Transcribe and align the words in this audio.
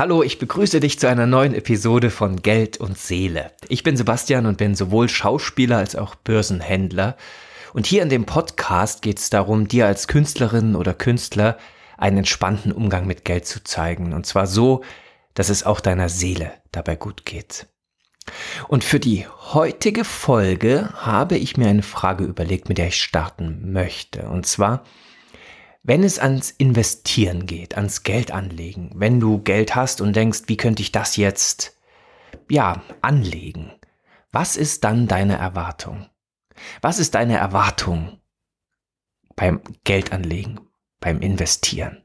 Hallo, 0.00 0.22
ich 0.22 0.38
begrüße 0.38 0.80
dich 0.80 0.98
zu 0.98 1.10
einer 1.10 1.26
neuen 1.26 1.52
Episode 1.52 2.08
von 2.08 2.40
Geld 2.40 2.78
und 2.78 2.96
Seele. 2.96 3.52
Ich 3.68 3.82
bin 3.82 3.98
Sebastian 3.98 4.46
und 4.46 4.56
bin 4.56 4.74
sowohl 4.74 5.10
Schauspieler 5.10 5.76
als 5.76 5.94
auch 5.94 6.14
Börsenhändler. 6.14 7.18
Und 7.74 7.84
hier 7.84 8.02
in 8.02 8.08
dem 8.08 8.24
Podcast 8.24 9.02
geht 9.02 9.18
es 9.18 9.28
darum, 9.28 9.68
dir 9.68 9.84
als 9.84 10.08
Künstlerin 10.08 10.74
oder 10.74 10.94
Künstler 10.94 11.58
einen 11.98 12.16
entspannten 12.16 12.72
Umgang 12.72 13.06
mit 13.06 13.26
Geld 13.26 13.44
zu 13.44 13.62
zeigen. 13.62 14.14
Und 14.14 14.24
zwar 14.24 14.46
so, 14.46 14.82
dass 15.34 15.50
es 15.50 15.66
auch 15.66 15.80
deiner 15.80 16.08
Seele 16.08 16.50
dabei 16.72 16.96
gut 16.96 17.26
geht. 17.26 17.66
Und 18.68 18.84
für 18.84 19.00
die 19.00 19.26
heutige 19.52 20.04
Folge 20.04 20.88
habe 20.94 21.36
ich 21.36 21.58
mir 21.58 21.68
eine 21.68 21.82
Frage 21.82 22.24
überlegt, 22.24 22.70
mit 22.70 22.78
der 22.78 22.88
ich 22.88 23.02
starten 23.02 23.70
möchte. 23.70 24.30
Und 24.30 24.46
zwar, 24.46 24.82
wenn 25.82 26.02
es 26.04 26.18
ans 26.18 26.50
Investieren 26.50 27.46
geht, 27.46 27.76
ans 27.76 28.02
Geld 28.02 28.30
anlegen, 28.30 28.90
wenn 28.94 29.20
du 29.20 29.42
Geld 29.42 29.74
hast 29.74 30.00
und 30.00 30.14
denkst, 30.14 30.42
wie 30.46 30.56
könnte 30.56 30.82
ich 30.82 30.92
das 30.92 31.16
jetzt, 31.16 31.76
ja, 32.50 32.82
anlegen, 33.00 33.72
was 34.30 34.56
ist 34.56 34.84
dann 34.84 35.08
deine 35.08 35.36
Erwartung? 35.36 36.08
Was 36.82 36.98
ist 36.98 37.14
deine 37.14 37.38
Erwartung 37.38 38.20
beim 39.34 39.62
Geldanlegen, 39.84 40.60
beim 41.00 41.20
Investieren? 41.20 42.04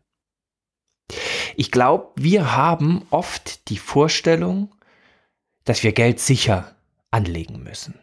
Ich 1.56 1.72
glaube, 1.72 2.12
wir 2.16 2.56
haben 2.56 3.06
oft 3.10 3.70
die 3.70 3.78
Vorstellung, 3.78 4.74
dass 5.66 5.84
wir 5.84 5.92
Geld 5.92 6.20
sicher 6.20 6.76
anlegen 7.12 7.62
müssen. 7.62 8.00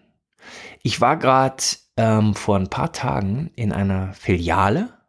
Ich 0.83 1.01
war 1.01 1.17
gerade 1.17 1.63
ähm, 1.97 2.35
vor 2.35 2.57
ein 2.57 2.71
paar 2.71 2.93
Tagen 2.93 3.51
in 3.55 3.73
einer 3.73 4.13
Filiale 4.15 5.02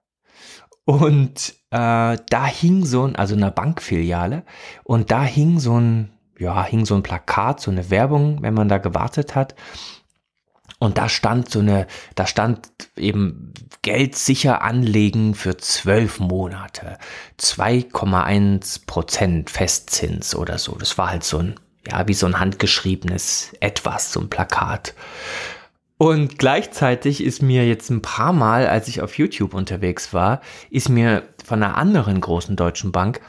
und 0.85 1.55
äh, 1.71 2.17
da 2.29 2.45
hing 2.45 2.85
so 2.85 3.07
ein, 3.07 3.15
also 3.15 3.35
eine 3.35 3.51
Bankfiliale, 3.51 4.43
und 4.83 5.11
da 5.11 5.23
hing 5.23 5.59
so 5.59 5.79
ein, 5.79 6.11
ja, 6.37 6.63
hing 6.65 6.85
so 6.85 6.95
ein 6.95 7.03
Plakat, 7.03 7.61
so 7.61 7.71
eine 7.71 7.89
Werbung, 7.89 8.41
wenn 8.41 8.53
man 8.53 8.67
da 8.67 8.77
gewartet 8.77 9.35
hat. 9.35 9.55
Und 10.79 10.97
da 10.97 11.07
stand 11.07 11.49
so 11.49 11.59
eine, 11.59 11.87
da 12.15 12.27
stand 12.27 12.67
eben 12.97 13.53
Geld 13.83 14.17
sicher 14.17 14.61
anlegen 14.61 15.33
für 15.33 15.55
zwölf 15.55 16.19
Monate. 16.19 16.97
2,1 17.39 18.85
Prozent 18.85 19.49
Festzins 19.49 20.35
oder 20.35 20.57
so. 20.57 20.75
Das 20.75 20.97
war 20.97 21.09
halt 21.09 21.23
so 21.23 21.37
ein, 21.37 21.55
ja, 21.87 22.05
wie 22.09 22.13
so 22.13 22.25
ein 22.25 22.37
handgeschriebenes 22.37 23.53
Etwas, 23.61 24.11
so 24.11 24.19
ein 24.19 24.29
Plakat. 24.29 24.93
Und 25.97 26.37
gleichzeitig 26.37 27.23
ist 27.23 27.41
mir 27.41 27.67
jetzt 27.67 27.89
ein 27.89 28.01
paar 28.01 28.33
Mal, 28.33 28.67
als 28.67 28.87
ich 28.87 29.01
auf 29.01 29.17
YouTube 29.17 29.53
unterwegs 29.53 30.13
war, 30.13 30.41
ist 30.69 30.89
mir 30.89 31.23
von 31.43 31.61
einer 31.61 31.77
anderen 31.77 32.19
großen 32.19 32.55
deutschen 32.55 32.91
Bank 32.91 33.21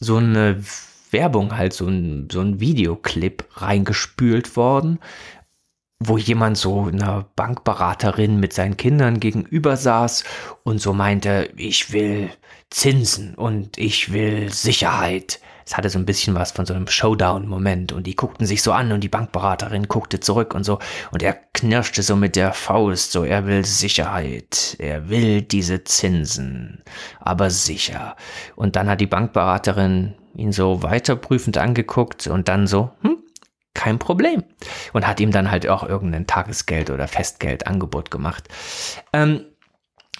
so 0.00 0.16
eine 0.16 0.62
Werbung, 1.10 1.56
halt 1.56 1.72
so 1.72 1.86
ein, 1.86 2.28
so 2.30 2.40
ein 2.40 2.60
Videoclip 2.60 3.44
reingespült 3.54 4.56
worden, 4.56 4.98
wo 5.98 6.18
jemand 6.18 6.58
so 6.58 6.84
einer 6.84 7.26
Bankberaterin 7.36 8.38
mit 8.38 8.52
seinen 8.52 8.76
Kindern 8.76 9.20
gegenüber 9.20 9.76
saß 9.76 10.24
und 10.64 10.80
so 10.80 10.92
meinte, 10.92 11.50
ich 11.56 11.92
will 11.92 12.30
Zinsen 12.70 13.34
und 13.34 13.78
ich 13.78 14.12
will 14.12 14.52
Sicherheit 14.52 15.40
es 15.66 15.76
hatte 15.76 15.90
so 15.90 15.98
ein 15.98 16.06
bisschen 16.06 16.34
was 16.34 16.52
von 16.52 16.64
so 16.64 16.74
einem 16.74 16.86
Showdown-Moment 16.86 17.92
und 17.92 18.06
die 18.06 18.14
guckten 18.14 18.46
sich 18.46 18.62
so 18.62 18.72
an 18.72 18.92
und 18.92 19.00
die 19.00 19.08
Bankberaterin 19.08 19.88
guckte 19.88 20.20
zurück 20.20 20.54
und 20.54 20.64
so 20.64 20.78
und 21.10 21.22
er 21.22 21.34
knirschte 21.54 22.02
so 22.02 22.14
mit 22.14 22.36
der 22.36 22.52
Faust, 22.52 23.12
so 23.12 23.24
er 23.24 23.46
will 23.46 23.64
Sicherheit, 23.64 24.76
er 24.78 25.08
will 25.08 25.42
diese 25.42 25.82
Zinsen, 25.84 26.82
aber 27.20 27.50
sicher. 27.50 28.16
Und 28.54 28.76
dann 28.76 28.88
hat 28.88 29.00
die 29.00 29.06
Bankberaterin 29.06 30.14
ihn 30.36 30.52
so 30.52 30.82
weiterprüfend 30.82 31.58
angeguckt 31.58 32.26
und 32.28 32.48
dann 32.48 32.66
so, 32.66 32.92
hm, 33.00 33.18
kein 33.74 33.98
Problem. 33.98 34.44
Und 34.92 35.06
hat 35.06 35.20
ihm 35.20 35.30
dann 35.30 35.50
halt 35.50 35.68
auch 35.68 35.82
irgendein 35.82 36.26
Tagesgeld 36.26 36.90
oder 36.90 37.08
Festgeldangebot 37.08 38.10
gemacht. 38.10 38.48
Ähm, 39.12 39.44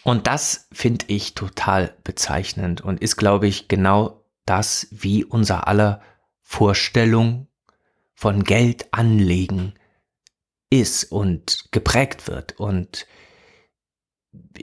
und 0.04 0.26
das 0.26 0.68
finde 0.72 1.06
ich 1.08 1.34
total 1.34 1.92
bezeichnend 2.04 2.80
und 2.80 3.00
ist, 3.00 3.16
glaube 3.16 3.46
ich, 3.48 3.66
genau 3.66 4.22
das, 4.46 4.88
wie 4.90 5.24
unser 5.24 5.68
aller 5.68 6.00
Vorstellung 6.42 7.48
von 8.14 8.44
Geld 8.44 8.86
anlegen 8.92 9.74
ist 10.70 11.04
und 11.04 11.68
geprägt 11.70 12.28
wird 12.28 12.58
und 12.58 13.06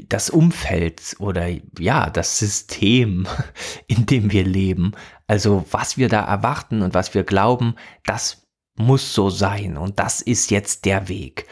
das 0.07 0.29
Umfeld 0.29 1.15
oder 1.19 1.47
ja, 1.79 2.09
das 2.09 2.39
System, 2.39 3.27
in 3.87 4.05
dem 4.05 4.31
wir 4.31 4.43
leben, 4.43 4.93
also 5.27 5.65
was 5.71 5.97
wir 5.97 6.09
da 6.09 6.21
erwarten 6.21 6.81
und 6.81 6.93
was 6.93 7.13
wir 7.13 7.23
glauben, 7.23 7.75
das 8.05 8.47
muss 8.75 9.13
so 9.13 9.29
sein 9.29 9.77
und 9.77 9.99
das 9.99 10.21
ist 10.21 10.51
jetzt 10.51 10.85
der 10.85 11.07
Weg. 11.07 11.45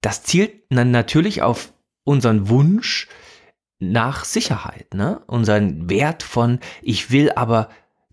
Das 0.00 0.22
zielt 0.22 0.64
dann 0.70 0.90
natürlich 0.90 1.42
auf 1.42 1.72
unseren 2.04 2.48
Wunsch, 2.48 3.08
nach 3.82 4.24
Sicherheit, 4.24 4.94
ne? 4.94 5.20
Unseren 5.26 5.90
Wert 5.90 6.22
von, 6.22 6.60
ich 6.82 7.10
will 7.10 7.32
aber, 7.32 7.68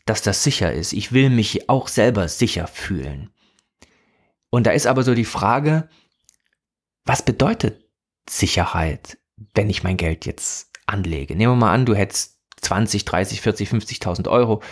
dass 0.06 0.22
das 0.22 0.44
sicher 0.44 0.74
ist. 0.74 0.94
Ich 0.94 1.12
will 1.12 1.30
mich 1.30 1.70
auch 1.70 1.88
selber 1.88 2.28
sicher 2.28 2.68
fühlen. 2.68 3.30
Und 4.50 4.66
da 4.66 4.72
ist 4.72 4.88
aber 4.88 5.04
so 5.04 5.14
die 5.14 5.26
Frage, 5.26 5.88
was 7.06 7.24
bedeutet 7.24 7.86
Sicherheit, 8.28 9.20
wenn 9.54 9.70
ich 9.70 9.84
mein 9.84 9.98
Geld 9.98 10.26
jetzt 10.26 10.72
anlege? 10.88 11.36
Nehmen 11.36 11.54
wir 11.54 11.58
mal 11.68 11.74
an, 11.74 11.86
du 11.86 11.94
hättest 11.94 12.40
20, 12.62 13.06
30, 13.06 13.42
40, 13.42 13.70
50.000 13.70 14.28
Euro 14.28 14.64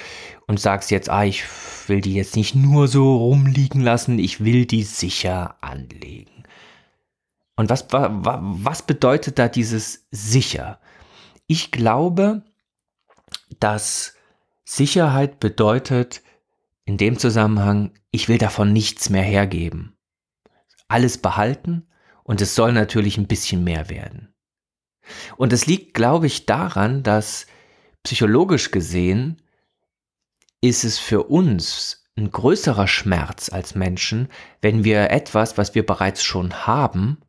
und 0.48 0.60
sagst 0.60 0.90
jetzt, 0.90 1.10
ah, 1.10 1.24
ich 1.24 1.44
will 1.88 2.02
die 2.02 2.16
jetzt 2.16 2.36
nicht 2.36 2.56
nur 2.56 2.88
so 2.88 3.18
rumliegen 3.18 3.82
lassen, 3.82 4.18
ich 4.18 4.44
will 4.44 4.66
die 4.66 4.84
sicher 4.84 5.58
anlegen. 5.62 6.44
Und 7.56 7.70
was, 7.70 7.88
was 7.92 8.82
bedeutet 8.82 9.40
da 9.40 9.48
dieses 9.48 10.08
sicher? 10.12 10.80
Ich 11.48 11.72
glaube, 11.72 12.44
dass 13.60 14.16
Sicherheit 14.66 15.40
bedeutet 15.40 16.22
in 16.84 16.98
dem 16.98 17.18
Zusammenhang, 17.18 17.94
ich 18.12 18.28
will 18.28 18.38
davon 18.38 18.74
nichts 18.74 19.10
mehr 19.10 19.24
hergeben. 19.24 19.98
Alles 20.90 21.18
behalten 21.18 21.88
und 22.24 22.42
es 22.42 22.54
soll 22.54 22.74
natürlich 22.74 23.18
ein 23.18 23.28
bisschen 23.28 23.64
mehr 23.64 23.90
werden. 23.90 24.34
Und 25.38 25.54
es 25.54 25.66
liegt, 25.66 25.94
glaube 25.94 26.28
ich, 26.28 26.46
daran, 26.46 27.02
dass 27.02 27.48
psychologisch 28.04 28.72
gesehen 28.72 29.42
ist 30.60 30.84
es 30.84 31.00
für 31.00 31.24
uns 31.24 32.10
ein 32.18 32.32
größerer 32.32 32.88
Schmerz 32.88 33.50
als 33.50 33.76
Menschen, 33.76 34.28
wenn 34.62 34.84
wir 34.84 35.12
etwas, 35.12 35.58
was 35.58 35.76
wir 35.76 35.86
bereits 35.86 36.24
schon 36.24 36.68
haben, 36.68 37.22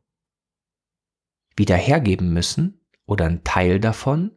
wieder 1.56 1.76
hergeben 1.76 2.32
müssen 2.32 2.77
oder 3.08 3.24
ein 3.24 3.42
Teil 3.42 3.80
davon, 3.80 4.30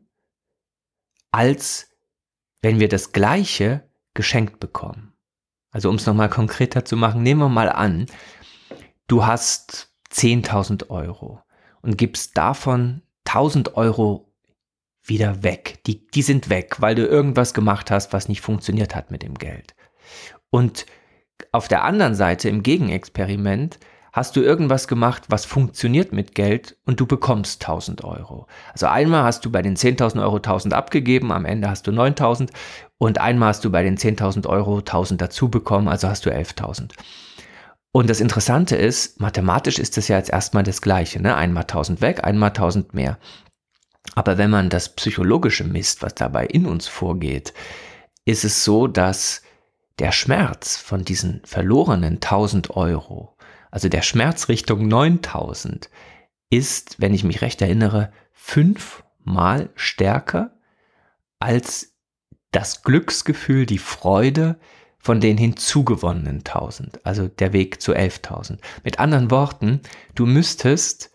als 1.29 1.89
wenn 2.61 2.79
wir 2.79 2.87
das 2.87 3.11
Gleiche 3.11 3.87
geschenkt 4.13 4.59
bekommen. 4.59 5.13
Also 5.71 5.89
um 5.89 5.95
es 5.95 6.05
nochmal 6.05 6.29
konkreter 6.29 6.85
zu 6.85 6.95
machen, 6.95 7.21
nehmen 7.21 7.41
wir 7.41 7.49
mal 7.49 7.69
an, 7.69 8.05
du 9.07 9.25
hast 9.25 9.93
10.000 10.11 10.89
Euro 10.89 11.41
und 11.81 11.97
gibst 11.97 12.37
davon 12.37 13.03
1.000 13.27 13.73
Euro 13.73 14.33
wieder 15.03 15.43
weg. 15.43 15.79
Die, 15.85 16.07
die 16.07 16.21
sind 16.21 16.49
weg, 16.49 16.77
weil 16.79 16.95
du 16.95 17.05
irgendwas 17.05 17.53
gemacht 17.53 17.91
hast, 17.91 18.13
was 18.13 18.29
nicht 18.29 18.41
funktioniert 18.41 18.95
hat 18.95 19.11
mit 19.11 19.21
dem 19.21 19.35
Geld. 19.35 19.75
Und 20.49 20.85
auf 21.51 21.67
der 21.67 21.83
anderen 21.83 22.15
Seite 22.15 22.47
im 22.47 22.63
Gegenexperiment 22.63 23.79
hast 24.11 24.35
du 24.35 24.41
irgendwas 24.41 24.87
gemacht, 24.87 25.23
was 25.29 25.45
funktioniert 25.45 26.11
mit 26.11 26.35
Geld 26.35 26.77
und 26.85 26.99
du 26.99 27.05
bekommst 27.05 27.61
1000 27.63 28.03
Euro. 28.03 28.47
Also 28.73 28.87
einmal 28.87 29.23
hast 29.23 29.45
du 29.45 29.51
bei 29.51 29.61
den 29.61 29.77
10.000 29.77 30.21
Euro 30.21 30.37
1000 30.37 30.73
abgegeben, 30.73 31.31
am 31.31 31.45
Ende 31.45 31.69
hast 31.69 31.87
du 31.87 31.91
9000 31.91 32.51
und 32.97 33.19
einmal 33.19 33.49
hast 33.49 33.63
du 33.63 33.71
bei 33.71 33.83
den 33.83 33.97
10.000 33.97 34.47
Euro 34.47 34.79
1000 34.79 35.21
dazu 35.21 35.49
bekommen, 35.49 35.87
also 35.87 36.07
hast 36.07 36.25
du 36.25 36.29
11.000. 36.29 36.91
Und 37.93 38.09
das 38.09 38.21
Interessante 38.21 38.75
ist, 38.75 39.19
mathematisch 39.19 39.77
ist 39.77 39.97
das 39.97 40.07
ja 40.07 40.17
jetzt 40.17 40.29
erstmal 40.29 40.63
das 40.63 40.81
Gleiche, 40.81 41.21
ne? 41.21 41.35
Einmal 41.35 41.63
1000 41.63 41.99
weg, 41.99 42.23
einmal 42.23 42.49
1000 42.49 42.93
mehr. 42.93 43.17
Aber 44.15 44.37
wenn 44.37 44.49
man 44.49 44.69
das 44.69 44.89
psychologische 44.95 45.65
misst, 45.65 46.01
was 46.01 46.15
dabei 46.15 46.45
in 46.45 46.65
uns 46.65 46.87
vorgeht, 46.87 47.53
ist 48.25 48.45
es 48.45 48.63
so, 48.63 48.87
dass 48.87 49.41
der 49.99 50.11
Schmerz 50.11 50.77
von 50.77 51.03
diesen 51.03 51.41
verlorenen 51.45 52.15
1000 52.15 52.71
Euro 52.75 53.35
also 53.71 53.89
der 53.89 54.01
Schmerz 54.01 54.49
Richtung 54.49 54.87
9000 54.87 55.89
ist, 56.49 56.99
wenn 56.99 57.13
ich 57.13 57.23
mich 57.23 57.41
recht 57.41 57.61
erinnere, 57.61 58.11
fünfmal 58.33 59.69
stärker 59.75 60.51
als 61.39 61.95
das 62.51 62.83
Glücksgefühl, 62.83 63.65
die 63.65 63.77
Freude 63.77 64.59
von 64.99 65.21
den 65.21 65.37
hinzugewonnenen 65.37 66.39
1000, 66.39 67.03
also 67.05 67.27
der 67.27 67.53
Weg 67.53 67.81
zu 67.81 67.93
11.000. 67.93 68.59
Mit 68.83 68.99
anderen 68.99 69.31
Worten, 69.31 69.81
du 70.13 70.25
müsstest 70.25 71.11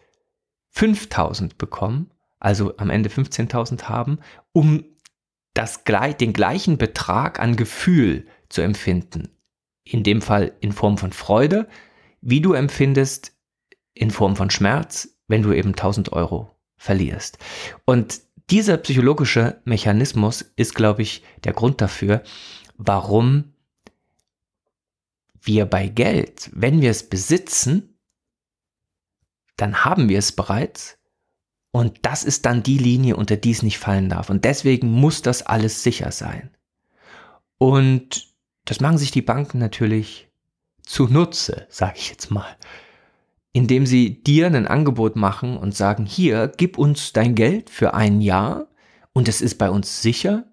5000 0.71 1.59
bekommen, 1.59 2.11
also 2.41 2.77
am 2.79 2.91
Ende 2.91 3.11
15.000 3.11 3.85
haben, 3.85 4.19
um 4.53 4.85
das, 5.55 5.85
den 5.85 6.33
gleichen 6.33 6.79
Betrag 6.79 7.39
an 7.39 7.57
Gefühl 7.57 8.27
zu 8.49 8.63
empfinden. 8.63 9.29
In 9.85 10.03
dem 10.03 10.21
Fall 10.21 10.53
in 10.61 10.73
Form 10.73 10.99
von 10.99 11.13
Freude, 11.13 11.69
wie 12.21 12.41
du 12.41 12.53
empfindest 12.53 13.33
in 13.95 14.11
Form 14.11 14.37
von 14.37 14.51
Schmerz, 14.51 15.09
wenn 15.29 15.43
du 15.43 15.53
eben 15.53 15.71
1000 15.71 16.13
Euro 16.13 16.51
verlierst. 16.77 17.39
Und 17.85 18.21
dieser 18.51 18.77
psychologische 18.77 19.61
Mechanismus 19.65 20.43
ist, 20.57 20.75
glaube 20.75 21.03
ich, 21.03 21.23
der 21.45 21.53
Grund 21.53 21.81
dafür, 21.81 22.23
warum 22.77 23.53
wir 25.41 25.67
bei 25.67 25.89
Geld, 25.89 26.51
wenn 26.53 26.81
wir 26.81 26.91
es 26.91 27.09
besitzen, 27.09 27.99
dann 29.57 29.85
haben 29.85 30.09
wir 30.09 30.19
es 30.19 30.33
bereits. 30.33 30.99
Und 31.71 31.99
das 32.03 32.25
ist 32.25 32.47
dann 32.47 32.63
die 32.63 32.79
Linie, 32.79 33.17
unter 33.17 33.37
die 33.37 33.51
es 33.51 33.63
nicht 33.63 33.79
fallen 33.79 34.09
darf. 34.09 34.31
Und 34.31 34.45
deswegen 34.45 34.91
muss 34.91 35.23
das 35.23 35.43
alles 35.43 35.83
sicher 35.83 36.11
sein. 36.11 36.51
Und 37.59 38.35
das 38.65 38.81
machen 38.81 38.99
sich 38.99 39.11
die 39.11 39.23
Banken 39.23 39.59
natürlich 39.59 40.26
zunutze, 40.87 41.67
sage 41.69 41.95
ich 41.97 42.09
jetzt 42.09 42.31
mal 42.31 42.57
indem 43.57 43.87
sie 43.87 44.23
dir 44.23 44.49
ein 44.49 44.67
Angebot 44.67 45.17
machen 45.17 45.57
und 45.57 45.75
sagen, 45.75 46.05
hier, 46.05 46.53
gib 46.59 46.77
uns 46.77 47.15
dein 47.15 47.35
Geld 47.35 47.71
für 47.71 47.95
ein 47.95 48.21
Jahr 48.21 48.67
und 49.15 49.29
es 49.29 49.41
ist 49.41 49.55
bei 49.55 49.71
uns 49.71 50.03
sicher 50.03 50.45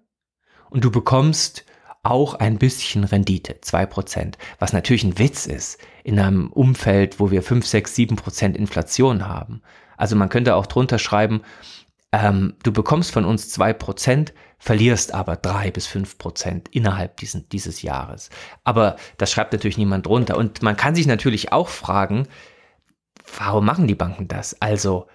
und 0.70 0.84
du 0.84 0.90
bekommst 0.90 1.66
auch 2.02 2.32
ein 2.32 2.56
bisschen 2.56 3.04
Rendite, 3.04 3.60
zwei 3.60 3.84
Prozent, 3.84 4.38
was 4.58 4.72
natürlich 4.72 5.04
ein 5.04 5.18
Witz 5.18 5.44
ist 5.44 5.76
in 6.02 6.18
einem 6.18 6.50
Umfeld, 6.50 7.20
wo 7.20 7.30
wir 7.30 7.42
fünf, 7.42 7.66
sechs, 7.66 7.94
sieben 7.94 8.16
Prozent 8.16 8.56
Inflation 8.56 9.28
haben. 9.28 9.60
Also 9.98 10.16
man 10.16 10.30
könnte 10.30 10.54
auch 10.54 10.64
drunter 10.64 10.98
schreiben, 10.98 11.42
ähm, 12.22 12.54
du 12.62 12.72
bekommst 12.72 13.12
von 13.12 13.24
uns 13.24 13.48
zwei 13.50 13.72
Prozent, 13.72 14.32
verlierst 14.58 15.12
aber 15.12 15.36
drei 15.36 15.70
bis 15.70 15.86
fünf 15.86 16.18
Prozent 16.18 16.68
innerhalb 16.68 17.16
diesen, 17.18 17.48
dieses 17.48 17.82
Jahres. 17.82 18.30
Aber 18.62 18.96
das 19.18 19.30
schreibt 19.30 19.52
natürlich 19.52 19.78
niemand 19.78 20.06
drunter. 20.06 20.36
Und 20.36 20.62
man 20.62 20.76
kann 20.76 20.94
sich 20.94 21.06
natürlich 21.06 21.52
auch 21.52 21.68
fragen, 21.68 22.28
warum 23.38 23.64
machen 23.64 23.86
die 23.86 23.94
Banken 23.94 24.28
das? 24.28 24.60
Also, 24.60 25.06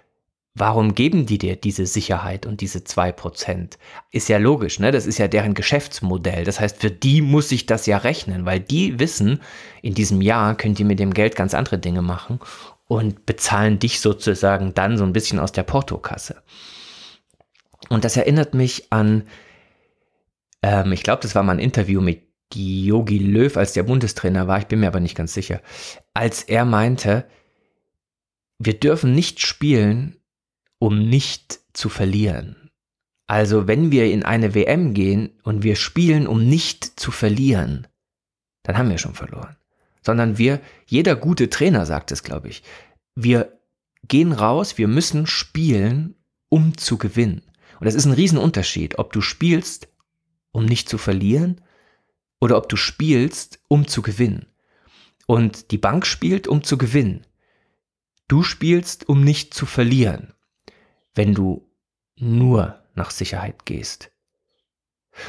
warum 0.56 0.94
geben 0.94 1.26
die 1.26 1.38
dir 1.38 1.56
diese 1.56 1.86
Sicherheit 1.86 2.46
und 2.46 2.62
diese 2.62 2.80
2%? 2.80 3.78
Ist 4.12 4.30
ja 4.30 4.38
logisch, 4.38 4.80
ne? 4.80 4.92
Das 4.92 5.06
ist 5.06 5.18
ja 5.18 5.28
deren 5.28 5.54
Geschäftsmodell. 5.54 6.44
Das 6.44 6.60
heißt, 6.60 6.78
für 6.78 6.92
die 6.92 7.22
muss 7.22 7.50
sich 7.50 7.66
das 7.66 7.86
ja 7.86 7.98
rechnen, 7.98 8.46
weil 8.46 8.60
die 8.60 9.00
wissen, 9.00 9.42
in 9.82 9.94
diesem 9.94 10.22
Jahr 10.22 10.56
könnt 10.56 10.80
ihr 10.80 10.86
mit 10.86 11.00
dem 11.00 11.14
Geld 11.14 11.36
ganz 11.36 11.54
andere 11.54 11.80
Dinge 11.80 12.02
machen 12.02 12.40
und 12.88 13.26
bezahlen 13.26 13.80
dich 13.80 14.02
sozusagen 14.02 14.74
dann 14.74 14.98
so 14.98 15.04
ein 15.04 15.14
bisschen 15.14 15.40
aus 15.40 15.52
der 15.52 15.64
Portokasse. 15.64 16.42
Und 17.90 18.06
das 18.06 18.18
erinnert 18.18 18.54
mich 18.54 18.92
an, 18.92 19.24
ähm, 20.62 20.92
ich 20.92 21.04
glaube, 21.04 21.22
das 21.22 21.36
war 21.36 21.44
mal 21.44 21.54
ein 21.54 21.60
Interview 21.60 22.02
mit 22.02 22.24
Yogi 22.54 23.20
Löw, 23.20 23.56
als 23.58 23.74
der 23.74 23.84
Bundestrainer 23.84 24.48
war, 24.48 24.60
ich 24.60 24.68
bin 24.68 24.80
mir 24.80 24.88
aber 24.88 25.00
nicht 25.00 25.16
ganz 25.16 25.34
sicher, 25.34 25.62
als 26.14 26.44
er 26.44 26.66
meinte, 26.66 27.26
wir 28.58 28.80
dürfen 28.80 29.14
nicht 29.14 29.40
spielen, 29.40 30.18
um 30.80 31.10
nicht 31.10 31.60
zu 31.74 31.90
verlieren. 31.90 32.72
Also 33.28 33.68
wenn 33.68 33.92
wir 33.92 34.12
in 34.12 34.24
eine 34.24 34.56
WM 34.56 34.94
gehen 34.96 35.30
und 35.44 35.64
wir 35.64 35.76
spielen, 35.76 36.26
um 36.26 36.44
nicht 36.48 37.00
zu 37.00 37.12
verlieren, 37.12 37.88
dann 38.64 38.78
haben 38.78 38.90
wir 38.90 38.98
schon 38.98 39.14
verloren. 39.14 39.56
Sondern 40.02 40.38
wir, 40.38 40.60
jeder 40.88 41.16
gute 41.16 41.50
Trainer 41.50 41.86
sagt 41.86 42.12
es, 42.12 42.24
glaube 42.24 42.48
ich, 42.48 42.64
wir 43.16 43.60
gehen 44.08 44.32
raus, 44.32 44.78
wir 44.78 44.88
müssen 44.88 45.28
spielen, 45.28 46.16
um 46.50 46.78
zu 46.78 46.98
gewinnen. 46.98 47.44
Und 47.80 47.86
das 47.86 47.96
ist 47.96 48.06
ein 48.06 48.14
Riesenunterschied, 48.14 49.00
ob 49.00 49.14
du 49.14 49.22
spielst, 49.22 49.88
um 50.52 50.66
nicht 50.66 50.90
zu 50.90 50.98
verlieren, 50.98 51.62
oder 52.42 52.58
ob 52.58 52.70
du 52.70 52.76
spielst, 52.76 53.60
um 53.68 53.88
zu 53.88 54.02
gewinnen. 54.02 54.46
Und 55.28 55.72
die 55.72 55.78
Bank 55.78 56.06
spielt, 56.06 56.48
um 56.48 56.64
zu 56.64 56.78
gewinnen. 56.78 57.26
Du 58.28 58.44
spielst, 58.44 59.08
um 59.10 59.24
nicht 59.24 59.54
zu 59.54 59.66
verlieren, 59.66 60.34
wenn 61.16 61.34
du 61.34 61.68
nur 62.16 62.80
nach 62.96 63.12
Sicherheit 63.12 63.66
gehst. 63.66 64.12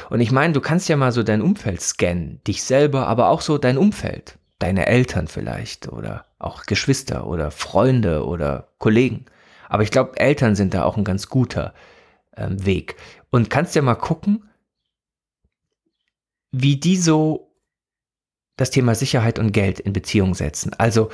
Und 0.09 0.21
ich 0.21 0.31
meine, 0.31 0.53
du 0.53 0.61
kannst 0.61 0.89
ja 0.89 0.97
mal 0.97 1.11
so 1.11 1.23
dein 1.23 1.41
Umfeld 1.41 1.81
scannen, 1.81 2.41
dich 2.47 2.63
selber, 2.63 3.07
aber 3.07 3.29
auch 3.29 3.41
so 3.41 3.57
dein 3.57 3.77
Umfeld, 3.77 4.37
deine 4.59 4.87
Eltern 4.87 5.27
vielleicht 5.27 5.87
oder 5.87 6.27
auch 6.39 6.65
Geschwister 6.65 7.27
oder 7.27 7.51
Freunde 7.51 8.25
oder 8.25 8.69
Kollegen. 8.77 9.25
Aber 9.67 9.83
ich 9.83 9.91
glaube, 9.91 10.19
Eltern 10.19 10.55
sind 10.55 10.73
da 10.73 10.83
auch 10.83 10.97
ein 10.97 11.03
ganz 11.03 11.27
guter 11.27 11.73
ähm, 12.35 12.65
Weg. 12.65 12.95
Und 13.29 13.49
kannst 13.49 13.75
ja 13.75 13.81
mal 13.81 13.95
gucken, 13.95 14.49
wie 16.51 16.77
die 16.77 16.97
so 16.97 17.53
das 18.57 18.69
Thema 18.69 18.95
Sicherheit 18.95 19.39
und 19.39 19.51
Geld 19.53 19.79
in 19.79 19.93
Beziehung 19.93 20.35
setzen. 20.35 20.73
Also 20.77 21.09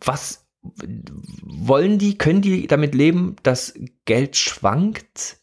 was 0.00 0.46
wollen 1.42 1.98
die, 1.98 2.18
können 2.18 2.42
die 2.42 2.66
damit 2.66 2.94
leben, 2.94 3.36
dass 3.42 3.74
Geld 4.04 4.36
schwankt? 4.36 5.38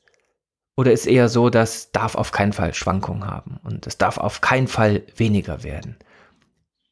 Oder 0.75 0.91
ist 0.91 1.05
eher 1.05 1.29
so, 1.29 1.49
dass 1.49 1.91
darf 1.91 2.15
auf 2.15 2.31
keinen 2.31 2.53
Fall 2.53 2.73
Schwankungen 2.73 3.25
haben 3.25 3.59
und 3.63 3.85
es 3.85 3.97
darf 3.97 4.17
auf 4.17 4.41
keinen 4.41 4.67
Fall 4.67 5.03
weniger 5.15 5.63
werden? 5.63 5.97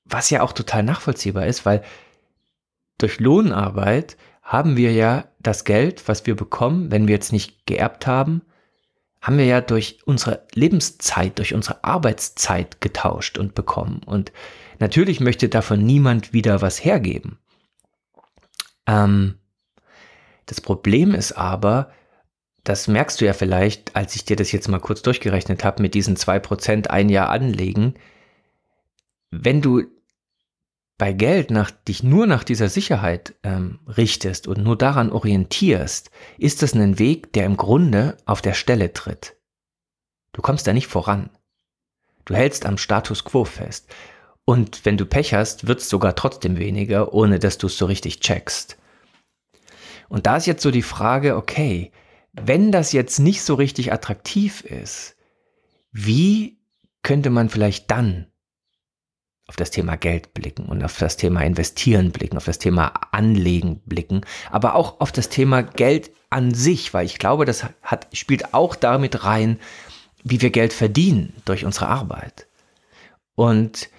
Was 0.05 0.29
ja 0.29 0.43
auch 0.43 0.53
total 0.53 0.83
nachvollziehbar 0.83 1.47
ist, 1.47 1.65
weil 1.65 1.83
durch 2.99 3.19
Lohnarbeit 3.19 4.17
haben 4.41 4.77
wir 4.77 4.91
ja 4.91 5.25
das 5.39 5.63
Geld, 5.63 6.07
was 6.07 6.25
wir 6.25 6.35
bekommen, 6.35 6.91
wenn 6.91 7.07
wir 7.07 7.15
jetzt 7.15 7.31
nicht 7.31 7.65
geerbt 7.65 8.07
haben, 8.07 8.41
haben 9.21 9.37
wir 9.37 9.45
ja 9.45 9.61
durch 9.61 9.99
unsere 10.05 10.47
Lebenszeit, 10.53 11.37
durch 11.37 11.53
unsere 11.53 11.83
Arbeitszeit 11.83 12.81
getauscht 12.81 13.37
und 13.37 13.53
bekommen. 13.53 14.01
Und 14.05 14.31
natürlich 14.79 15.19
möchte 15.19 15.47
davon 15.47 15.85
niemand 15.85 16.33
wieder 16.33 16.61
was 16.61 16.83
hergeben. 16.83 17.37
Ähm, 18.87 19.35
das 20.47 20.59
Problem 20.59 21.13
ist 21.13 21.33
aber, 21.33 21.91
das 22.63 22.87
merkst 22.87 23.21
du 23.21 23.25
ja 23.25 23.33
vielleicht, 23.33 23.95
als 23.95 24.15
ich 24.15 24.25
dir 24.25 24.35
das 24.35 24.51
jetzt 24.51 24.67
mal 24.67 24.79
kurz 24.79 25.01
durchgerechnet 25.01 25.63
habe, 25.63 25.81
mit 25.81 25.93
diesen 25.93 26.17
2% 26.17 26.87
ein 26.87 27.09
Jahr 27.09 27.29
anlegen, 27.29 27.95
wenn 29.29 29.61
du 29.61 29.83
bei 31.01 31.13
Geld 31.13 31.49
nach, 31.49 31.71
dich 31.71 32.03
nur 32.03 32.27
nach 32.27 32.43
dieser 32.43 32.69
Sicherheit 32.69 33.33
ähm, 33.41 33.79
richtest 33.87 34.47
und 34.47 34.63
nur 34.63 34.77
daran 34.77 35.11
orientierst, 35.11 36.11
ist 36.37 36.61
das 36.61 36.75
ein 36.75 36.99
Weg, 36.99 37.33
der 37.33 37.47
im 37.47 37.57
Grunde 37.57 38.17
auf 38.27 38.43
der 38.43 38.53
Stelle 38.53 38.93
tritt. 38.93 39.35
Du 40.31 40.43
kommst 40.43 40.67
da 40.67 40.73
nicht 40.73 40.85
voran. 40.85 41.31
Du 42.25 42.35
hältst 42.35 42.67
am 42.67 42.77
Status 42.77 43.23
quo 43.23 43.45
fest. 43.45 43.89
Und 44.45 44.85
wenn 44.85 44.95
du 44.95 45.07
Pech 45.07 45.33
hast, 45.33 45.65
wird 45.65 45.79
es 45.79 45.89
sogar 45.89 46.15
trotzdem 46.15 46.59
weniger, 46.59 47.15
ohne 47.15 47.39
dass 47.39 47.57
du 47.57 47.65
es 47.65 47.79
so 47.79 47.87
richtig 47.87 48.19
checkst. 48.19 48.77
Und 50.07 50.27
da 50.27 50.37
ist 50.37 50.45
jetzt 50.45 50.61
so 50.61 50.69
die 50.69 50.83
Frage, 50.83 51.35
okay, 51.35 51.91
wenn 52.33 52.71
das 52.71 52.91
jetzt 52.91 53.17
nicht 53.17 53.41
so 53.41 53.55
richtig 53.55 53.91
attraktiv 53.91 54.61
ist, 54.61 55.15
wie 55.91 56.59
könnte 57.01 57.31
man 57.31 57.49
vielleicht 57.49 57.89
dann 57.89 58.30
auf 59.51 59.57
das 59.57 59.69
Thema 59.69 59.97
Geld 59.97 60.33
blicken 60.33 60.67
und 60.67 60.81
auf 60.81 60.97
das 60.97 61.17
Thema 61.17 61.41
Investieren 61.41 62.13
blicken, 62.13 62.37
auf 62.37 62.45
das 62.45 62.57
Thema 62.57 62.93
Anlegen 63.11 63.81
blicken, 63.85 64.21
aber 64.49 64.75
auch 64.75 65.01
auf 65.01 65.11
das 65.11 65.27
Thema 65.27 65.61
Geld 65.61 66.09
an 66.29 66.53
sich, 66.53 66.93
weil 66.93 67.05
ich 67.05 67.19
glaube, 67.19 67.43
das 67.43 67.65
hat, 67.83 68.07
spielt 68.13 68.53
auch 68.53 68.77
damit 68.77 69.25
rein, 69.25 69.59
wie 70.23 70.39
wir 70.39 70.51
Geld 70.51 70.71
verdienen 70.71 71.33
durch 71.43 71.65
unsere 71.65 71.89
Arbeit. 71.89 72.47
Und 73.35 73.89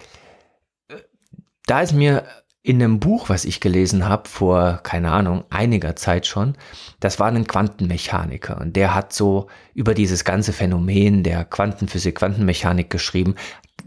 da 1.67 1.81
ist 1.81 1.93
mir 1.93 2.25
in 2.65 2.81
einem 2.81 3.01
Buch, 3.01 3.27
was 3.27 3.43
ich 3.43 3.59
gelesen 3.59 4.07
habe, 4.07 4.29
vor, 4.29 4.79
keine 4.83 5.11
Ahnung, 5.11 5.43
einiger 5.49 5.97
Zeit 5.97 6.25
schon, 6.25 6.55
das 7.01 7.19
war 7.19 7.27
ein 7.27 7.45
Quantenmechaniker 7.45 8.59
und 8.59 8.77
der 8.77 8.95
hat 8.95 9.11
so 9.11 9.47
über 9.73 9.93
dieses 9.93 10.23
ganze 10.23 10.53
Phänomen 10.53 11.23
der 11.23 11.43
Quantenphysik, 11.43 12.15
Quantenmechanik 12.15 12.89
geschrieben. 12.89 13.35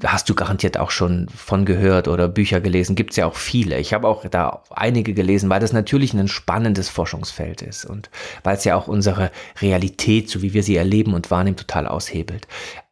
Hast 0.05 0.29
du 0.29 0.35
garantiert 0.35 0.77
auch 0.77 0.91
schon 0.91 1.27
von 1.35 1.65
gehört 1.65 2.07
oder 2.07 2.29
Bücher 2.29 2.61
gelesen, 2.61 2.97
gibt's 2.97 3.17
ja 3.17 3.25
auch 3.25 3.37
viele. 3.37 3.79
Ich 3.79 3.95
habe 3.95 4.07
auch 4.07 4.29
da 4.29 4.63
einige 4.69 5.15
gelesen, 5.15 5.49
weil 5.49 5.61
das 5.61 5.73
natürlich 5.73 6.13
ein 6.13 6.29
spannendes 6.29 6.91
Forschungsfeld 6.91 7.63
ist 7.63 7.87
und 7.87 8.11
weil 8.45 8.59
es 8.59 8.65
ja 8.65 8.77
auch 8.77 8.89
unsere 8.89 9.31
Realität, 9.63 10.29
so 10.29 10.43
wie 10.43 10.53
wir 10.53 10.63
sie 10.63 10.77
erleben 10.77 11.15
und 11.15 11.31
wahrnehmen, 11.31 11.57
total 11.57 11.87
aushebelt. 11.87 12.47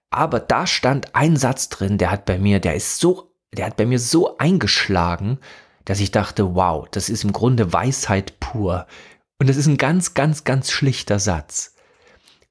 Aber 0.09 0.41
da 0.41 0.67
stand 0.67 1.15
ein 1.15 1.37
Satz 1.37 1.69
drin, 1.69 1.99
der 1.99 2.11
hat 2.11 2.25
bei 2.25 2.39
mir, 2.39 2.59
der 2.59 2.75
ist 2.75 3.01
so 3.01 3.35
der 3.57 3.67
hat 3.67 3.77
bei 3.77 3.87
mir 3.87 3.99
so 3.99 4.37
eingeschlagen, 4.39 5.39
dass 5.85 6.01
ich 6.01 6.11
dachte, 6.11 6.55
wow, 6.55 6.87
das 6.91 7.09
ist 7.09 7.25
im 7.25 7.33
Grunde 7.33 7.73
Weisheit 7.73 8.41
pur. 8.41 8.87
Und 9.39 9.49
das 9.49 9.57
ist 9.57 9.67
ein 9.67 9.77
ganz, 9.77 10.15
ganz, 10.15 10.45
ganz 10.45 10.71
schlichter 10.71 11.19
Satz. 11.19 11.75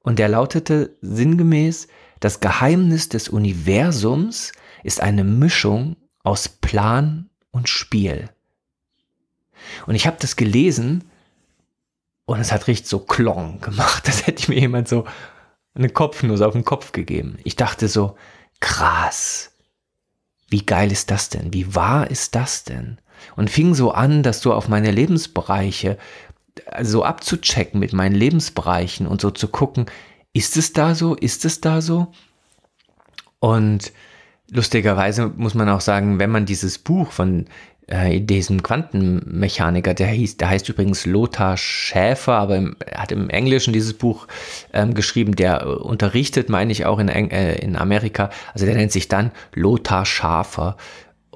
Und 0.02 0.18
der 0.18 0.28
lautete 0.28 0.96
sinngemäß, 1.00 1.88
das 2.20 2.40
Geheimnis 2.40 3.08
des 3.08 3.28
Universums 3.28 4.52
ist 4.82 5.00
eine 5.00 5.24
Mischung 5.24 5.96
aus 6.22 6.48
Plan 6.48 7.28
und 7.50 7.68
Spiel. 7.68 8.28
Und 9.86 9.94
ich 9.94 10.06
habe 10.06 10.16
das 10.20 10.36
gelesen 10.36 11.04
und 12.26 12.40
es 12.40 12.52
hat 12.52 12.66
richtig 12.66 12.88
so 12.88 13.00
Klong 13.00 13.60
gemacht. 13.60 14.06
Das 14.06 14.26
hätte 14.26 14.40
ich 14.40 14.48
mir 14.48 14.60
jemand 14.60 14.88
so 14.88 15.06
eine 15.74 15.88
Kopfnuss 15.88 16.40
auf 16.40 16.52
den 16.52 16.64
Kopf 16.64 16.92
gegeben. 16.92 17.38
Ich 17.44 17.56
dachte 17.56 17.88
so, 17.88 18.16
krass. 18.60 19.50
Wie 20.48 20.64
geil 20.64 20.92
ist 20.92 21.10
das 21.10 21.30
denn? 21.30 21.52
Wie 21.52 21.74
wahr 21.74 22.10
ist 22.10 22.34
das 22.34 22.64
denn? 22.64 22.98
Und 23.36 23.50
fing 23.50 23.74
so 23.74 23.92
an, 23.92 24.22
dass 24.22 24.40
du 24.40 24.52
auf 24.52 24.68
meine 24.68 24.90
Lebensbereiche 24.90 25.98
so 26.82 27.04
abzuchecken 27.04 27.80
mit 27.80 27.92
meinen 27.92 28.14
Lebensbereichen 28.14 29.06
und 29.06 29.20
so 29.20 29.30
zu 29.30 29.48
gucken, 29.48 29.86
ist 30.32 30.56
es 30.56 30.72
da 30.72 30.94
so? 30.94 31.14
Ist 31.14 31.44
es 31.44 31.60
da 31.60 31.80
so? 31.80 32.08
Und 33.40 33.92
lustigerweise 34.50 35.32
muss 35.36 35.54
man 35.54 35.68
auch 35.68 35.80
sagen, 35.80 36.18
wenn 36.18 36.30
man 36.30 36.46
dieses 36.46 36.78
Buch 36.78 37.12
von 37.12 37.46
äh, 37.86 38.20
diesem 38.20 38.62
Quantenmechaniker, 38.62 39.94
der 39.94 40.08
hieß, 40.08 40.38
der 40.38 40.48
heißt 40.48 40.68
übrigens 40.68 41.04
Lothar 41.06 41.56
Schäfer, 41.56 42.34
aber 42.34 42.56
im, 42.56 42.76
er 42.84 43.02
hat 43.02 43.12
im 43.12 43.28
Englischen 43.28 43.72
dieses 43.72 43.92
Buch 43.92 44.26
ähm, 44.72 44.94
geschrieben, 44.94 45.36
der 45.36 45.82
unterrichtet, 45.84 46.48
meine 46.48 46.72
ich, 46.72 46.86
auch 46.86 46.98
in, 46.98 47.08
äh, 47.08 47.56
in 47.56 47.76
Amerika. 47.76 48.30
Also 48.54 48.64
der 48.64 48.74
nennt 48.74 48.92
sich 48.92 49.08
dann 49.08 49.32
Lothar 49.54 50.06
Schafer. 50.06 50.76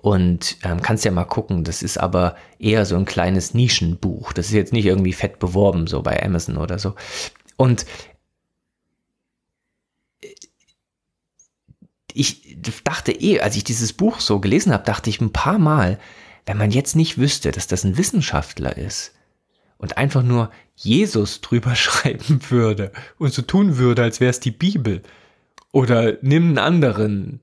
Und 0.09 0.57
ähm, 0.63 0.81
kannst 0.81 1.05
ja 1.05 1.11
mal 1.11 1.27
gucken, 1.27 1.65
das 1.65 1.83
ist 1.83 1.99
aber 1.99 2.35
eher 2.59 2.87
so 2.87 2.97
ein 2.97 3.05
kleines 3.05 3.53
Nischenbuch. 3.53 4.33
Das 4.33 4.47
ist 4.47 4.55
jetzt 4.55 4.73
nicht 4.73 4.87
irgendwie 4.87 5.13
fett 5.13 5.39
beworben, 5.39 5.87
so 5.87 6.01
bei 6.01 6.25
Amazon 6.25 6.57
oder 6.57 6.79
so. 6.79 6.95
Und 7.59 7.85
ich 12.15 12.57
dachte 12.85 13.13
eh, 13.13 13.41
als 13.41 13.55
ich 13.57 13.65
dieses 13.65 13.93
Buch 13.93 14.21
so 14.21 14.41
gelesen 14.41 14.73
habe, 14.73 14.83
dachte 14.83 15.11
ich 15.11 15.21
ein 15.21 15.35
paar 15.35 15.59
Mal, 15.59 15.99
wenn 16.47 16.57
man 16.57 16.71
jetzt 16.71 16.97
nicht 16.97 17.19
wüsste, 17.19 17.51
dass 17.51 17.67
das 17.67 17.85
ein 17.85 17.99
Wissenschaftler 17.99 18.79
ist 18.79 19.13
und 19.77 19.99
einfach 19.99 20.23
nur 20.23 20.51
Jesus 20.75 21.43
drüber 21.43 21.75
schreiben 21.75 22.41
würde 22.49 22.93
und 23.19 23.35
so 23.35 23.43
tun 23.43 23.77
würde, 23.77 24.05
als 24.05 24.21
wäre 24.21 24.31
es 24.31 24.41
die 24.41 24.53
Bibel 24.53 25.03
oder 25.71 26.17
nimm 26.23 26.45
einen 26.45 26.59
anderen 26.59 27.41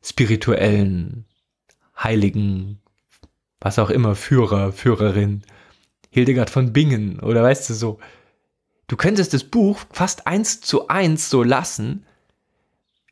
spirituellen, 0.00 1.24
heiligen, 1.96 2.80
was 3.60 3.78
auch 3.78 3.90
immer, 3.90 4.14
Führer, 4.14 4.72
Führerin, 4.72 5.42
Hildegard 6.10 6.50
von 6.50 6.72
Bingen 6.72 7.20
oder 7.20 7.42
weißt 7.42 7.70
du 7.70 7.74
so, 7.74 7.98
du 8.86 8.96
könntest 8.96 9.34
das 9.34 9.44
Buch 9.44 9.80
fast 9.90 10.26
eins 10.26 10.60
zu 10.60 10.88
eins 10.88 11.30
so 11.30 11.42
lassen, 11.42 12.06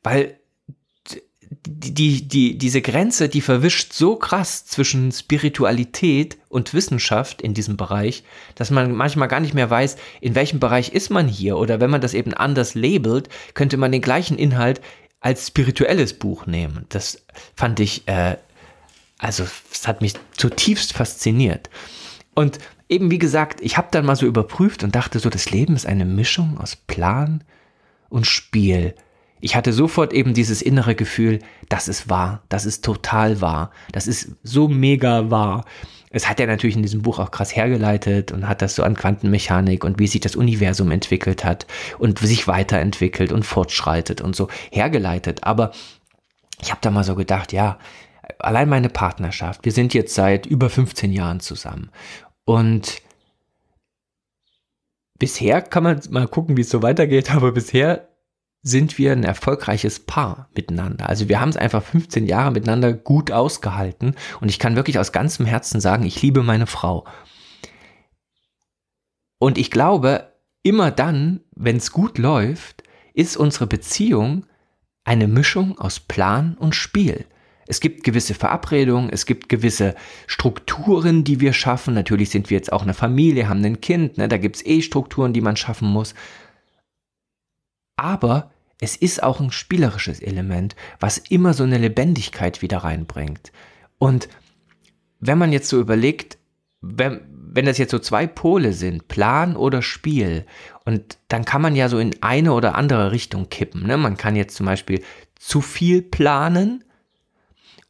weil 0.02 0.38
die, 1.66 2.26
die, 2.26 2.58
diese 2.58 2.80
Grenze, 2.80 3.28
die 3.28 3.40
verwischt 3.40 3.92
so 3.92 4.16
krass 4.16 4.64
zwischen 4.64 5.12
Spiritualität 5.12 6.38
und 6.48 6.74
Wissenschaft 6.74 7.42
in 7.42 7.54
diesem 7.54 7.76
Bereich, 7.76 8.24
dass 8.54 8.70
man 8.70 8.92
manchmal 8.92 9.28
gar 9.28 9.40
nicht 9.40 9.54
mehr 9.54 9.70
weiß, 9.70 9.96
in 10.20 10.34
welchem 10.34 10.60
Bereich 10.60 10.92
ist 10.92 11.10
man 11.10 11.28
hier. 11.28 11.58
Oder 11.58 11.80
wenn 11.80 11.90
man 11.90 12.00
das 12.00 12.14
eben 12.14 12.34
anders 12.34 12.74
labelt, 12.74 13.28
könnte 13.54 13.76
man 13.76 13.92
den 13.92 14.00
gleichen 14.00 14.38
Inhalt 14.38 14.80
als 15.20 15.46
spirituelles 15.46 16.14
Buch 16.14 16.46
nehmen. 16.46 16.86
Das 16.88 17.24
fand 17.54 17.80
ich, 17.80 18.08
äh, 18.08 18.36
also 19.22 19.44
es 19.72 19.86
hat 19.86 20.02
mich 20.02 20.14
zutiefst 20.36 20.92
fasziniert. 20.92 21.70
Und 22.34 22.58
eben 22.88 23.10
wie 23.10 23.18
gesagt, 23.18 23.60
ich 23.60 23.76
habe 23.76 23.88
dann 23.92 24.04
mal 24.04 24.16
so 24.16 24.26
überprüft 24.26 24.82
und 24.82 24.96
dachte 24.96 25.20
so, 25.20 25.30
das 25.30 25.50
Leben 25.50 25.76
ist 25.76 25.86
eine 25.86 26.04
Mischung 26.04 26.58
aus 26.58 26.74
Plan 26.74 27.44
und 28.08 28.26
Spiel. 28.26 28.94
Ich 29.40 29.54
hatte 29.54 29.72
sofort 29.72 30.12
eben 30.12 30.34
dieses 30.34 30.60
innere 30.60 30.96
Gefühl, 30.96 31.38
das 31.68 31.86
ist 31.86 32.10
wahr, 32.10 32.42
das 32.48 32.66
ist 32.66 32.84
total 32.84 33.40
wahr, 33.40 33.70
das 33.92 34.08
ist 34.08 34.32
so 34.42 34.66
mega 34.66 35.30
wahr. 35.30 35.64
Es 36.10 36.28
hat 36.28 36.40
er 36.40 36.46
natürlich 36.48 36.76
in 36.76 36.82
diesem 36.82 37.02
Buch 37.02 37.18
auch 37.20 37.30
krass 37.30 37.54
hergeleitet 37.54 38.32
und 38.32 38.48
hat 38.48 38.60
das 38.60 38.74
so 38.74 38.82
an 38.82 38.96
Quantenmechanik 38.96 39.84
und 39.84 39.98
wie 40.00 40.08
sich 40.08 40.20
das 40.20 40.36
Universum 40.36 40.90
entwickelt 40.90 41.44
hat 41.44 41.66
und 41.98 42.18
sich 42.18 42.48
weiterentwickelt 42.48 43.32
und 43.32 43.44
fortschreitet 43.44 44.20
und 44.20 44.34
so 44.34 44.48
hergeleitet. 44.70 45.44
Aber 45.44 45.70
ich 46.60 46.70
habe 46.70 46.80
da 46.82 46.90
mal 46.90 47.04
so 47.04 47.14
gedacht, 47.14 47.52
ja, 47.52 47.78
allein 48.44 48.68
meine 48.68 48.88
Partnerschaft, 48.88 49.64
wir 49.64 49.72
sind 49.72 49.94
jetzt 49.94 50.14
seit 50.14 50.46
über 50.46 50.70
15 50.70 51.12
Jahren 51.12 51.40
zusammen 51.40 51.90
und 52.44 53.02
bisher 55.18 55.62
kann 55.62 55.82
man 55.82 56.00
mal 56.10 56.28
gucken, 56.28 56.56
wie 56.56 56.62
es 56.62 56.70
so 56.70 56.82
weitergeht, 56.82 57.34
aber 57.34 57.52
bisher 57.52 58.08
sind 58.62 58.96
wir 58.96 59.12
ein 59.12 59.24
erfolgreiches 59.24 60.00
Paar 60.00 60.48
miteinander. 60.54 61.08
Also 61.08 61.28
wir 61.28 61.40
haben 61.40 61.48
es 61.48 61.56
einfach 61.56 61.82
15 61.82 62.26
Jahre 62.26 62.52
miteinander 62.52 62.92
gut 62.92 63.32
ausgehalten 63.32 64.14
und 64.40 64.48
ich 64.48 64.58
kann 64.58 64.76
wirklich 64.76 64.98
aus 64.98 65.12
ganzem 65.12 65.46
Herzen 65.46 65.80
sagen, 65.80 66.04
ich 66.04 66.22
liebe 66.22 66.42
meine 66.42 66.66
Frau. 66.66 67.04
Und 69.38 69.58
ich 69.58 69.72
glaube, 69.72 70.32
immer 70.62 70.92
dann, 70.92 71.40
wenn 71.56 71.76
es 71.76 71.90
gut 71.90 72.18
läuft, 72.18 72.84
ist 73.14 73.36
unsere 73.36 73.66
Beziehung 73.66 74.46
eine 75.04 75.26
Mischung 75.26 75.78
aus 75.78 75.98
Plan 75.98 76.56
und 76.56 76.76
Spiel. 76.76 77.26
Es 77.66 77.80
gibt 77.80 78.04
gewisse 78.04 78.34
Verabredungen, 78.34 79.10
es 79.10 79.26
gibt 79.26 79.48
gewisse 79.48 79.94
Strukturen, 80.26 81.24
die 81.24 81.40
wir 81.40 81.52
schaffen. 81.52 81.94
Natürlich 81.94 82.30
sind 82.30 82.50
wir 82.50 82.56
jetzt 82.56 82.72
auch 82.72 82.82
eine 82.82 82.94
Familie, 82.94 83.48
haben 83.48 83.64
ein 83.64 83.80
Kind, 83.80 84.18
ne? 84.18 84.28
da 84.28 84.36
gibt 84.36 84.56
es 84.56 84.66
eh 84.66 84.82
Strukturen, 84.82 85.32
die 85.32 85.40
man 85.40 85.56
schaffen 85.56 85.88
muss. 85.88 86.14
Aber 87.96 88.50
es 88.80 88.96
ist 88.96 89.22
auch 89.22 89.40
ein 89.40 89.52
spielerisches 89.52 90.20
Element, 90.20 90.74
was 90.98 91.18
immer 91.18 91.54
so 91.54 91.62
eine 91.62 91.78
Lebendigkeit 91.78 92.62
wieder 92.62 92.78
reinbringt. 92.78 93.52
Und 93.98 94.28
wenn 95.20 95.38
man 95.38 95.52
jetzt 95.52 95.68
so 95.68 95.78
überlegt, 95.78 96.36
wenn, 96.80 97.20
wenn 97.30 97.64
das 97.64 97.78
jetzt 97.78 97.92
so 97.92 98.00
zwei 98.00 98.26
Pole 98.26 98.72
sind, 98.72 99.06
Plan 99.06 99.56
oder 99.56 99.82
Spiel, 99.82 100.46
und 100.84 101.16
dann 101.28 101.44
kann 101.44 101.62
man 101.62 101.76
ja 101.76 101.88
so 101.88 102.00
in 102.00 102.20
eine 102.22 102.52
oder 102.52 102.74
andere 102.74 103.12
Richtung 103.12 103.48
kippen. 103.48 103.86
Ne? 103.86 103.96
Man 103.96 104.16
kann 104.16 104.34
jetzt 104.34 104.56
zum 104.56 104.66
Beispiel 104.66 105.04
zu 105.36 105.60
viel 105.60 106.02
planen, 106.02 106.82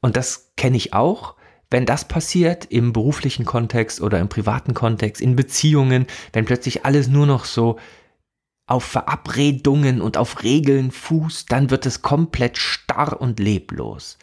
und 0.03 0.17
das 0.17 0.53
kenne 0.57 0.77
ich 0.77 0.93
auch. 0.93 1.37
Wenn 1.71 1.87
das 1.87 2.07
passiert 2.07 2.67
im 2.67 2.93
beruflichen 2.93 3.47
Kontext 3.47 4.03
oder 4.03 4.21
im 4.21 4.29
privaten 4.29 4.75
Kontext, 4.75 5.23
in 5.23 5.37
Beziehungen, 5.37 6.07
wenn 6.35 6.45
plötzlich 6.45 6.85
alles 6.85 7.09
nur 7.09 7.25
noch 7.25 7.47
so 7.47 7.79
auf 8.67 8.85
Verabredungen 8.85 10.03
und 10.03 10.19
auf 10.19 10.43
Regeln 10.43 10.91
fußt, 10.91 11.51
dann 11.51 11.71
wird 11.71 11.87
es 11.87 12.03
komplett 12.03 12.59
starr 12.59 13.19
und 13.21 13.41
leblos. 13.41 14.19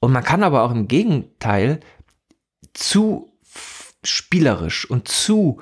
Und 0.00 0.12
man 0.12 0.24
kann 0.24 0.42
aber 0.42 0.64
auch 0.64 0.72
im 0.72 0.88
Gegenteil 0.88 1.80
zu 2.72 3.32
spielerisch 4.02 4.88
und 4.88 5.06
zu 5.06 5.60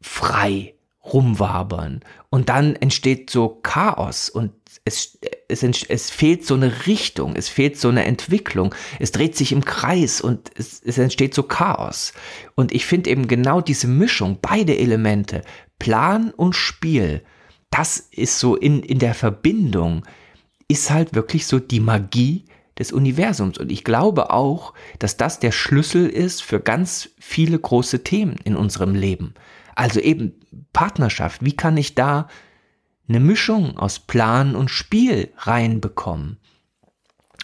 frei 0.00 0.74
rumwabern 1.04 2.00
und 2.30 2.48
dann 2.48 2.76
entsteht 2.76 3.30
so 3.30 3.60
Chaos 3.62 4.28
und 4.28 4.52
es, 4.84 5.18
es, 5.50 5.62
es 5.62 6.10
fehlt 6.10 6.46
so 6.46 6.54
eine 6.54 6.86
Richtung, 6.86 7.36
es 7.36 7.48
fehlt 7.48 7.78
so 7.78 7.88
eine 7.88 8.04
Entwicklung, 8.04 8.74
es 8.98 9.12
dreht 9.12 9.36
sich 9.36 9.52
im 9.52 9.64
Kreis 9.64 10.20
und 10.20 10.50
es, 10.56 10.80
es 10.84 10.98
entsteht 10.98 11.34
so 11.34 11.42
Chaos. 11.42 12.12
Und 12.54 12.72
ich 12.72 12.86
finde 12.86 13.10
eben 13.10 13.28
genau 13.28 13.60
diese 13.60 13.88
Mischung, 13.88 14.38
beide 14.40 14.78
Elemente, 14.78 15.42
Plan 15.78 16.30
und 16.30 16.54
Spiel, 16.54 17.22
das 17.70 18.08
ist 18.10 18.38
so 18.38 18.56
in, 18.56 18.82
in 18.82 18.98
der 18.98 19.14
Verbindung, 19.14 20.04
ist 20.68 20.90
halt 20.90 21.14
wirklich 21.14 21.46
so 21.46 21.58
die 21.58 21.80
Magie 21.80 22.44
des 22.78 22.92
Universums. 22.92 23.58
Und 23.58 23.70
ich 23.70 23.84
glaube 23.84 24.30
auch, 24.30 24.74
dass 24.98 25.16
das 25.16 25.38
der 25.38 25.52
Schlüssel 25.52 26.08
ist 26.08 26.42
für 26.42 26.60
ganz 26.60 27.10
viele 27.18 27.58
große 27.58 28.02
Themen 28.02 28.36
in 28.44 28.56
unserem 28.56 28.94
Leben. 28.94 29.34
Also 29.74 30.00
eben 30.00 30.34
Partnerschaft. 30.72 31.44
Wie 31.44 31.56
kann 31.56 31.76
ich 31.76 31.94
da 31.94 32.28
eine 33.10 33.20
Mischung 33.20 33.76
aus 33.76 33.98
Plan 33.98 34.56
und 34.56 34.70
Spiel 34.70 35.32
reinbekommen? 35.36 36.38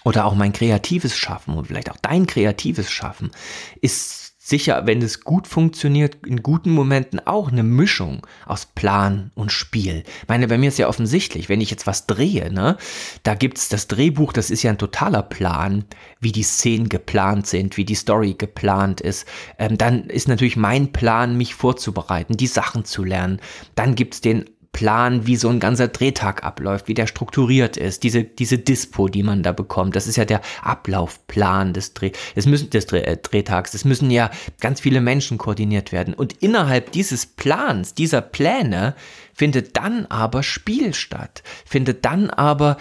Oder 0.04 0.24
auch 0.24 0.36
mein 0.36 0.52
kreatives 0.52 1.16
Schaffen 1.18 1.58
und 1.58 1.66
vielleicht 1.66 1.90
auch 1.90 1.98
dein 2.00 2.26
kreatives 2.26 2.90
Schaffen 2.90 3.32
ist 3.80 4.26
sicher, 4.46 4.86
wenn 4.86 5.02
es 5.02 5.22
gut 5.22 5.48
funktioniert, 5.48 6.24
in 6.24 6.42
guten 6.42 6.70
Momenten 6.70 7.18
auch 7.26 7.50
eine 7.50 7.64
Mischung 7.64 8.24
aus 8.46 8.66
Plan 8.66 9.32
und 9.34 9.50
Spiel. 9.50 10.04
Ich 10.22 10.28
meine, 10.28 10.46
bei 10.46 10.56
mir 10.56 10.68
ist 10.68 10.78
ja 10.78 10.88
offensichtlich, 10.88 11.48
wenn 11.48 11.60
ich 11.60 11.70
jetzt 11.70 11.88
was 11.88 12.06
drehe, 12.06 12.52
ne, 12.52 12.76
da 13.24 13.34
gibt's 13.34 13.68
das 13.68 13.88
Drehbuch, 13.88 14.32
das 14.32 14.50
ist 14.50 14.62
ja 14.62 14.70
ein 14.70 14.78
totaler 14.78 15.22
Plan, 15.22 15.84
wie 16.20 16.30
die 16.30 16.44
Szenen 16.44 16.88
geplant 16.88 17.48
sind, 17.48 17.76
wie 17.76 17.84
die 17.84 17.96
Story 17.96 18.36
geplant 18.38 19.00
ist. 19.00 19.26
Ähm, 19.58 19.76
dann 19.76 20.04
ist 20.04 20.28
natürlich 20.28 20.56
mein 20.56 20.92
Plan, 20.92 21.36
mich 21.36 21.56
vorzubereiten, 21.56 22.36
die 22.36 22.46
Sachen 22.46 22.84
zu 22.84 23.02
lernen. 23.02 23.40
Dann 23.74 23.96
gibt's 23.96 24.20
den 24.20 24.44
Plan, 24.76 25.26
wie 25.26 25.36
so 25.36 25.48
ein 25.48 25.58
ganzer 25.58 25.88
Drehtag 25.88 26.44
abläuft, 26.44 26.86
wie 26.86 26.92
der 26.92 27.06
strukturiert 27.06 27.78
ist, 27.78 28.02
diese, 28.02 28.24
diese 28.24 28.58
Dispo, 28.58 29.08
die 29.08 29.22
man 29.22 29.42
da 29.42 29.52
bekommt. 29.52 29.96
Das 29.96 30.06
ist 30.06 30.16
ja 30.16 30.26
der 30.26 30.42
Ablaufplan 30.62 31.72
des, 31.72 31.94
Dreh, 31.94 32.12
des, 32.36 32.44
müssen, 32.44 32.68
des 32.68 32.84
Dreh, 32.84 33.00
äh, 33.00 33.16
Drehtags. 33.16 33.72
Es 33.72 33.86
müssen 33.86 34.10
ja 34.10 34.30
ganz 34.60 34.82
viele 34.82 35.00
Menschen 35.00 35.38
koordiniert 35.38 35.92
werden. 35.92 36.12
Und 36.12 36.34
innerhalb 36.42 36.92
dieses 36.92 37.24
Plans, 37.24 37.94
dieser 37.94 38.20
Pläne, 38.20 38.94
findet 39.32 39.78
dann 39.78 40.04
aber 40.06 40.42
Spiel 40.42 40.92
statt, 40.92 41.42
findet 41.64 42.04
dann 42.04 42.28
aber 42.28 42.76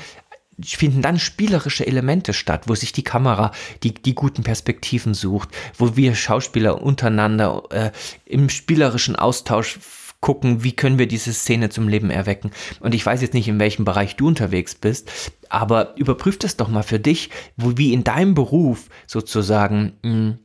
finden 0.61 1.01
dann 1.01 1.19
spielerische 1.19 1.87
Elemente 1.87 2.33
statt, 2.33 2.63
wo 2.67 2.75
sich 2.75 2.91
die 2.91 3.03
Kamera 3.03 3.51
die, 3.83 3.93
die 3.93 4.15
guten 4.15 4.43
Perspektiven 4.43 5.13
sucht, 5.13 5.49
wo 5.77 5.95
wir 5.95 6.15
Schauspieler 6.15 6.81
untereinander 6.81 7.63
äh, 7.71 7.91
im 8.25 8.49
spielerischen 8.49 9.15
Austausch 9.15 9.79
gucken, 10.25 10.63
wie 10.63 10.71
können 10.71 10.97
wir 10.97 11.07
diese 11.07 11.33
Szene 11.33 11.69
zum 11.69 11.87
Leben 11.87 12.09
erwecken. 12.09 12.49
Und 12.79 12.95
ich 12.95 13.05
weiß 13.05 13.21
jetzt 13.21 13.35
nicht, 13.35 13.47
in 13.47 13.59
welchem 13.59 13.85
Bereich 13.85 14.15
du 14.15 14.27
unterwegs 14.27 14.73
bist, 14.73 15.11
aber 15.49 15.95
überprüf 15.97 16.39
das 16.39 16.57
doch 16.57 16.67
mal 16.67 16.81
für 16.81 16.99
dich, 16.99 17.29
wo, 17.57 17.77
wie 17.77 17.93
in 17.93 18.03
deinem 18.03 18.33
Beruf 18.33 18.89
sozusagen 19.05 19.93
mh, 20.01 20.11
hm, 20.11 20.39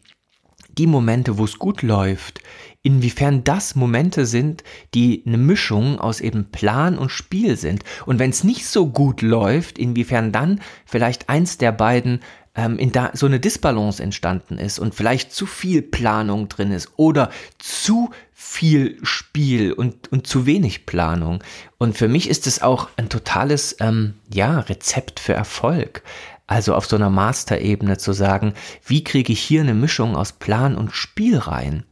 die 0.77 0.87
Momente, 0.87 1.39
wo 1.39 1.45
es 1.45 1.59
gut 1.59 1.81
läuft, 1.81 2.41
inwiefern 2.83 3.43
das 3.43 3.75
Momente 3.75 4.27
sind, 4.27 4.65
die 4.93 5.23
eine 5.27 5.39
Mischung 5.39 5.99
aus 5.99 6.21
eben 6.21 6.51
Plan 6.51 6.99
und 6.99 7.11
Spiel 7.11 7.57
sind. 7.57 7.83
Und 8.05 8.19
wenn 8.19 8.31
es 8.31 8.45
nicht 8.45 8.67
so 8.67 8.87
gut 8.87 9.23
läuft, 9.23 9.79
inwiefern 9.79 10.31
dann 10.31 10.61
vielleicht 10.85 11.31
eins 11.31 11.57
der 11.57 11.73
beiden 11.73 12.21
ähm, 12.55 12.79
in 12.79 12.93
da 12.93 13.11
so 13.15 13.27
eine 13.27 13.41
Disbalance 13.41 14.03
entstanden 14.03 14.59
ist 14.59 14.79
und 14.79 14.95
vielleicht 14.95 15.33
zu 15.33 15.47
viel 15.47 15.83
Planung 15.83 16.49
drin 16.49 16.73
ist 16.73 16.93
oder 16.97 17.31
zu 17.59 18.11
viel 18.33 18.99
Spiel 19.03 19.73
und, 19.73 20.11
und 20.11 20.27
zu 20.27 20.47
wenig 20.47 20.87
Planung. 20.87 21.43
Und 21.79 21.97
für 21.97 22.09
mich 22.09 22.29
ist 22.29 22.47
es 22.47 22.63
auch 22.63 22.89
ein 22.97 23.09
totales 23.09 23.77
ähm, 23.81 24.15
ja, 24.33 24.61
Rezept 24.61 25.21
für 25.21 25.35
Erfolg. 25.35 26.03
Also 26.47 26.75
auf 26.75 26.87
so 26.87 26.97
einer 26.97 27.11
Master-Ebene 27.11 27.99
zu 27.99 28.13
sagen, 28.13 28.55
wie 28.85 29.05
kriege 29.05 29.33
ich 29.33 29.41
hier 29.41 29.61
eine 29.61 29.75
Mischung 29.75 30.17
aus 30.17 30.33
Plan 30.33 30.77
und 30.77 30.93
Spiel 30.93 31.39
rein? 31.39 31.85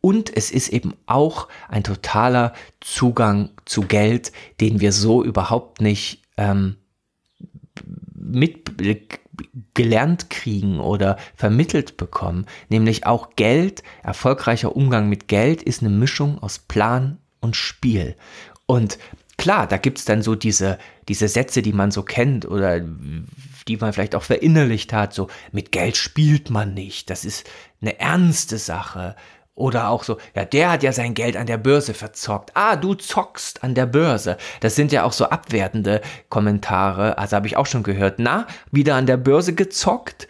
Und 0.00 0.34
es 0.36 0.50
ist 0.50 0.70
eben 0.70 0.94
auch 1.06 1.46
ein 1.68 1.84
totaler 1.84 2.54
Zugang 2.80 3.50
zu 3.66 3.82
Geld, 3.82 4.32
den 4.60 4.80
wir 4.80 4.92
so 4.92 5.22
überhaupt 5.22 5.80
nicht 5.80 6.22
ähm, 6.36 6.76
mit 8.14 8.80
gelernt 9.74 10.30
kriegen 10.30 10.80
oder 10.80 11.16
vermittelt 11.34 11.96
bekommen. 11.96 12.46
Nämlich 12.68 13.06
auch 13.06 13.36
Geld, 13.36 13.82
erfolgreicher 14.02 14.74
Umgang 14.76 15.08
mit 15.08 15.28
Geld 15.28 15.62
ist 15.62 15.82
eine 15.82 15.90
Mischung 15.90 16.38
aus 16.42 16.58
Plan 16.58 17.18
und 17.40 17.56
Spiel. 17.56 18.16
Und 18.66 18.98
klar, 19.36 19.66
da 19.66 19.78
gibt 19.78 19.98
es 19.98 20.04
dann 20.04 20.22
so 20.22 20.34
diese, 20.34 20.78
diese 21.08 21.28
Sätze, 21.28 21.62
die 21.62 21.72
man 21.72 21.90
so 21.90 22.02
kennt 22.02 22.46
oder 22.46 22.80
die 22.80 23.76
man 23.76 23.92
vielleicht 23.92 24.14
auch 24.14 24.22
verinnerlicht 24.22 24.92
hat, 24.92 25.14
so 25.14 25.28
mit 25.52 25.72
Geld 25.72 25.96
spielt 25.96 26.50
man 26.50 26.74
nicht, 26.74 27.10
das 27.10 27.24
ist 27.24 27.48
eine 27.80 27.98
ernste 27.98 28.58
Sache. 28.58 29.16
Oder 29.60 29.90
auch 29.90 30.04
so, 30.04 30.16
ja, 30.34 30.46
der 30.46 30.72
hat 30.72 30.82
ja 30.82 30.90
sein 30.90 31.12
Geld 31.12 31.36
an 31.36 31.46
der 31.46 31.58
Börse 31.58 31.92
verzockt. 31.92 32.52
Ah, 32.54 32.76
du 32.76 32.94
zockst 32.94 33.62
an 33.62 33.74
der 33.74 33.84
Börse. 33.84 34.38
Das 34.60 34.74
sind 34.74 34.90
ja 34.90 35.04
auch 35.04 35.12
so 35.12 35.26
abwertende 35.26 36.00
Kommentare. 36.30 37.18
Also 37.18 37.36
habe 37.36 37.46
ich 37.46 37.58
auch 37.58 37.66
schon 37.66 37.82
gehört. 37.82 38.18
Na, 38.18 38.46
wieder 38.72 38.94
an 38.94 39.04
der 39.04 39.18
Börse 39.18 39.54
gezockt, 39.54 40.28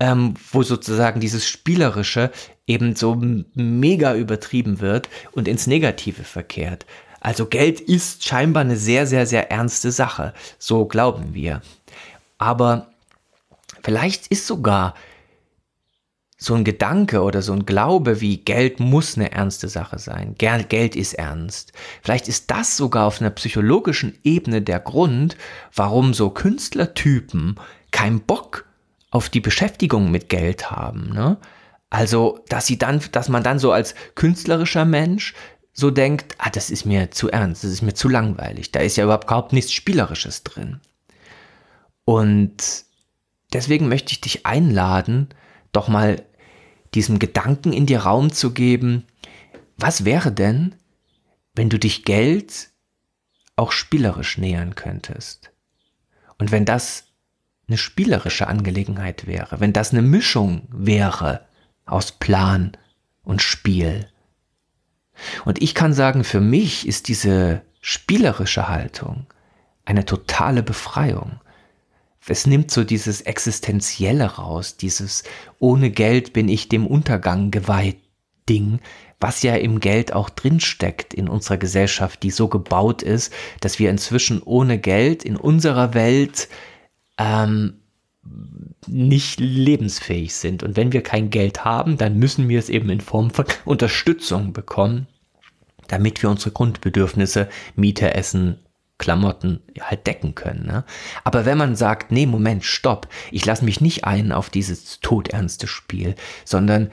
ähm, 0.00 0.34
wo 0.50 0.64
sozusagen 0.64 1.20
dieses 1.20 1.46
Spielerische 1.46 2.32
eben 2.66 2.96
so 2.96 3.16
mega 3.54 4.16
übertrieben 4.16 4.80
wird 4.80 5.08
und 5.30 5.46
ins 5.46 5.68
Negative 5.68 6.24
verkehrt. 6.24 6.84
Also 7.20 7.46
Geld 7.46 7.80
ist 7.80 8.24
scheinbar 8.24 8.62
eine 8.62 8.76
sehr, 8.76 9.06
sehr, 9.06 9.26
sehr 9.26 9.52
ernste 9.52 9.92
Sache. 9.92 10.34
So 10.58 10.86
glauben 10.86 11.34
wir. 11.34 11.62
Aber 12.38 12.88
vielleicht 13.84 14.26
ist 14.26 14.48
sogar 14.48 14.94
so 16.42 16.54
ein 16.54 16.64
Gedanke 16.64 17.22
oder 17.22 17.40
so 17.40 17.52
ein 17.52 17.66
Glaube 17.66 18.20
wie 18.20 18.38
Geld 18.38 18.80
muss 18.80 19.16
eine 19.16 19.30
ernste 19.30 19.68
Sache 19.68 19.98
sein. 19.98 20.34
Geld 20.36 20.96
ist 20.96 21.14
ernst. 21.14 21.72
Vielleicht 22.02 22.26
ist 22.26 22.50
das 22.50 22.76
sogar 22.76 23.06
auf 23.06 23.20
einer 23.20 23.30
psychologischen 23.30 24.18
Ebene 24.24 24.60
der 24.60 24.80
Grund, 24.80 25.36
warum 25.74 26.14
so 26.14 26.30
Künstlertypen 26.30 27.60
keinen 27.92 28.20
Bock 28.20 28.64
auf 29.10 29.28
die 29.28 29.40
Beschäftigung 29.40 30.10
mit 30.10 30.28
Geld 30.28 30.70
haben. 30.70 31.10
Ne? 31.12 31.36
Also, 31.90 32.40
dass 32.48 32.66
sie 32.66 32.78
dann, 32.78 33.00
dass 33.12 33.28
man 33.28 33.44
dann 33.44 33.58
so 33.58 33.70
als 33.70 33.94
künstlerischer 34.14 34.84
Mensch 34.84 35.34
so 35.72 35.90
denkt, 35.90 36.34
ah, 36.38 36.50
das 36.50 36.70
ist 36.70 36.86
mir 36.86 37.10
zu 37.12 37.30
ernst, 37.30 37.64
das 37.64 37.70
ist 37.70 37.82
mir 37.82 37.94
zu 37.94 38.08
langweilig, 38.08 38.72
da 38.72 38.80
ist 38.80 38.96
ja 38.96 39.04
überhaupt 39.04 39.52
nichts 39.52 39.72
Spielerisches 39.72 40.42
drin. 40.42 40.80
Und 42.04 42.84
deswegen 43.52 43.88
möchte 43.88 44.12
ich 44.12 44.20
dich 44.20 44.44
einladen, 44.44 45.28
doch 45.72 45.88
mal 45.88 46.22
diesem 46.94 47.18
Gedanken 47.18 47.72
in 47.72 47.86
dir 47.86 48.00
Raum 48.00 48.32
zu 48.32 48.52
geben, 48.52 49.04
was 49.76 50.04
wäre 50.04 50.32
denn, 50.32 50.74
wenn 51.54 51.68
du 51.68 51.78
dich 51.78 52.04
Geld 52.04 52.70
auch 53.56 53.72
spielerisch 53.72 54.38
nähern 54.38 54.74
könntest? 54.74 55.50
Und 56.38 56.50
wenn 56.52 56.64
das 56.64 57.04
eine 57.68 57.78
spielerische 57.78 58.48
Angelegenheit 58.48 59.26
wäre, 59.26 59.60
wenn 59.60 59.72
das 59.72 59.92
eine 59.92 60.02
Mischung 60.02 60.68
wäre 60.70 61.46
aus 61.86 62.12
Plan 62.12 62.76
und 63.22 63.42
Spiel. 63.42 64.08
Und 65.44 65.62
ich 65.62 65.74
kann 65.74 65.92
sagen, 65.92 66.24
für 66.24 66.40
mich 66.40 66.86
ist 66.86 67.08
diese 67.08 67.62
spielerische 67.80 68.68
Haltung 68.68 69.26
eine 69.84 70.04
totale 70.04 70.62
Befreiung 70.62 71.40
es 72.26 72.46
nimmt 72.46 72.70
so 72.70 72.84
dieses 72.84 73.20
Existenzielle 73.22 74.24
raus, 74.24 74.76
dieses 74.76 75.24
ohne 75.58 75.90
Geld 75.90 76.32
bin 76.32 76.48
ich 76.48 76.68
dem 76.68 76.86
Untergang 76.86 77.50
geweiht 77.50 77.98
Ding, 78.48 78.80
was 79.20 79.42
ja 79.42 79.54
im 79.54 79.80
Geld 79.80 80.12
auch 80.12 80.28
drinsteckt 80.28 81.14
in 81.14 81.28
unserer 81.28 81.56
Gesellschaft, 81.56 82.22
die 82.22 82.30
so 82.30 82.48
gebaut 82.48 83.02
ist, 83.02 83.32
dass 83.60 83.78
wir 83.78 83.90
inzwischen 83.90 84.42
ohne 84.42 84.78
Geld 84.78 85.24
in 85.24 85.36
unserer 85.36 85.94
Welt 85.94 86.48
ähm, 87.18 87.74
nicht 88.86 89.38
lebensfähig 89.40 90.34
sind. 90.34 90.62
Und 90.62 90.76
wenn 90.76 90.92
wir 90.92 91.02
kein 91.02 91.30
Geld 91.30 91.64
haben, 91.64 91.98
dann 91.98 92.18
müssen 92.18 92.48
wir 92.48 92.58
es 92.58 92.68
eben 92.68 92.90
in 92.90 93.00
Form 93.00 93.30
von 93.30 93.44
Unterstützung 93.64 94.52
bekommen, 94.52 95.06
damit 95.88 96.22
wir 96.22 96.30
unsere 96.30 96.50
Grundbedürfnisse, 96.50 97.48
Miete, 97.76 98.14
Essen, 98.14 98.58
Klamotten 99.02 99.60
halt 99.80 100.06
decken 100.06 100.36
können. 100.36 100.64
Ne? 100.64 100.84
Aber 101.24 101.44
wenn 101.44 101.58
man 101.58 101.74
sagt, 101.74 102.12
nee, 102.12 102.24
Moment, 102.24 102.64
stopp, 102.64 103.08
ich 103.32 103.44
lasse 103.44 103.64
mich 103.64 103.80
nicht 103.80 104.04
ein 104.04 104.30
auf 104.30 104.48
dieses 104.48 105.00
todernste 105.00 105.66
Spiel, 105.66 106.14
sondern 106.44 106.92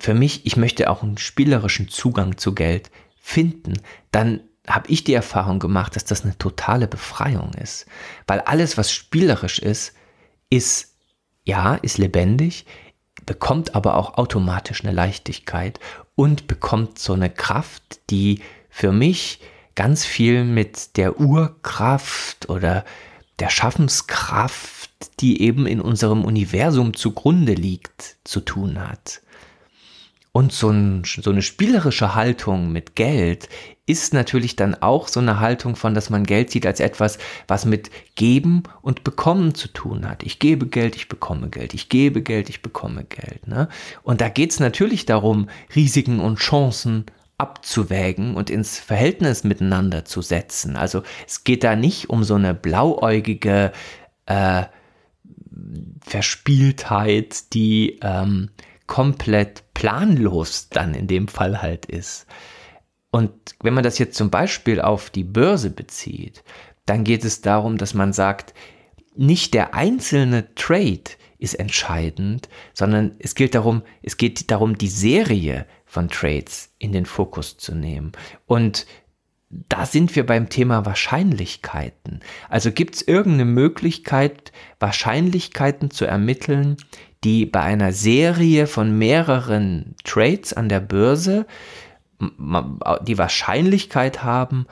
für 0.00 0.14
mich, 0.14 0.46
ich 0.46 0.56
möchte 0.56 0.88
auch 0.88 1.02
einen 1.02 1.18
spielerischen 1.18 1.88
Zugang 1.88 2.38
zu 2.38 2.54
Geld 2.54 2.90
finden, 3.20 3.74
dann 4.10 4.40
habe 4.66 4.88
ich 4.88 5.04
die 5.04 5.12
Erfahrung 5.12 5.58
gemacht, 5.58 5.96
dass 5.96 6.06
das 6.06 6.24
eine 6.24 6.38
totale 6.38 6.88
Befreiung 6.88 7.52
ist. 7.54 7.84
Weil 8.26 8.40
alles, 8.40 8.78
was 8.78 8.90
spielerisch 8.90 9.58
ist, 9.58 9.92
ist, 10.48 10.94
ja, 11.44 11.74
ist 11.74 11.98
lebendig, 11.98 12.64
bekommt 13.26 13.74
aber 13.74 13.96
auch 13.96 14.16
automatisch 14.16 14.82
eine 14.82 14.94
Leichtigkeit 14.94 15.78
und 16.14 16.46
bekommt 16.46 16.98
so 16.98 17.12
eine 17.12 17.28
Kraft, 17.28 18.00
die 18.08 18.40
für 18.70 18.92
mich 18.92 19.40
ganz 19.78 20.04
viel 20.04 20.42
mit 20.42 20.96
der 20.96 21.20
Urkraft 21.20 22.48
oder 22.48 22.84
der 23.38 23.48
Schaffenskraft, 23.48 24.90
die 25.20 25.40
eben 25.40 25.68
in 25.68 25.80
unserem 25.80 26.24
Universum 26.24 26.94
zugrunde 26.94 27.54
liegt, 27.54 28.16
zu 28.24 28.40
tun 28.40 28.80
hat. 28.80 29.22
Und 30.32 30.52
so, 30.52 30.70
ein, 30.70 31.04
so, 31.04 31.30
eine 31.30 31.42
spielerische 31.42 32.16
Haltung 32.16 32.72
mit 32.72 32.96
Geld 32.96 33.48
ist 33.86 34.12
natürlich 34.14 34.56
dann 34.56 34.74
auch 34.74 35.06
so 35.06 35.20
eine 35.20 35.38
Haltung 35.38 35.76
von, 35.76 35.94
dass 35.94 36.10
man 36.10 36.24
Geld 36.24 36.50
sieht 36.50 36.66
als 36.66 36.80
etwas, 36.80 37.18
was 37.46 37.64
mit 37.64 37.92
Geben 38.16 38.64
und 38.82 39.04
Bekommen 39.04 39.54
zu 39.54 39.68
tun 39.68 40.08
hat. 40.08 40.24
Ich 40.24 40.40
gebe 40.40 40.66
Geld, 40.66 40.96
ich 40.96 41.08
bekomme 41.08 41.50
Geld, 41.50 41.72
ich 41.72 41.88
gebe 41.88 42.20
Geld, 42.20 42.48
ich 42.48 42.62
bekomme 42.62 43.04
Geld. 43.04 43.46
Ne? 43.46 43.68
Und 44.02 44.20
da 44.20 44.28
geht 44.28 44.50
es 44.50 44.58
natürlich 44.58 45.06
darum, 45.06 45.48
Risiken 45.76 46.18
und 46.18 46.40
Chancen 46.40 47.06
abzuwägen 47.38 48.34
und 48.34 48.50
ins 48.50 48.78
Verhältnis 48.78 49.44
miteinander 49.44 50.04
zu 50.04 50.22
setzen. 50.22 50.76
Also 50.76 51.02
es 51.26 51.44
geht 51.44 51.64
da 51.64 51.76
nicht 51.76 52.10
um 52.10 52.24
so 52.24 52.34
eine 52.34 52.52
blauäugige 52.52 53.72
äh, 54.26 54.64
Verspieltheit, 56.00 57.52
die 57.54 57.98
ähm, 58.02 58.50
komplett 58.86 59.62
planlos 59.74 60.68
dann 60.68 60.94
in 60.94 61.06
dem 61.06 61.28
Fall 61.28 61.62
halt 61.62 61.86
ist. 61.86 62.26
Und 63.10 63.32
wenn 63.62 63.74
man 63.74 63.84
das 63.84 63.98
jetzt 63.98 64.16
zum 64.16 64.30
Beispiel 64.30 64.80
auf 64.80 65.10
die 65.10 65.24
Börse 65.24 65.70
bezieht, 65.70 66.42
dann 66.86 67.04
geht 67.04 67.24
es 67.24 67.40
darum, 67.40 67.78
dass 67.78 67.94
man 67.94 68.12
sagt, 68.12 68.54
nicht 69.14 69.54
der 69.54 69.74
einzelne 69.74 70.54
Trade 70.54 71.04
ist 71.38 71.54
entscheidend, 71.54 72.48
sondern 72.74 73.12
es 73.18 73.34
geht 73.34 73.54
darum, 73.54 73.82
es 74.02 74.16
geht 74.16 74.50
darum, 74.50 74.76
die 74.76 74.88
Serie 74.88 75.66
von 75.86 76.08
Trades 76.08 76.74
in 76.78 76.92
den 76.92 77.06
Fokus 77.06 77.56
zu 77.56 77.74
nehmen. 77.74 78.12
Und 78.46 78.86
da 79.50 79.86
sind 79.86 80.14
wir 80.14 80.26
beim 80.26 80.50
Thema 80.50 80.84
Wahrscheinlichkeiten. 80.84 82.20
Also 82.48 82.70
gibt 82.70 82.96
es 82.96 83.02
irgendeine 83.02 83.46
Möglichkeit, 83.46 84.52
Wahrscheinlichkeiten 84.78 85.90
zu 85.90 86.04
ermitteln, 86.04 86.76
die 87.24 87.46
bei 87.46 87.62
einer 87.62 87.92
Serie 87.92 88.66
von 88.66 88.96
mehreren 88.98 89.94
Trades 90.04 90.52
an 90.52 90.68
der 90.68 90.80
Börse 90.80 91.46
die 92.20 93.18
Wahrscheinlichkeit 93.18 94.22
haben, 94.22 94.66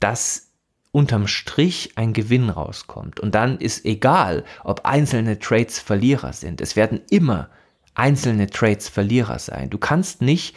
dass 0.00 0.49
unterm 0.92 1.26
Strich 1.26 1.92
ein 1.96 2.12
Gewinn 2.12 2.50
rauskommt. 2.50 3.20
Und 3.20 3.34
dann 3.34 3.58
ist 3.58 3.84
egal, 3.84 4.44
ob 4.64 4.84
einzelne 4.84 5.38
Trades 5.38 5.78
Verlierer 5.78 6.32
sind. 6.32 6.60
Es 6.60 6.76
werden 6.76 7.00
immer 7.10 7.48
einzelne 7.94 8.48
Trades 8.48 8.88
Verlierer 8.88 9.38
sein. 9.38 9.70
Du 9.70 9.78
kannst 9.78 10.22
nicht 10.22 10.56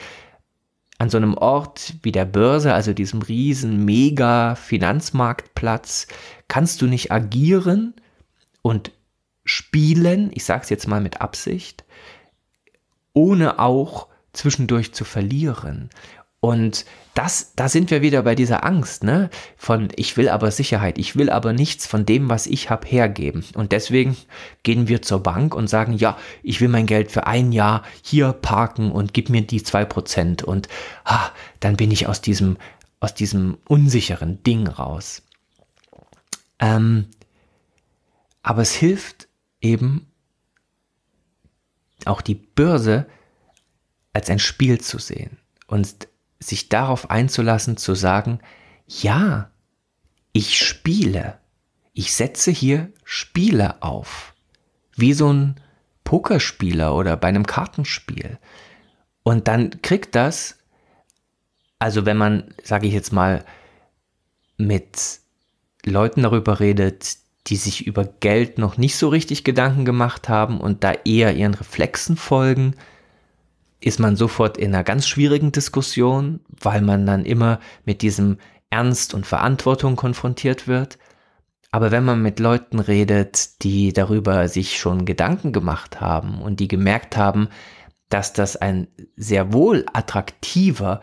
an 0.98 1.10
so 1.10 1.18
einem 1.18 1.36
Ort 1.36 1.96
wie 2.02 2.12
der 2.12 2.26
Börse, 2.26 2.74
also 2.74 2.94
diesem 2.94 3.22
riesen 3.22 3.84
mega 3.84 4.56
Finanzmarktplatz, 4.56 6.08
kannst 6.48 6.82
du 6.82 6.88
nicht 6.88 7.12
agieren 7.12 7.94
und 8.62 8.92
spielen, 9.44 10.32
ich 10.34 10.46
sage 10.46 10.64
es 10.64 10.70
jetzt 10.70 10.88
mal 10.88 11.02
mit 11.02 11.22
Absicht, 11.22 11.84
ohne 13.14 13.60
auch 13.60 14.08
zwischendurch 14.32 14.94
zu 14.94 15.04
verlieren. 15.04 15.90
Und 16.44 16.84
das, 17.14 17.54
da 17.56 17.70
sind 17.70 17.90
wir 17.90 18.02
wieder 18.02 18.24
bei 18.24 18.36
dieser 18.36 18.66
Angst, 18.66 19.06
ne? 19.06 19.30
Von 19.56 19.88
ich 19.96 20.18
will 20.18 20.28
aber 20.28 20.52
Sicherheit, 20.52 20.98
ich 20.98 21.16
will 21.16 21.30
aber 21.30 21.54
nichts 21.54 21.88
von 21.88 22.06
dem, 22.06 22.28
was 22.28 22.48
ich 22.48 22.70
habe, 22.70 22.86
hergeben. 22.86 23.46
Und 23.54 23.72
deswegen 23.72 24.18
gehen 24.64 24.90
wir 24.90 25.02
zur 25.02 25.24
Bank 25.24 25.56
und 25.56 25.70
sagen, 25.70 25.94
ja, 25.94 26.18
ich 26.42 26.60
will 26.60 26.68
mein 26.68 26.86
Geld 26.86 27.14
für 27.14 27.28
ein 27.28 27.54
Jahr 27.54 27.84
hier 28.02 28.34
parken 28.34 28.92
und 28.92 29.14
gib 29.14 29.30
mir 29.30 29.42
die 29.44 29.64
zwei 29.64 29.86
Prozent. 29.86 30.44
Und 30.44 30.68
ah, 31.06 31.30
dann 31.62 31.78
bin 31.78 31.92
ich 31.92 32.08
aus 32.08 32.20
diesem, 32.20 32.58
aus 33.00 33.14
diesem 33.14 33.58
unsicheren 33.66 34.44
Ding 34.44 34.68
raus. 34.68 35.22
Ähm, 36.60 37.06
aber 38.42 38.64
es 38.64 38.74
hilft 38.74 39.30
eben 39.62 40.08
auch 42.04 42.20
die 42.20 42.36
Börse 42.36 43.06
als 44.12 44.30
ein 44.30 44.40
Spiel 44.40 44.82
zu 44.82 45.00
sehen 45.00 45.38
und 45.68 46.10
sich 46.44 46.70
darauf 46.70 47.10
einzulassen, 47.10 47.78
zu 47.78 47.96
sagen, 47.96 48.40
ja, 48.88 49.50
ich 50.32 50.58
spiele. 50.58 51.40
Ich 51.94 52.14
setze 52.14 52.52
hier 52.52 52.92
Spiele 53.04 53.82
auf. 53.82 54.34
Wie 54.96 55.14
so 55.14 55.32
ein 55.32 55.56
Pokerspieler 56.04 56.96
oder 56.96 57.16
bei 57.18 57.28
einem 57.28 57.46
Kartenspiel. 57.46 58.38
Und 59.24 59.48
dann 59.48 59.82
kriegt 59.82 60.16
das, 60.16 60.60
also 61.80 62.06
wenn 62.06 62.18
man, 62.18 62.54
sage 62.64 62.88
ich 62.88 62.94
jetzt 62.94 63.14
mal, 63.14 63.46
mit 64.58 65.20
Leuten 65.86 66.24
darüber 66.24 66.60
redet, 66.60 67.18
die 67.48 67.56
sich 67.56 67.86
über 67.86 68.06
Geld 68.06 68.58
noch 68.58 68.78
nicht 68.78 68.96
so 68.96 69.10
richtig 69.10 69.44
Gedanken 69.44 69.86
gemacht 69.86 70.30
haben 70.30 70.62
und 70.62 70.84
da 70.84 70.94
eher 71.06 71.36
ihren 71.36 71.54
Reflexen 71.54 72.16
folgen, 72.16 72.76
ist 73.86 74.00
man 74.00 74.16
sofort 74.16 74.58
in 74.58 74.74
einer 74.74 74.84
ganz 74.84 75.08
schwierigen 75.08 75.52
Diskussion, 75.52 76.40
weil 76.48 76.82
man 76.82 77.06
dann 77.06 77.26
immer 77.26 77.60
mit 77.86 78.02
diesem 78.02 78.38
Ernst 78.70 79.14
und 79.14 79.28
Verantwortung 79.28 79.96
konfrontiert 79.96 80.68
wird. 80.68 80.98
Aber 81.72 81.92
wenn 81.92 82.06
man 82.06 82.22
mit 82.22 82.40
Leuten 82.40 82.80
redet, 82.80 83.64
die 83.64 83.94
darüber 83.94 84.48
sich 84.48 84.78
schon 84.80 85.06
Gedanken 85.06 85.52
gemacht 85.52 86.02
haben 86.02 86.42
und 86.42 86.60
die 86.60 86.68
gemerkt 86.68 87.18
haben, 87.18 87.50
dass 88.10 88.32
das 88.32 88.56
ein 88.56 88.88
sehr 89.16 89.54
wohl 89.54 89.86
attraktiver 89.92 91.02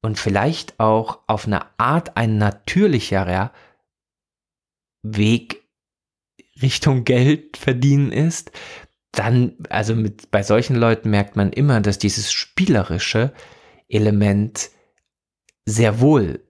und 0.00 0.18
vielleicht 0.18 0.78
auch 0.78 1.20
auf 1.26 1.46
eine 1.46 1.66
Art 1.78 2.16
ein 2.16 2.38
natürlicherer 2.38 3.52
Weg 5.02 5.62
Richtung 6.62 7.04
Geld 7.04 7.56
verdienen 7.56 8.12
ist, 8.12 8.52
dann, 9.12 9.56
also 9.68 9.94
mit, 9.94 10.30
bei 10.30 10.42
solchen 10.42 10.76
Leuten 10.76 11.10
merkt 11.10 11.36
man 11.36 11.52
immer, 11.52 11.80
dass 11.80 11.98
dieses 11.98 12.32
spielerische 12.32 13.32
Element 13.88 14.70
sehr 15.64 16.00
wohl 16.00 16.40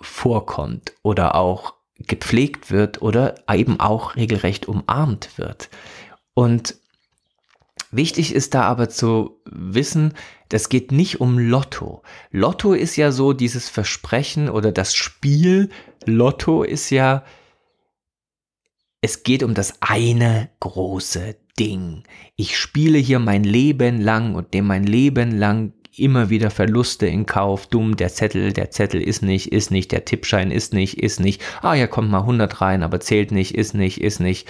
vorkommt 0.00 0.94
oder 1.02 1.34
auch 1.34 1.74
gepflegt 1.98 2.70
wird 2.70 3.02
oder 3.02 3.34
eben 3.52 3.78
auch 3.78 4.16
regelrecht 4.16 4.66
umarmt 4.68 5.36
wird. 5.36 5.68
Und 6.34 6.76
wichtig 7.90 8.34
ist 8.34 8.54
da 8.54 8.62
aber 8.62 8.88
zu 8.88 9.40
wissen, 9.44 10.14
das 10.48 10.68
geht 10.68 10.92
nicht 10.92 11.20
um 11.20 11.38
Lotto. 11.38 12.02
Lotto 12.30 12.72
ist 12.72 12.96
ja 12.96 13.12
so 13.12 13.32
dieses 13.32 13.68
Versprechen 13.68 14.48
oder 14.48 14.72
das 14.72 14.94
Spiel. 14.94 15.70
Lotto 16.06 16.62
ist 16.62 16.90
ja 16.90 17.24
es 19.00 19.22
geht 19.22 19.42
um 19.42 19.54
das 19.54 19.74
eine 19.80 20.50
große 20.60 21.36
Ding. 21.58 22.04
Ich 22.36 22.56
spiele 22.58 22.98
hier 22.98 23.18
mein 23.18 23.44
Leben 23.44 24.00
lang 24.00 24.34
und 24.34 24.52
nehme 24.52 24.68
mein 24.68 24.84
Leben 24.84 25.30
lang 25.38 25.72
immer 25.96 26.30
wieder 26.30 26.50
Verluste 26.50 27.06
in 27.06 27.26
Kauf. 27.26 27.66
Dumm, 27.66 27.96
der 27.96 28.10
Zettel, 28.10 28.52
der 28.52 28.70
Zettel 28.70 29.02
ist 29.02 29.22
nicht, 29.22 29.52
ist 29.52 29.70
nicht, 29.70 29.92
der 29.92 30.04
Tippschein 30.04 30.50
ist 30.50 30.72
nicht, 30.72 30.98
ist 30.98 31.20
nicht. 31.20 31.42
Ah, 31.62 31.74
ja, 31.74 31.86
kommt 31.86 32.10
mal 32.10 32.20
100 32.20 32.60
rein, 32.60 32.82
aber 32.82 33.00
zählt 33.00 33.32
nicht, 33.32 33.54
ist 33.54 33.74
nicht, 33.74 34.00
ist 34.00 34.20
nicht. 34.20 34.48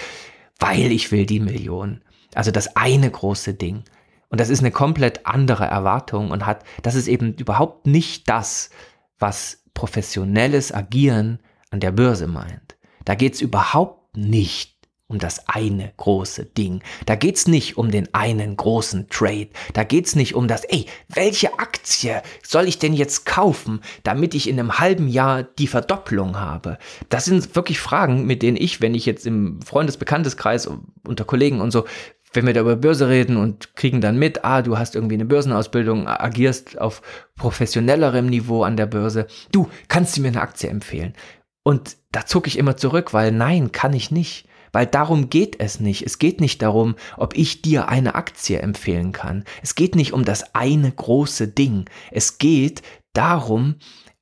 Weil 0.59 0.93
ich 0.93 1.11
will 1.13 1.27
die 1.27 1.41
Million. 1.41 2.03
Also 2.35 2.51
das 2.51 2.77
eine 2.77 3.11
große 3.11 3.55
Ding. 3.55 3.85
Und 4.29 4.41
das 4.41 4.49
ist 4.49 4.61
eine 4.61 4.71
komplett 4.71 5.27
andere 5.27 5.65
Erwartung 5.65 6.31
und 6.31 6.47
hat, 6.47 6.65
das 6.83 6.95
ist 6.95 7.09
eben 7.09 7.35
überhaupt 7.35 7.87
nicht 7.87 8.29
das, 8.29 8.71
was 9.19 9.65
professionelles 9.75 10.73
Agieren 10.73 11.41
an 11.71 11.81
der 11.81 11.91
Börse 11.91 12.29
meint. 12.29 12.77
Da 13.05 13.15
geht 13.15 13.35
es 13.35 13.41
überhaupt 13.41 14.00
nicht 14.15 14.81
um 15.11 15.19
das 15.19 15.49
eine 15.49 15.93
große 15.97 16.45
Ding. 16.45 16.83
Da 17.05 17.17
geht's 17.17 17.49
nicht 17.49 17.77
um 17.77 17.91
den 17.91 18.15
einen 18.15 18.57
großen 18.57 19.09
Trade. 19.09 19.49
Da 19.73 19.83
geht's 19.83 20.15
nicht 20.15 20.37
um 20.37 20.47
das, 20.47 20.63
ey, 20.65 20.87
welche 21.09 21.59
Aktie 21.59 22.23
soll 22.45 22.69
ich 22.69 22.79
denn 22.79 22.95
jetzt 22.95 23.27
kaufen, 23.27 23.81
damit 24.05 24.35
ich 24.37 24.49
in 24.49 24.59
einem 24.59 24.79
halben 24.79 25.09
Jahr 25.09 25.43
die 25.43 25.67
Verdopplung 25.67 26.39
habe? 26.39 26.79
Das 27.09 27.25
sind 27.25 27.57
wirklich 27.57 27.81
Fragen, 27.81 28.25
mit 28.25 28.43
denen 28.43 28.57
ich, 28.57 28.81
wenn 28.81 28.95
ich 28.95 29.05
jetzt 29.05 29.27
im 29.27 29.61
Freundesbekannteskreis 29.63 30.71
unter 31.05 31.25
Kollegen 31.25 31.61
und 31.61 31.73
so, 31.73 31.87
wenn 32.33 32.47
wir 32.47 32.55
da 32.55 32.61
über 32.61 32.77
Börse 32.77 33.09
reden 33.09 33.37
und 33.37 33.75
kriegen 33.75 34.01
dann 34.01 34.17
mit, 34.17 34.45
ah, 34.45 34.63
du 34.63 34.79
hast 34.79 34.95
irgendwie 34.95 35.17
eine 35.17 35.25
Börsenausbildung, 35.25 36.07
agierst 36.07 36.81
auf 36.81 37.03
professionellerem 37.35 38.27
Niveau 38.27 38.63
an 38.63 38.77
der 38.77 38.87
Börse. 38.87 39.27
Du, 39.51 39.69
kannst 39.89 40.17
du 40.17 40.21
mir 40.21 40.29
eine 40.29 40.41
Aktie 40.41 40.71
empfehlen? 40.71 41.15
Und 41.63 41.97
da 42.13 42.27
zucke 42.27 42.49
ich 42.49 42.59
immer 42.59 42.77
zurück, 42.77 43.13
weil 43.13 43.33
nein, 43.33 43.73
kann 43.73 43.93
ich 43.93 44.11
nicht. 44.11 44.47
Weil 44.73 44.87
darum 44.87 45.31
geht 45.31 45.59
es 45.59 45.81
nicht. 45.81 46.07
Es 46.07 46.19
geht 46.19 46.41
nicht 46.41 46.63
darum, 46.63 46.95
ob 47.17 47.37
ich 47.37 47.63
dir 47.63 47.89
eine 47.89 48.15
Aktie 48.15 48.61
empfehlen 48.61 49.13
kann. 49.13 49.45
Es 49.63 49.75
geht 49.75 49.97
nicht 49.97 50.13
um 50.13 50.25
das 50.25 50.55
eine 50.55 50.91
große 50.91 51.49
Ding. 51.49 51.87
Es 52.13 52.39
geht 52.39 52.83
darum, 53.13 53.77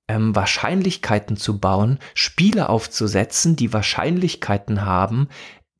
ähm, 0.08 0.34
Wahrscheinlichkeiten 0.34 1.36
zu 1.36 1.58
bauen, 1.58 1.98
Spiele 2.14 2.70
aufzusetzen, 2.70 3.56
die 3.56 3.72
Wahrscheinlichkeiten 3.72 4.84
haben, 4.86 5.28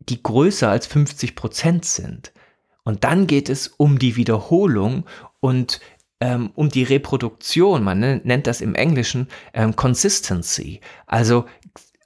die 0.01 0.23
größer 0.23 0.71
als 0.71 0.87
50 0.87 1.35
Prozent 1.35 1.85
sind. 1.87 2.33
Und 2.85 3.05
dann 3.05 3.27
geht 3.27 3.49
es 3.49 3.69
um 3.69 3.99
die 3.99 4.17
Wiederholung 4.17 5.05
und 5.41 5.81
ähm, 6.21 6.51
um 6.55 6.69
die 6.69 6.83
Reproduktion, 6.83 7.83
man 7.83 8.01
nennt 8.01 8.47
das 8.47 8.61
im 8.61 8.75
Englischen 8.75 9.29
ähm, 9.55 9.77
Consistency, 9.77 10.81
also 11.07 11.47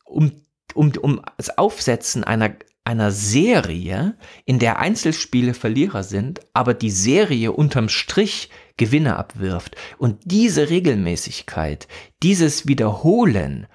um, 0.04 0.32
um, 0.74 0.92
um 1.00 1.22
das 1.36 1.56
Aufsetzen 1.56 2.24
einer, 2.24 2.54
einer 2.84 3.10
Serie, 3.10 4.16
in 4.44 4.58
der 4.58 4.78
Einzelspiele 4.78 5.54
Verlierer 5.54 6.02
sind, 6.02 6.40
aber 6.52 6.74
die 6.74 6.90
Serie 6.90 7.52
unterm 7.52 7.88
Strich 7.88 8.50
Gewinne 8.76 9.16
abwirft. 9.16 9.76
Und 9.98 10.20
diese 10.24 10.68
Regelmäßigkeit, 10.70 11.88
dieses 12.22 12.66
Wiederholen, 12.66 13.66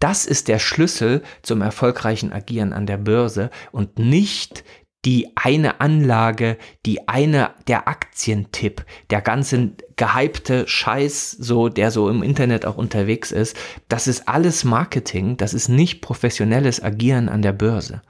das 0.00 0.26
ist 0.26 0.48
der 0.48 0.58
Schlüssel 0.58 1.22
zum 1.42 1.60
erfolgreichen 1.60 2.32
Agieren 2.32 2.72
an 2.72 2.86
der 2.86 2.98
Börse 2.98 3.50
und 3.72 3.98
nicht 3.98 4.64
die 5.04 5.28
eine 5.36 5.80
Anlage, 5.80 6.58
die 6.84 7.08
eine, 7.08 7.50
der 7.66 7.86
Aktientipp, 7.88 8.84
der 9.10 9.20
ganze 9.20 9.72
gehypte 9.96 10.66
Scheiß, 10.66 11.30
so, 11.30 11.68
der 11.68 11.90
so 11.90 12.08
im 12.08 12.22
Internet 12.22 12.66
auch 12.66 12.76
unterwegs 12.76 13.30
ist, 13.30 13.56
das 13.88 14.08
ist 14.08 14.28
alles 14.28 14.64
Marketing, 14.64 15.36
das 15.36 15.54
ist 15.54 15.68
nicht 15.68 16.00
professionelles 16.00 16.82
Agieren 16.82 17.28
an 17.28 17.42
der 17.42 17.52
Börse. 17.52 18.02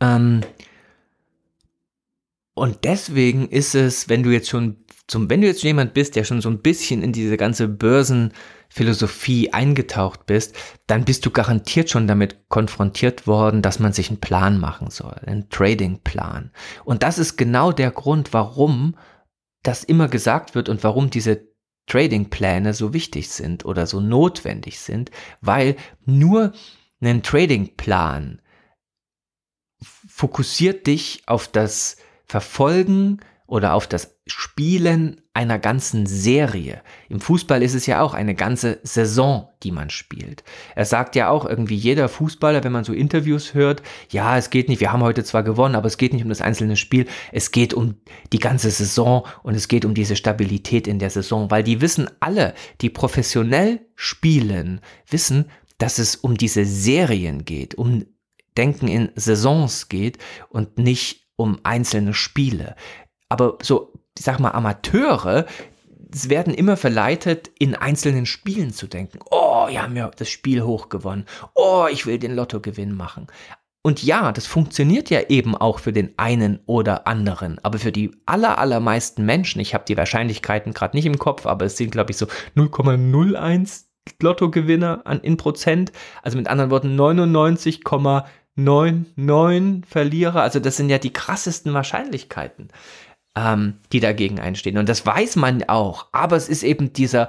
Ähm, 0.00 0.42
und 2.54 2.78
deswegen 2.84 3.48
ist 3.48 3.74
es, 3.74 4.08
wenn 4.08 4.22
du 4.22 4.30
jetzt 4.30 4.48
schon 4.48 4.76
zum, 5.08 5.28
wenn 5.28 5.40
du 5.40 5.48
jetzt 5.48 5.62
jemand 5.64 5.92
bist, 5.92 6.14
der 6.14 6.24
schon 6.24 6.40
so 6.40 6.48
ein 6.48 6.60
bisschen 6.60 7.02
in 7.02 7.12
diese 7.12 7.36
ganze 7.36 7.66
Börsenphilosophie 8.70 9.52
eingetaucht 9.52 10.26
bist, 10.26 10.56
dann 10.86 11.04
bist 11.04 11.26
du 11.26 11.30
garantiert 11.30 11.90
schon 11.90 12.06
damit 12.06 12.48
konfrontiert 12.48 13.26
worden, 13.26 13.62
dass 13.62 13.78
man 13.78 13.92
sich 13.92 14.08
einen 14.08 14.20
Plan 14.20 14.58
machen 14.58 14.90
soll, 14.90 15.14
einen 15.26 15.48
Trading-Plan. 15.50 16.52
Und 16.84 17.02
das 17.02 17.18
ist 17.18 17.36
genau 17.36 17.72
der 17.72 17.90
Grund, 17.90 18.32
warum 18.32 18.96
das 19.62 19.84
immer 19.84 20.08
gesagt 20.08 20.54
wird 20.54 20.68
und 20.68 20.84
warum 20.84 21.10
diese 21.10 21.48
Trading-Pläne 21.86 22.72
so 22.72 22.94
wichtig 22.94 23.28
sind 23.30 23.64
oder 23.64 23.86
so 23.86 24.00
notwendig 24.00 24.78
sind, 24.78 25.10
weil 25.40 25.76
nur 26.04 26.52
ein 27.02 27.22
Trading-Plan 27.22 28.40
fokussiert 29.82 30.86
dich 30.86 31.22
auf 31.26 31.48
das 31.48 31.96
Verfolgen 32.26 33.20
oder 33.46 33.74
auf 33.74 33.88
das 33.88 34.16
Spielen 34.26 35.22
einer 35.40 35.58
ganzen 35.58 36.04
Serie. 36.04 36.82
Im 37.08 37.18
Fußball 37.18 37.62
ist 37.62 37.72
es 37.72 37.86
ja 37.86 38.02
auch 38.02 38.12
eine 38.12 38.34
ganze 38.34 38.78
Saison, 38.82 39.48
die 39.62 39.72
man 39.72 39.88
spielt. 39.88 40.44
Er 40.74 40.84
sagt 40.84 41.16
ja 41.16 41.30
auch 41.30 41.46
irgendwie 41.46 41.76
jeder 41.76 42.10
Fußballer, 42.10 42.62
wenn 42.62 42.72
man 42.72 42.84
so 42.84 42.92
Interviews 42.92 43.54
hört, 43.54 43.82
ja, 44.10 44.36
es 44.36 44.50
geht 44.50 44.68
nicht, 44.68 44.80
wir 44.80 44.92
haben 44.92 45.02
heute 45.02 45.24
zwar 45.24 45.42
gewonnen, 45.42 45.76
aber 45.76 45.86
es 45.86 45.96
geht 45.96 46.12
nicht 46.12 46.24
um 46.24 46.28
das 46.28 46.42
einzelne 46.42 46.76
Spiel, 46.76 47.06
es 47.32 47.52
geht 47.52 47.72
um 47.72 47.94
die 48.34 48.38
ganze 48.38 48.70
Saison 48.70 49.26
und 49.42 49.54
es 49.54 49.68
geht 49.68 49.86
um 49.86 49.94
diese 49.94 50.14
Stabilität 50.14 50.86
in 50.86 50.98
der 50.98 51.08
Saison, 51.08 51.50
weil 51.50 51.62
die 51.62 51.80
wissen 51.80 52.10
alle, 52.20 52.52
die 52.82 52.90
professionell 52.90 53.80
spielen, 53.96 54.82
wissen, 55.08 55.46
dass 55.78 55.98
es 55.98 56.16
um 56.16 56.36
diese 56.36 56.66
Serien 56.66 57.46
geht, 57.46 57.76
um 57.76 58.04
Denken 58.58 58.88
in 58.88 59.08
Saisons 59.14 59.88
geht 59.88 60.18
und 60.50 60.76
nicht 60.76 61.28
um 61.36 61.60
einzelne 61.62 62.12
Spiele. 62.12 62.76
Aber 63.30 63.56
so, 63.62 63.94
ich 64.20 64.26
sag 64.26 64.38
mal, 64.38 64.50
Amateure 64.50 65.46
werden 66.12 66.52
immer 66.52 66.76
verleitet, 66.76 67.50
in 67.58 67.74
einzelnen 67.74 68.26
Spielen 68.26 68.70
zu 68.70 68.86
denken. 68.86 69.20
Oh, 69.30 69.66
wir 69.66 69.82
haben 69.82 69.96
ja 69.96 70.10
das 70.14 70.28
Spiel 70.28 70.60
hochgewonnen. 70.60 71.24
Oh, 71.54 71.86
ich 71.90 72.04
will 72.04 72.18
den 72.18 72.34
Lottogewinn 72.34 72.94
machen. 72.94 73.28
Und 73.80 74.02
ja, 74.02 74.30
das 74.30 74.46
funktioniert 74.46 75.08
ja 75.08 75.22
eben 75.30 75.56
auch 75.56 75.78
für 75.78 75.94
den 75.94 76.12
einen 76.18 76.60
oder 76.66 77.06
anderen. 77.06 77.58
Aber 77.62 77.78
für 77.78 77.92
die 77.92 78.10
aller, 78.26 78.58
allermeisten 78.58 79.24
Menschen, 79.24 79.58
ich 79.58 79.72
habe 79.72 79.86
die 79.88 79.96
Wahrscheinlichkeiten 79.96 80.74
gerade 80.74 80.98
nicht 80.98 81.06
im 81.06 81.18
Kopf, 81.18 81.46
aber 81.46 81.64
es 81.64 81.78
sind, 81.78 81.90
glaube 81.90 82.10
ich, 82.10 82.18
so 82.18 82.26
0,01 82.56 83.84
Lottogewinner 84.20 85.00
an, 85.06 85.20
in 85.20 85.38
Prozent. 85.38 85.92
Also 86.22 86.36
mit 86.36 86.46
anderen 86.46 86.70
Worten 86.70 87.00
99,99 87.00 89.86
Verlierer. 89.86 90.42
Also 90.42 90.60
das 90.60 90.76
sind 90.76 90.90
ja 90.90 90.98
die 90.98 91.14
krassesten 91.14 91.72
Wahrscheinlichkeiten, 91.72 92.68
ähm, 93.36 93.80
die 93.92 94.00
dagegen 94.00 94.40
einstehen. 94.40 94.78
Und 94.78 94.88
das 94.88 95.04
weiß 95.04 95.36
man 95.36 95.62
auch. 95.64 96.06
Aber 96.12 96.36
es 96.36 96.48
ist 96.48 96.62
eben 96.62 96.92
dieser, 96.92 97.28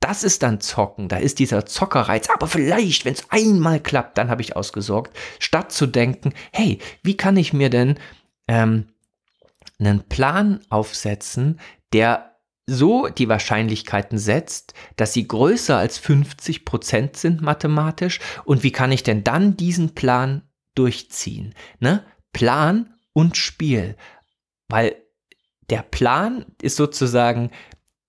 das 0.00 0.24
ist 0.24 0.42
dann 0.42 0.60
Zocken, 0.60 1.08
da 1.08 1.16
ist 1.16 1.38
dieser 1.38 1.66
Zockerreiz. 1.66 2.28
Aber 2.30 2.46
vielleicht, 2.46 3.04
wenn 3.04 3.14
es 3.14 3.30
einmal 3.30 3.80
klappt, 3.80 4.18
dann 4.18 4.30
habe 4.30 4.42
ich 4.42 4.56
ausgesorgt. 4.56 5.16
Statt 5.38 5.72
zu 5.72 5.86
denken, 5.86 6.32
hey, 6.52 6.78
wie 7.02 7.16
kann 7.16 7.36
ich 7.36 7.52
mir 7.52 7.70
denn 7.70 7.98
ähm, 8.48 8.88
einen 9.78 10.04
Plan 10.08 10.60
aufsetzen, 10.68 11.60
der 11.92 12.34
so 12.66 13.08
die 13.08 13.28
Wahrscheinlichkeiten 13.28 14.18
setzt, 14.18 14.74
dass 14.96 15.12
sie 15.12 15.28
größer 15.28 15.76
als 15.76 15.98
50 15.98 16.64
Prozent 16.64 17.16
sind 17.16 17.42
mathematisch. 17.42 18.20
Und 18.44 18.62
wie 18.62 18.72
kann 18.72 18.92
ich 18.92 19.02
denn 19.02 19.22
dann 19.22 19.56
diesen 19.56 19.94
Plan 19.94 20.42
durchziehen? 20.74 21.54
Ne? 21.78 22.04
Plan 22.32 22.94
und 23.12 23.36
Spiel. 23.36 23.96
Weil 24.68 24.96
der 25.70 25.82
Plan 25.82 26.44
ist 26.60 26.76
sozusagen 26.76 27.50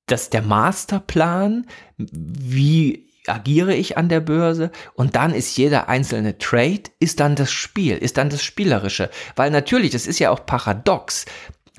das 0.07 0.29
der 0.29 0.41
Masterplan, 0.41 1.65
wie 1.97 3.09
agiere 3.27 3.73
ich 3.73 3.97
an 3.97 4.07
der 4.07 4.19
Börse 4.19 4.71
und 4.93 5.15
dann 5.15 5.33
ist 5.33 5.57
jeder 5.57 5.89
einzelne 5.89 6.37
Trade, 6.37 6.83
ist 6.99 7.19
dann 7.19 7.35
das 7.35 7.51
Spiel, 7.51 7.97
ist 7.97 8.17
dann 8.17 8.29
das 8.29 8.43
Spielerische. 8.43 9.09
Weil 9.35 9.49
natürlich, 9.49 9.91
das 9.91 10.05
ist 10.05 10.19
ja 10.19 10.29
auch 10.29 10.45
paradox, 10.45 11.25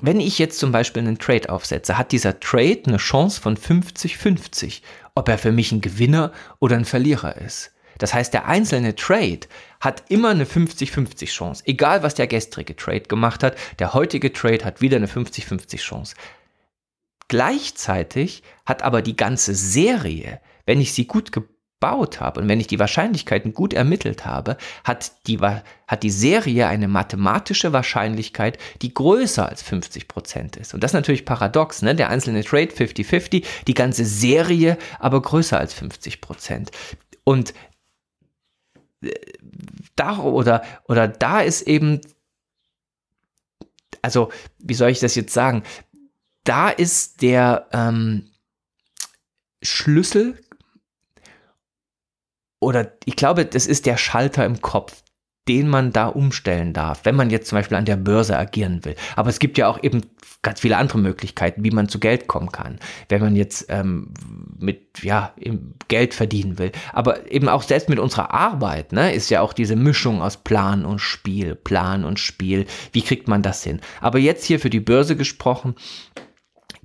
wenn 0.01 0.19
ich 0.19 0.37
jetzt 0.39 0.59
zum 0.59 0.71
Beispiel 0.71 1.01
einen 1.01 1.17
Trade 1.17 1.49
aufsetze, 1.49 1.97
hat 1.97 2.11
dieser 2.11 2.39
Trade 2.39 2.83
eine 2.85 2.97
Chance 2.97 3.41
von 3.41 3.57
50-50, 3.57 4.81
ob 5.15 5.29
er 5.29 5.37
für 5.37 5.51
mich 5.51 5.71
ein 5.71 5.81
Gewinner 5.81 6.31
oder 6.59 6.75
ein 6.75 6.85
Verlierer 6.85 7.37
ist. 7.37 7.71
Das 7.97 8.13
heißt, 8.13 8.33
der 8.33 8.47
einzelne 8.47 8.95
Trade 8.95 9.41
hat 9.79 10.03
immer 10.09 10.29
eine 10.29 10.45
50-50 10.45 11.27
Chance. 11.27 11.63
Egal, 11.65 12.03
was 12.03 12.15
der 12.15 12.27
gestrige 12.27 12.75
Trade 12.75 13.01
gemacht 13.01 13.43
hat, 13.43 13.55
der 13.79 13.93
heutige 13.93 14.33
Trade 14.33 14.65
hat 14.65 14.81
wieder 14.81 14.97
eine 14.97 15.07
50-50 15.07 15.77
Chance. 15.77 16.15
Gleichzeitig 17.27 18.43
hat 18.65 18.83
aber 18.83 19.01
die 19.01 19.15
ganze 19.15 19.53
Serie, 19.53 20.39
wenn 20.65 20.79
ich 20.79 20.93
sie 20.93 21.07
gut 21.07 21.31
gebaut 21.31 22.21
habe 22.21 22.39
und 22.39 22.47
wenn 22.47 22.59
ich 22.59 22.67
die 22.67 22.79
Wahrscheinlichkeiten 22.79 23.53
gut 23.53 23.73
ermittelt 23.73 24.25
habe, 24.25 24.57
hat 24.85 25.11
die, 25.27 25.37
hat 25.39 26.03
die 26.03 26.09
Serie 26.09 26.67
eine 26.67 26.87
mathematische 26.87 27.73
Wahrscheinlichkeit, 27.73 28.57
die 28.81 28.93
größer 28.93 29.47
als 29.47 29.61
50 29.61 30.07
Prozent 30.07 30.55
ist. 30.55 30.73
Und 30.73 30.83
das 30.83 30.91
ist 30.91 30.95
natürlich 30.95 31.25
paradox, 31.25 31.81
ne? 31.81 31.95
Der 31.95 32.09
einzelne 32.09 32.43
Trade 32.43 32.71
50-50, 32.71 33.43
die 33.67 33.73
ganze 33.73 34.05
Serie 34.05 34.77
aber 34.99 35.21
größer 35.21 35.59
als 35.59 35.75
50%. 35.75 36.21
Prozent. 36.21 36.71
Und 37.23 37.53
da 39.95 40.19
oder, 40.19 40.63
oder 40.87 41.07
da 41.07 41.41
ist 41.41 41.63
eben, 41.63 42.01
also, 44.01 44.31
wie 44.59 44.73
soll 44.73 44.89
ich 44.89 44.99
das 44.99 45.15
jetzt 45.15 45.33
sagen? 45.33 45.63
Da 46.43 46.69
ist 46.69 47.21
der 47.21 47.67
ähm, 47.73 48.31
Schlüssel 49.61 50.39
oder 52.59 52.93
ich 53.05 53.15
glaube, 53.15 53.45
das 53.45 53.67
ist 53.67 53.85
der 53.85 53.97
Schalter 53.97 54.45
im 54.45 54.61
Kopf, 54.61 55.03
den 55.47 55.67
man 55.67 55.91
da 55.91 56.07
umstellen 56.07 56.73
darf, 56.73 57.01
wenn 57.03 57.15
man 57.15 57.29
jetzt 57.29 57.47
zum 57.47 57.57
Beispiel 57.57 57.77
an 57.77 57.85
der 57.85 57.97
Börse 57.97 58.37
agieren 58.37 58.83
will. 58.85 58.95
Aber 59.15 59.29
es 59.29 59.39
gibt 59.39 59.57
ja 59.57 59.67
auch 59.67 59.81
eben 59.81 60.01
ganz 60.41 60.59
viele 60.59 60.77
andere 60.77 60.99
Möglichkeiten, 60.99 61.63
wie 61.63 61.71
man 61.71 61.89
zu 61.89 61.99
Geld 61.99 62.27
kommen 62.27 62.51
kann, 62.51 62.79
wenn 63.09 63.21
man 63.21 63.35
jetzt 63.35 63.65
ähm, 63.69 64.13
mit 64.59 65.03
ja 65.03 65.33
Geld 65.87 66.13
verdienen 66.13 66.57
will. 66.57 66.71
Aber 66.93 67.31
eben 67.31 67.49
auch 67.49 67.63
selbst 67.63 67.89
mit 67.89 67.99
unserer 67.99 68.33
Arbeit, 68.33 68.91
ne, 68.91 69.13
ist 69.13 69.29
ja 69.29 69.41
auch 69.41 69.53
diese 69.53 69.75
Mischung 69.75 70.21
aus 70.21 70.37
Plan 70.37 70.85
und 70.85 70.99
Spiel, 70.99 71.55
Plan 71.55 72.03
und 72.03 72.19
Spiel. 72.19 72.65
Wie 72.91 73.01
kriegt 73.01 73.27
man 73.27 73.41
das 73.41 73.63
hin? 73.63 73.81
Aber 74.01 74.19
jetzt 74.19 74.45
hier 74.45 74.59
für 74.59 74.69
die 74.69 74.79
Börse 74.79 75.15
gesprochen, 75.15 75.75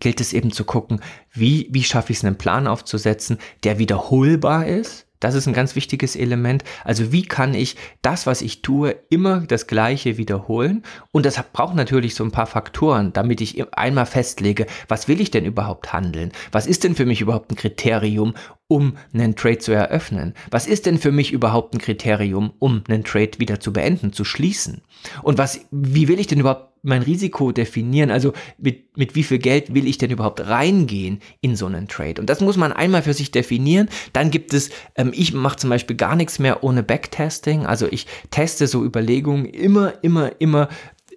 gilt 0.00 0.20
es 0.20 0.32
eben 0.32 0.50
zu 0.50 0.64
gucken, 0.64 1.00
wie, 1.32 1.68
wie 1.70 1.84
schaffe 1.84 2.12
ich 2.12 2.18
es, 2.18 2.24
einen 2.24 2.36
Plan 2.36 2.66
aufzusetzen, 2.66 3.38
der 3.62 3.78
wiederholbar 3.78 4.66
ist, 4.66 5.06
das 5.22 5.34
ist 5.34 5.46
ein 5.46 5.52
ganz 5.52 5.76
wichtiges 5.76 6.16
Element. 6.16 6.64
Also 6.84 7.12
wie 7.12 7.22
kann 7.22 7.54
ich 7.54 7.76
das, 8.02 8.26
was 8.26 8.42
ich 8.42 8.62
tue, 8.62 8.96
immer 9.08 9.40
das 9.40 9.66
Gleiche 9.66 10.18
wiederholen? 10.18 10.82
Und 11.12 11.24
das 11.26 11.40
braucht 11.52 11.76
natürlich 11.76 12.14
so 12.14 12.24
ein 12.24 12.32
paar 12.32 12.46
Faktoren, 12.46 13.12
damit 13.12 13.40
ich 13.40 13.72
einmal 13.76 14.06
festlege, 14.06 14.66
was 14.88 15.06
will 15.06 15.20
ich 15.20 15.30
denn 15.30 15.44
überhaupt 15.44 15.92
handeln? 15.92 16.32
Was 16.50 16.66
ist 16.66 16.84
denn 16.84 16.96
für 16.96 17.06
mich 17.06 17.20
überhaupt 17.20 17.52
ein 17.52 17.56
Kriterium, 17.56 18.34
um 18.66 18.96
einen 19.14 19.36
Trade 19.36 19.58
zu 19.58 19.72
eröffnen? 19.72 20.34
Was 20.50 20.66
ist 20.66 20.86
denn 20.86 20.98
für 20.98 21.12
mich 21.12 21.32
überhaupt 21.32 21.74
ein 21.74 21.78
Kriterium, 21.78 22.52
um 22.58 22.82
einen 22.88 23.04
Trade 23.04 23.38
wieder 23.38 23.60
zu 23.60 23.72
beenden, 23.72 24.12
zu 24.12 24.24
schließen? 24.24 24.82
Und 25.22 25.38
was, 25.38 25.60
wie 25.70 26.08
will 26.08 26.18
ich 26.18 26.26
denn 26.26 26.40
überhaupt 26.40 26.71
mein 26.82 27.02
Risiko 27.02 27.52
definieren. 27.52 28.10
Also 28.10 28.32
mit, 28.58 28.96
mit 28.96 29.14
wie 29.14 29.22
viel 29.22 29.38
Geld 29.38 29.74
will 29.74 29.86
ich 29.86 29.98
denn 29.98 30.10
überhaupt 30.10 30.40
reingehen 30.40 31.20
in 31.40 31.56
so 31.56 31.66
einen 31.66 31.88
Trade? 31.88 32.20
Und 32.20 32.28
das 32.28 32.40
muss 32.40 32.56
man 32.56 32.72
einmal 32.72 33.02
für 33.02 33.14
sich 33.14 33.30
definieren. 33.30 33.88
Dann 34.12 34.30
gibt 34.30 34.52
es, 34.52 34.70
ähm, 34.96 35.12
ich 35.14 35.32
mache 35.32 35.56
zum 35.56 35.70
Beispiel 35.70 35.96
gar 35.96 36.16
nichts 36.16 36.38
mehr 36.38 36.64
ohne 36.64 36.82
Backtesting. 36.82 37.66
Also 37.66 37.86
ich 37.90 38.06
teste 38.30 38.66
so 38.66 38.84
Überlegungen 38.84 39.46
immer, 39.46 39.94
immer, 40.02 40.32
immer 40.40 40.68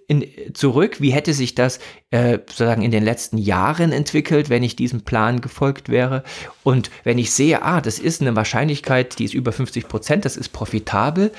in, 0.08 0.24
zurück. 0.54 1.00
Wie 1.00 1.10
hätte 1.10 1.34
sich 1.34 1.54
das 1.54 1.80
äh, 2.10 2.38
sozusagen 2.38 2.82
in 2.82 2.90
den 2.90 3.04
letzten 3.04 3.38
Jahren 3.38 3.92
entwickelt, 3.92 4.48
wenn 4.48 4.62
ich 4.62 4.76
diesem 4.76 5.02
Plan 5.02 5.40
gefolgt 5.40 5.88
wäre? 5.88 6.22
Und 6.62 6.90
wenn 7.04 7.18
ich 7.18 7.32
sehe, 7.32 7.62
ah, 7.62 7.80
das 7.80 7.98
ist 7.98 8.20
eine 8.20 8.36
Wahrscheinlichkeit, 8.36 9.18
die 9.18 9.24
ist 9.24 9.34
über 9.34 9.52
50 9.52 9.88
Prozent, 9.88 10.24
das 10.24 10.36
ist 10.36 10.50
profitabel, 10.50 11.32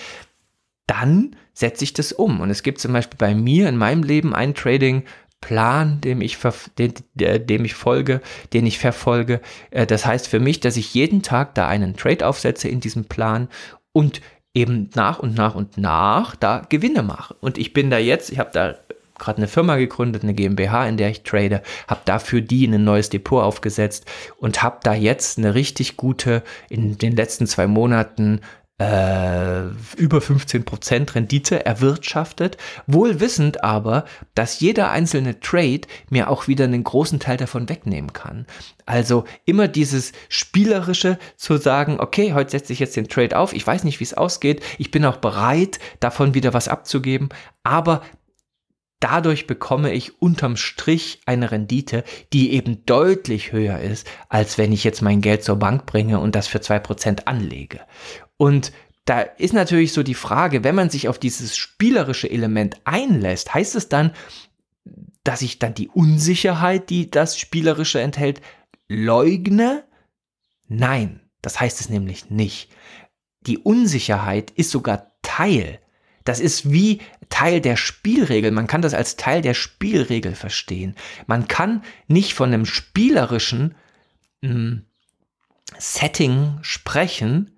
dann 0.88 1.36
setze 1.54 1.84
ich 1.84 1.94
das 1.94 2.12
um. 2.12 2.40
Und 2.40 2.50
es 2.50 2.64
gibt 2.64 2.80
zum 2.80 2.94
Beispiel 2.94 3.18
bei 3.18 3.36
mir 3.36 3.70
in 3.70 3.78
meinem 3.78 4.04
Leben 4.04 4.34
einen 4.34 4.56
Trading-Plan, 4.56 6.02
dem 6.02 6.22
ich, 6.22 6.38
dem, 6.78 7.66
ich 7.66 7.74
folge, 7.74 8.22
den 8.54 8.66
ich 8.66 8.80
verfolge. 8.80 9.42
Äh, 9.72 9.86
das 9.86 10.06
heißt 10.06 10.28
für 10.28 10.40
mich, 10.40 10.60
dass 10.60 10.78
ich 10.78 10.94
jeden 10.94 11.22
Tag 11.22 11.56
da 11.56 11.68
einen 11.68 11.96
Trade 11.96 12.26
aufsetze 12.26 12.70
in 12.70 12.80
diesem 12.80 13.06
Plan 13.06 13.50
und 13.92 14.22
eben 14.54 14.90
nach 14.96 15.20
und 15.20 15.36
nach 15.36 15.56
und 15.56 15.78
nach 15.78 16.36
da 16.36 16.66
Gewinne 16.70 17.04
mache. 17.04 17.36
Und 17.42 17.58
ich 17.58 17.74
bin 17.74 17.92
da 17.92 18.00
jetzt, 18.00 18.32
ich 18.32 18.40
habe 18.40 18.50
da 18.54 18.76
gerade 19.20 19.38
eine 19.38 19.48
Firma 19.48 19.76
gegründet, 19.78 20.24
eine 20.24 20.34
GmbH, 20.34 20.88
in 20.88 20.98
der 20.98 21.10
ich 21.10 21.24
trade, 21.24 21.62
habe 21.88 22.02
dafür 22.06 22.42
die 22.42 22.68
ein 22.68 22.84
neues 22.84 23.10
Depot 23.10 23.44
aufgesetzt 23.44 24.06
und 24.38 24.64
habe 24.64 24.80
da 24.84 24.94
jetzt 24.94 25.38
eine 25.38 25.56
richtig 25.56 25.98
gute, 25.98 26.44
in 26.70 26.98
den 26.98 27.16
letzten 27.16 27.48
zwei 27.48 27.68
Monaten 27.68 28.42
äh, 28.80 29.64
über 29.98 30.20
15% 30.20 31.16
Rendite 31.16 31.66
erwirtschaftet, 31.66 32.58
wohl 32.86 33.20
wissend 33.20 33.64
aber, 33.64 34.06
dass 34.36 34.60
jeder 34.60 34.92
einzelne 34.92 35.40
Trade 35.40 35.82
mir 36.10 36.30
auch 36.30 36.48
wieder 36.48 36.66
einen 36.66 36.84
großen 36.84 37.20
Teil 37.20 37.38
davon 37.38 37.70
wegnehmen 37.70 38.14
kann. 38.14 38.46
Also 38.86 39.24
immer 39.46 39.68
dieses 39.68 40.12
spielerische 40.30 41.18
zu 41.38 41.58
sagen, 41.58 42.00
okay, 42.00 42.34
heute 42.34 42.52
setze 42.52 42.74
ich 42.74 42.80
jetzt 42.80 42.96
den 42.96 43.08
Trade 43.10 43.38
auf, 43.38 43.54
ich 43.54 43.66
weiß 43.66 43.84
nicht, 43.84 44.00
wie 44.00 44.06
es 44.06 44.14
ausgeht, 44.14 44.64
ich 44.78 44.92
bin 44.92 45.06
auch 45.06 45.18
bereit, 45.18 45.80
davon 46.00 46.36
wieder 46.36 46.54
was 46.54 46.68
abzugeben, 46.68 47.30
aber 47.64 48.02
Dadurch 49.00 49.46
bekomme 49.46 49.94
ich 49.94 50.24
unterm 50.24 50.58
Strich 50.58 51.22
eine 51.28 51.52
Rendite, 51.52 52.04
die 52.34 52.54
eben 52.54 52.84
deutlich 52.88 53.52
höher 53.52 53.80
ist, 53.80 54.08
als 54.28 54.58
wenn 54.58 54.72
ich 54.72 54.84
jetzt 54.84 55.04
mein 55.04 55.22
Geld 55.22 55.44
zur 55.44 55.58
Bank 55.58 55.86
bringe 55.86 56.20
und 56.20 56.34
das 56.34 56.48
für 56.48 56.62
zwei 56.62 56.80
Prozent 56.80 57.28
anlege. 57.28 57.82
Und 58.38 58.72
da 59.06 59.22
ist 59.22 59.54
natürlich 59.54 59.94
so 59.94 60.04
die 60.04 60.14
Frage, 60.14 60.64
wenn 60.64 60.76
man 60.76 60.90
sich 60.90 61.08
auf 61.08 61.20
dieses 61.20 61.58
spielerische 61.58 62.30
Element 62.30 62.78
einlässt, 62.84 63.54
heißt 63.54 63.76
es 63.76 63.90
dann, 63.90 64.12
dass 65.24 65.42
ich 65.42 65.60
dann 65.60 65.74
die 65.74 65.90
Unsicherheit, 65.90 66.90
die 66.90 67.10
das 67.10 67.38
Spielerische 67.38 68.02
enthält, 68.02 68.42
leugne? 68.88 69.84
Nein, 70.68 71.22
das 71.42 71.60
heißt 71.60 71.80
es 71.82 71.90
nämlich 71.90 72.30
nicht. 72.30 72.70
Die 73.42 73.58
Unsicherheit 73.58 74.52
ist 74.52 74.72
sogar 74.72 75.12
Teil. 75.22 75.80
Das 76.26 76.40
ist 76.42 76.72
wie 76.72 77.00
Teil 77.30 77.62
der 77.62 77.78
Spielregel. 77.78 78.52
Man 78.52 78.68
kann 78.68 78.82
das 78.82 78.94
als 78.94 79.16
Teil 79.16 79.42
der 79.42 79.54
Spielregel 79.54 80.36
verstehen. 80.36 80.96
Man 81.26 81.48
kann 81.48 81.84
nicht 82.08 82.34
von 82.34 82.54
einem 82.54 82.66
spielerischen 82.66 83.76
mh, 84.42 84.50
hm, 84.50 84.86
Setting 85.78 86.60
sprechen, 86.62 87.57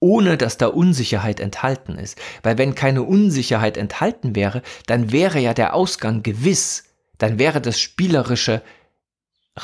ohne 0.00 0.36
dass 0.36 0.56
da 0.56 0.66
Unsicherheit 0.66 1.38
enthalten 1.40 1.96
ist. 1.96 2.18
Weil 2.42 2.58
wenn 2.58 2.74
keine 2.74 3.02
Unsicherheit 3.02 3.76
enthalten 3.76 4.34
wäre, 4.34 4.62
dann 4.86 5.12
wäre 5.12 5.38
ja 5.38 5.54
der 5.54 5.74
Ausgang 5.74 6.22
gewiss, 6.22 6.84
dann 7.18 7.38
wäre 7.38 7.60
das 7.60 7.78
Spielerische 7.78 8.62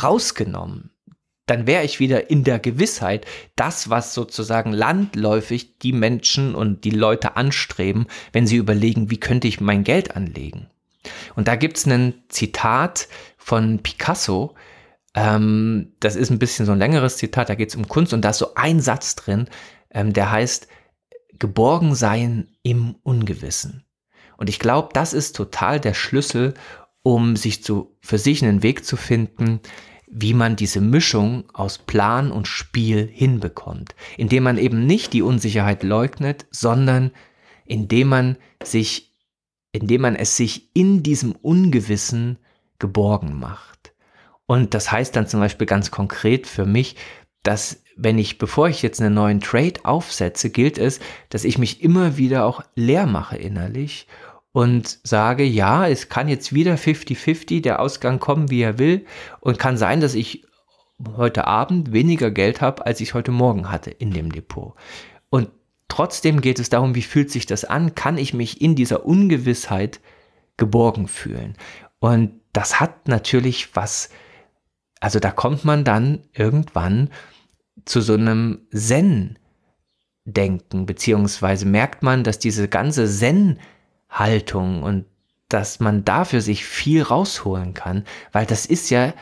rausgenommen. 0.03 0.91
Dann 1.47 1.67
wäre 1.67 1.85
ich 1.85 2.01
wieder 2.01 2.29
in 2.29 2.45
der 2.45 2.59
Gewissheit, 2.59 3.25
das, 3.55 3.89
was 3.89 4.15
sozusagen 4.15 4.73
landläufig 4.73 5.79
die 5.79 5.93
Menschen 5.93 6.55
und 6.55 6.85
die 6.85 6.91
Leute 6.91 7.37
anstreben, 7.37 8.07
wenn 8.33 8.47
sie 8.47 8.57
überlegen, 8.57 9.11
wie 9.11 9.21
könnte 9.21 9.49
ich 9.49 9.61
mein 9.61 9.85
Geld 9.85 10.17
anlegen. 10.17 10.69
Und 11.37 11.47
da 11.47 11.55
gibt 11.55 11.79
es 11.79 11.87
ein 11.87 12.15
Zitat 12.29 13.09
von 13.39 13.79
Picasso, 13.79 14.57
ähm, 15.15 15.93
das 16.01 16.15
ist 16.15 16.31
ein 16.31 16.39
bisschen 16.41 16.67
so 16.67 16.73
ein 16.73 16.79
längeres 16.79 17.17
Zitat, 17.17 17.49
da 17.49 17.55
geht 17.55 17.71
es 17.71 17.77
um 17.77 17.89
Kunst 17.89 18.13
und 18.13 18.23
da 18.23 18.31
ist 18.31 18.39
so 18.39 18.55
ein 18.55 18.81
Satz 18.81 19.15
drin, 19.15 19.49
ähm, 19.97 20.13
der 20.13 20.31
heißt 20.31 20.69
Geborgen 21.39 21.95
sein 21.95 22.49
im 22.63 22.95
Ungewissen. 23.03 23.85
Und 24.37 24.49
ich 24.49 24.59
glaube, 24.59 24.91
das 24.93 25.15
ist 25.15 25.35
total 25.35 25.81
der 25.81 25.95
Schlüssel, 25.95 26.55
um 27.03 27.35
sich 27.35 27.65
zu, 27.65 27.97
für 28.01 28.19
sich 28.19 28.45
einen 28.45 28.63
Weg 28.63 28.85
zu 28.85 28.97
finden, 28.97 29.61
wie 30.07 30.35
man 30.35 30.55
diese 30.55 30.81
Mischung 30.81 31.45
aus 31.53 31.79
Plan 31.79 32.31
und 32.31 32.47
Spiel 32.47 33.09
hinbekommt, 33.11 33.95
indem 34.19 34.45
man 34.45 34.59
eben 34.59 34.87
nicht 34.87 35.15
die 35.15 35.23
Unsicherheit 35.23 35.83
leugnet, 35.83 36.47
sondern 36.51 37.11
indem 37.65 38.09
man 38.09 38.37
sich, 38.63 39.15
indem 39.73 40.03
man 40.03 40.15
es 40.15 40.37
sich 40.37 40.71
in 40.75 41.03
diesem 41.03 41.33
Ungewissen 41.33 42.39
geborgen 42.79 43.39
macht. 43.39 43.95
Und 44.45 44.75
das 44.75 44.93
heißt 44.93 45.17
dann 45.17 45.27
zum 45.27 45.41
Beispiel 45.41 45.67
ganz 45.67 45.91
konkret 45.91 46.47
für 46.47 46.67
mich, 46.67 46.97
dass 47.43 47.83
wenn 47.97 48.19
ich, 48.19 48.39
bevor 48.39 48.69
ich 48.69 48.83
jetzt 48.83 49.01
einen 49.01 49.15
neuen 49.15 49.41
Trade 49.41 49.81
aufsetze, 49.85 50.51
gilt 50.51 50.79
es, 50.79 51.01
dass 51.31 51.45
ich 51.45 51.59
mich 51.59 51.83
immer 51.83 52.19
wieder 52.19 52.45
auch 52.45 52.63
leer 52.75 53.07
mache 53.07 53.37
innerlich 53.37 54.07
und 54.53 55.01
sage, 55.03 55.45
ja, 55.45 55.89
es 55.89 56.09
kann 56.09 56.29
jetzt 56.29 56.53
wieder 56.53 56.75
50-50 56.77 57.63
der 57.63 57.81
Ausgang 57.81 58.21
kommen, 58.21 58.51
wie 58.51 58.61
er 58.61 58.79
will 58.79 59.07
und 59.41 59.59
kann 59.59 59.77
sein, 59.79 60.01
dass 60.01 60.15
ich 60.15 60.45
heute 61.17 61.47
Abend 61.47 61.93
weniger 61.93 62.31
Geld 62.31 62.61
habe, 62.61 62.87
als 62.87 63.01
ich 63.01 63.15
heute 63.15 63.33
Morgen 63.33 63.71
hatte 63.71 63.91
in 63.91 64.13
dem 64.13 64.31
Depot. 64.31 64.75
Und 65.31 65.51
trotzdem 65.89 66.41
geht 66.41 66.59
es 66.59 66.69
darum, 66.69 66.95
wie 66.95 67.03
fühlt 67.03 67.31
sich 67.31 67.47
das 67.47 67.65
an? 67.65 67.95
Kann 67.95 68.19
ich 68.19 68.35
mich 68.35 68.61
in 68.61 68.75
dieser 68.77 69.05
Ungewissheit 69.05 70.01
geborgen 70.57 71.09
fühlen? 71.09 71.57
Und 71.99 72.41
das 72.53 72.81
hat 72.81 73.09
natürlich 73.09 73.75
was, 73.75 74.11
also 75.01 75.19
da 75.19 75.31
kommt 75.31 75.65
man 75.65 75.85
dann 75.85 76.23
irgendwann 76.33 77.11
zu 77.87 78.03
so 78.03 78.15
einem 78.15 78.67
Zen-Denken, 78.75 80.85
beziehungsweise 80.85 81.65
merkt 81.65 82.03
man, 82.03 82.25
dass 82.25 82.39
diese 82.39 82.69
ganze 82.69 83.09
Zen-Haltung 83.09 84.83
und 84.83 85.07
dass 85.49 85.81
man 85.81 86.05
dafür 86.05 86.43
sich 86.43 86.67
viel 86.67 87.03
rausholen 87.03 87.73
kann, 87.73 88.05
weil 88.33 88.45
das 88.45 88.67
ist 88.67 88.91
ja 88.91 89.15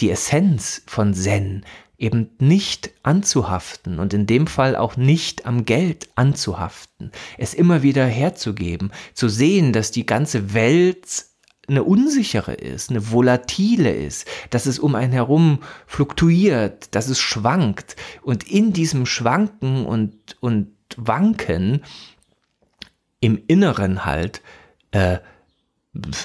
die 0.00 0.10
Essenz 0.10 0.82
von 0.86 1.14
Zen, 1.14 1.64
eben 1.98 2.30
nicht 2.38 2.90
anzuhaften 3.02 3.98
und 3.98 4.12
in 4.12 4.26
dem 4.26 4.46
Fall 4.46 4.76
auch 4.76 4.96
nicht 4.96 5.46
am 5.46 5.64
Geld 5.64 6.08
anzuhaften, 6.14 7.10
es 7.38 7.54
immer 7.54 7.82
wieder 7.82 8.06
herzugeben, 8.06 8.90
zu 9.14 9.28
sehen, 9.28 9.72
dass 9.72 9.92
die 9.92 10.04
ganze 10.04 10.52
Welt 10.52 11.06
eine 11.68 11.82
unsichere 11.82 12.54
ist, 12.54 12.90
eine 12.90 13.10
volatile 13.10 13.92
ist, 13.92 14.28
dass 14.50 14.66
es 14.66 14.78
um 14.78 14.94
einen 14.94 15.12
herum 15.12 15.60
fluktuiert, 15.86 16.94
dass 16.94 17.08
es 17.08 17.18
schwankt 17.18 17.96
und 18.22 18.48
in 18.50 18.72
diesem 18.72 19.06
Schwanken 19.06 19.84
und, 19.86 20.36
und 20.40 20.72
Wanken 20.96 21.82
im 23.20 23.42
Inneren 23.46 24.04
halt 24.04 24.42
äh, 24.92 25.18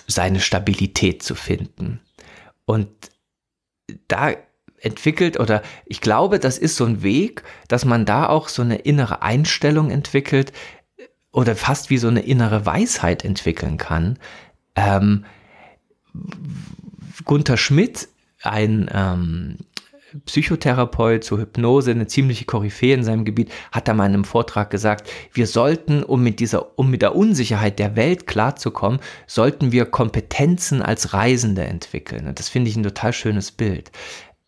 seine 0.07 0.39
Stabilität 0.39 1.23
zu 1.23 1.35
finden. 1.35 2.01
Und 2.65 2.89
da 4.07 4.33
entwickelt 4.79 5.39
oder 5.39 5.61
ich 5.85 6.01
glaube, 6.01 6.39
das 6.39 6.57
ist 6.57 6.75
so 6.75 6.85
ein 6.85 7.03
Weg, 7.03 7.43
dass 7.67 7.85
man 7.85 8.05
da 8.05 8.27
auch 8.27 8.49
so 8.49 8.61
eine 8.61 8.77
innere 8.77 9.21
Einstellung 9.21 9.91
entwickelt 9.91 10.51
oder 11.31 11.55
fast 11.55 11.89
wie 11.89 11.97
so 11.97 12.07
eine 12.07 12.21
innere 12.21 12.65
Weisheit 12.65 13.23
entwickeln 13.23 13.77
kann, 13.77 14.17
ähm, 14.75 15.25
Gunther 17.25 17.57
Schmidt, 17.57 18.09
ein 18.41 18.89
ähm, 18.93 19.57
Psychotherapeut 20.25 21.23
zur 21.23 21.39
Hypnose, 21.39 21.91
eine 21.91 22.07
ziemliche 22.07 22.45
Koryphäe 22.45 22.93
in 22.93 23.03
seinem 23.03 23.23
Gebiet, 23.23 23.51
hat 23.71 23.87
da 23.87 23.93
mal 23.93 24.07
in 24.07 24.13
einem 24.13 24.25
Vortrag 24.25 24.69
gesagt, 24.69 25.09
wir 25.33 25.47
sollten, 25.47 26.03
um 26.03 26.21
mit 26.21 26.39
dieser, 26.39 26.77
um 26.77 26.89
mit 26.89 27.01
der 27.01 27.15
Unsicherheit 27.15 27.79
der 27.79 27.95
Welt 27.95 28.27
klarzukommen, 28.27 28.99
sollten 29.27 29.71
wir 29.71 29.85
Kompetenzen 29.85 30.81
als 30.81 31.13
Reisende 31.13 31.63
entwickeln. 31.63 32.27
Und 32.27 32.39
das 32.39 32.49
finde 32.49 32.69
ich 32.69 32.75
ein 32.75 32.83
total 32.83 33.13
schönes 33.13 33.51
Bild. 33.51 33.91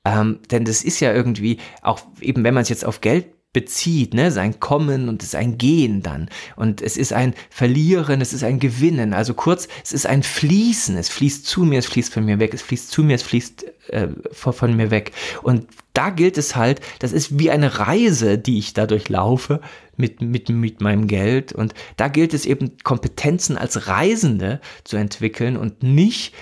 Ähm, 0.05 0.39
denn 0.51 0.65
das 0.65 0.83
ist 0.83 0.99
ja 0.99 1.13
irgendwie, 1.13 1.59
auch 1.81 2.01
eben 2.19 2.43
wenn 2.43 2.53
man 2.53 2.63
es 2.63 2.69
jetzt 2.69 2.86
auf 2.86 2.99
Geld 2.99 3.27
bezieht, 3.54 4.16
ne, 4.16 4.32
sein 4.32 4.60
Kommen 4.60 5.08
und 5.08 5.22
es 5.22 5.30
ist 5.30 5.36
ein 5.36 5.58
Gehen 5.60 6.02
dann. 6.02 6.30
Und 6.56 6.82
es 6.82 6.98
ist 6.98 7.13
ein 7.13 7.36
Verlieren, 7.52 8.20
es 8.20 8.34
ist 8.34 8.44
ein 8.44 8.60
Gewinnen. 8.60 9.13
Also 9.13 9.36
kurz, 9.36 9.68
es 9.84 9.94
ist 9.94 10.08
ein 10.08 10.24
Fließen. 10.24 10.98
Es 10.98 11.10
fließt 11.10 11.46
zu 11.46 11.63
mir, 11.63 11.80
es 11.80 11.86
fließt 11.86 12.12
von 12.12 12.26
mir 12.26 12.39
weg, 12.39 12.54
es 12.54 12.63
fließt 12.63 12.89
zu 12.89 13.04
mir, 13.04 13.16
es 13.16 13.24
fließt 13.24 13.66
äh, 13.89 14.08
von, 14.32 14.54
von 14.54 14.76
mir 14.76 14.89
weg. 14.89 15.12
Und 15.44 15.68
da 15.94 16.10
gilt 16.10 16.39
es 16.39 16.56
halt, 16.56 16.82
das 17.00 17.13
ist 17.13 17.38
wie 17.38 17.52
eine 17.52 17.80
Reise, 17.80 18.39
die 18.39 18.58
ich 18.58 18.74
dadurch 18.74 19.08
laufe 19.10 19.62
mit, 19.96 20.22
mit, 20.22 20.50
mit 20.50 20.82
meinem 20.82 21.08
Geld. 21.08 21.54
Und 21.54 21.76
da 21.96 22.08
gilt 22.08 22.34
es 22.34 22.48
eben, 22.48 22.78
Kompetenzen 22.84 23.58
als 23.58 23.88
Reisende 23.88 24.60
zu 24.84 24.98
entwickeln 24.98 25.58
und 25.58 25.84
nicht 25.84 26.34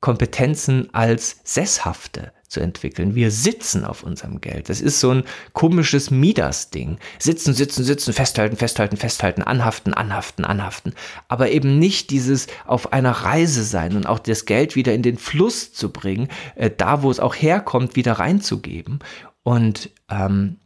Kompetenzen 0.00 0.94
als 0.94 1.40
Sesshafte 1.44 2.32
zu 2.50 2.60
entwickeln. 2.60 3.14
Wir 3.14 3.30
sitzen 3.30 3.84
auf 3.84 4.02
unserem 4.02 4.40
Geld. 4.40 4.68
Das 4.68 4.80
ist 4.80 4.98
so 4.98 5.10
ein 5.12 5.24
komisches 5.52 6.10
Midas-Ding. 6.10 6.98
Sitzen, 7.18 7.54
sitzen, 7.54 7.84
sitzen, 7.84 8.12
festhalten, 8.12 8.56
festhalten, 8.56 8.96
festhalten, 8.96 9.42
anhaften, 9.42 9.94
anhaften, 9.94 10.44
anhaften. 10.44 10.94
Aber 11.28 11.50
eben 11.50 11.78
nicht 11.78 12.10
dieses 12.10 12.48
auf 12.66 12.92
einer 12.92 13.12
Reise 13.12 13.62
sein 13.62 13.96
und 13.96 14.06
auch 14.06 14.18
das 14.18 14.46
Geld 14.46 14.74
wieder 14.74 14.92
in 14.92 15.02
den 15.02 15.16
Fluss 15.16 15.72
zu 15.72 15.90
bringen, 15.90 16.28
äh, 16.56 16.70
da 16.76 17.02
wo 17.02 17.10
es 17.10 17.20
auch 17.20 17.36
herkommt, 17.36 17.94
wieder 17.94 18.14
reinzugeben. 18.14 18.98
Und 19.44 19.90
ähm, 20.10 20.56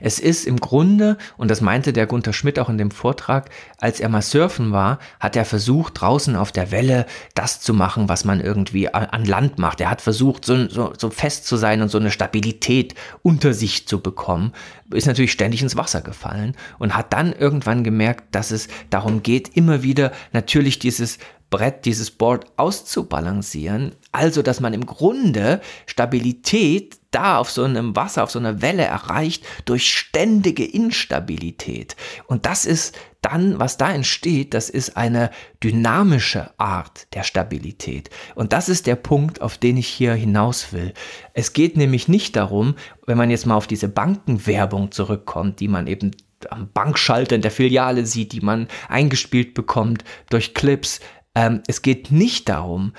es 0.00 0.18
ist 0.18 0.46
im 0.46 0.58
Grunde, 0.58 1.18
und 1.36 1.50
das 1.50 1.60
meinte 1.60 1.92
der 1.92 2.06
Gunther 2.06 2.32
Schmidt 2.32 2.58
auch 2.58 2.68
in 2.68 2.78
dem 2.78 2.90
Vortrag, 2.90 3.50
als 3.78 4.00
er 4.00 4.08
mal 4.08 4.22
surfen 4.22 4.72
war, 4.72 4.98
hat 5.18 5.36
er 5.36 5.44
versucht, 5.44 6.00
draußen 6.00 6.36
auf 6.36 6.52
der 6.52 6.70
Welle 6.70 7.06
das 7.34 7.60
zu 7.60 7.74
machen, 7.74 8.08
was 8.08 8.24
man 8.24 8.40
irgendwie 8.40 8.92
an 8.92 9.24
Land 9.24 9.58
macht. 9.58 9.80
Er 9.80 9.90
hat 9.90 10.00
versucht, 10.00 10.44
so, 10.44 10.68
so, 10.68 10.92
so 10.96 11.10
fest 11.10 11.46
zu 11.46 11.56
sein 11.56 11.82
und 11.82 11.90
so 11.90 11.98
eine 11.98 12.10
Stabilität 12.10 12.94
unter 13.22 13.54
sich 13.54 13.86
zu 13.86 14.00
bekommen, 14.00 14.52
ist 14.92 15.06
natürlich 15.06 15.32
ständig 15.32 15.62
ins 15.62 15.76
Wasser 15.76 16.00
gefallen 16.00 16.56
und 16.78 16.96
hat 16.96 17.12
dann 17.12 17.32
irgendwann 17.32 17.84
gemerkt, 17.84 18.34
dass 18.34 18.50
es 18.50 18.68
darum 18.90 19.22
geht, 19.22 19.56
immer 19.56 19.82
wieder 19.82 20.12
natürlich 20.32 20.78
dieses 20.78 21.18
Brett, 21.50 21.84
dieses 21.84 22.12
Board 22.12 22.46
auszubalancieren. 22.56 23.96
Also, 24.12 24.42
dass 24.42 24.60
man 24.60 24.72
im 24.72 24.86
Grunde 24.86 25.60
Stabilität 25.86 26.99
da 27.10 27.38
auf 27.38 27.50
so 27.50 27.64
einem 27.64 27.96
Wasser, 27.96 28.22
auf 28.22 28.30
so 28.30 28.38
einer 28.38 28.62
Welle 28.62 28.84
erreicht 28.84 29.44
durch 29.64 29.92
ständige 29.92 30.64
Instabilität. 30.64 31.96
Und 32.26 32.46
das 32.46 32.64
ist 32.64 32.96
dann, 33.22 33.58
was 33.58 33.76
da 33.76 33.92
entsteht, 33.92 34.54
das 34.54 34.70
ist 34.70 34.96
eine 34.96 35.30
dynamische 35.62 36.50
Art 36.58 37.12
der 37.14 37.22
Stabilität. 37.22 38.10
Und 38.34 38.52
das 38.52 38.68
ist 38.68 38.86
der 38.86 38.96
Punkt, 38.96 39.42
auf 39.42 39.58
den 39.58 39.76
ich 39.76 39.88
hier 39.88 40.14
hinaus 40.14 40.72
will. 40.72 40.94
Es 41.34 41.52
geht 41.52 41.76
nämlich 41.76 42.08
nicht 42.08 42.36
darum, 42.36 42.76
wenn 43.06 43.18
man 43.18 43.30
jetzt 43.30 43.46
mal 43.46 43.56
auf 43.56 43.66
diese 43.66 43.88
Bankenwerbung 43.88 44.90
zurückkommt, 44.92 45.60
die 45.60 45.68
man 45.68 45.86
eben 45.86 46.12
am 46.48 46.70
Bankschalter 46.72 47.36
in 47.36 47.42
der 47.42 47.50
Filiale 47.50 48.06
sieht, 48.06 48.32
die 48.32 48.40
man 48.40 48.68
eingespielt 48.88 49.52
bekommt 49.52 50.04
durch 50.30 50.54
Clips, 50.54 51.00
ähm, 51.34 51.62
es 51.66 51.82
geht 51.82 52.10
nicht 52.10 52.48
darum, 52.48 52.92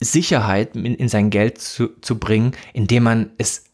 Sicherheit 0.00 0.76
in, 0.76 0.94
in 0.94 1.08
sein 1.08 1.30
Geld 1.30 1.58
zu, 1.60 1.88
zu 2.00 2.18
bringen, 2.18 2.52
indem 2.72 3.04
man 3.04 3.30
es 3.38 3.64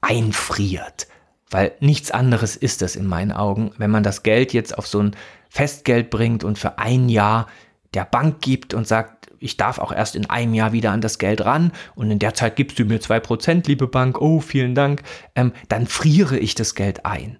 einfriert. 0.00 1.06
Weil 1.50 1.72
nichts 1.80 2.10
anderes 2.10 2.56
ist 2.56 2.82
das 2.82 2.96
in 2.96 3.06
meinen 3.06 3.32
Augen, 3.32 3.72
wenn 3.78 3.90
man 3.90 4.02
das 4.02 4.22
Geld 4.22 4.52
jetzt 4.52 4.76
auf 4.76 4.86
so 4.86 5.00
ein 5.00 5.16
Festgeld 5.48 6.10
bringt 6.10 6.44
und 6.44 6.58
für 6.58 6.78
ein 6.78 7.08
Jahr 7.08 7.46
der 7.94 8.04
Bank 8.04 8.40
gibt 8.40 8.74
und 8.74 8.86
sagt, 8.86 9.30
ich 9.40 9.56
darf 9.56 9.78
auch 9.78 9.92
erst 9.92 10.16
in 10.16 10.28
einem 10.28 10.52
Jahr 10.52 10.72
wieder 10.72 10.90
an 10.90 11.00
das 11.00 11.18
Geld 11.18 11.44
ran 11.44 11.72
und 11.94 12.10
in 12.10 12.18
der 12.18 12.34
Zeit 12.34 12.56
gibst 12.56 12.78
du 12.78 12.84
mir 12.84 13.00
zwei 13.00 13.20
Prozent, 13.20 13.66
liebe 13.66 13.86
Bank, 13.86 14.20
oh, 14.20 14.40
vielen 14.40 14.74
Dank, 14.74 15.02
ähm, 15.34 15.52
dann 15.68 15.86
friere 15.86 16.38
ich 16.38 16.54
das 16.54 16.74
Geld 16.74 17.06
ein. 17.06 17.38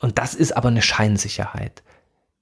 Und 0.00 0.18
das 0.18 0.34
ist 0.34 0.56
aber 0.56 0.68
eine 0.68 0.82
Scheinsicherheit. 0.82 1.82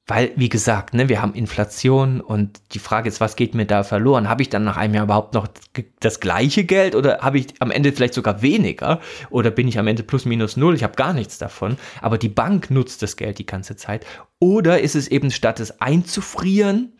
Weil, 0.09 0.31
wie 0.37 0.49
gesagt, 0.49 0.95
ne, 0.95 1.09
wir 1.09 1.21
haben 1.21 1.35
Inflation 1.35 2.21
und 2.21 2.61
die 2.73 2.79
Frage 2.79 3.09
ist, 3.09 3.21
was 3.21 3.35
geht 3.35 3.57
mir 3.57 3.67
da 3.67 3.83
verloren? 3.83 4.29
Habe 4.29 4.43
ich 4.43 4.49
dann 4.49 4.63
nach 4.63 4.77
einem 4.77 4.95
Jahr 4.95 5.05
überhaupt 5.05 5.35
noch 5.35 5.49
das 5.99 6.21
gleiche 6.21 6.63
Geld 6.63 6.95
oder 6.95 7.19
habe 7.23 7.39
ich 7.39 7.49
am 7.59 7.73
Ende 7.73 7.91
vielleicht 7.91 8.15
sogar 8.15 8.41
weniger? 8.41 9.01
Oder 9.31 9.51
bin 9.51 9.67
ich 9.67 9.81
am 9.81 9.89
Ende 9.89 10.05
plus 10.05 10.25
minus 10.25 10.57
null? 10.57 10.77
Ich 10.77 10.85
habe 10.85 10.95
gar 10.95 11.13
nichts 11.13 11.39
davon. 11.39 11.77
Aber 12.01 12.19
die 12.19 12.29
Bank 12.29 12.71
nutzt 12.71 13.03
das 13.03 13.17
Geld 13.17 13.41
die 13.41 13.47
ganze 13.47 13.75
Zeit. 13.75 14.07
Oder 14.39 14.81
ist 14.81 14.95
es 14.95 15.09
eben, 15.09 15.33
statt 15.33 15.59
es 15.59 15.81
einzufrieren, 15.81 16.93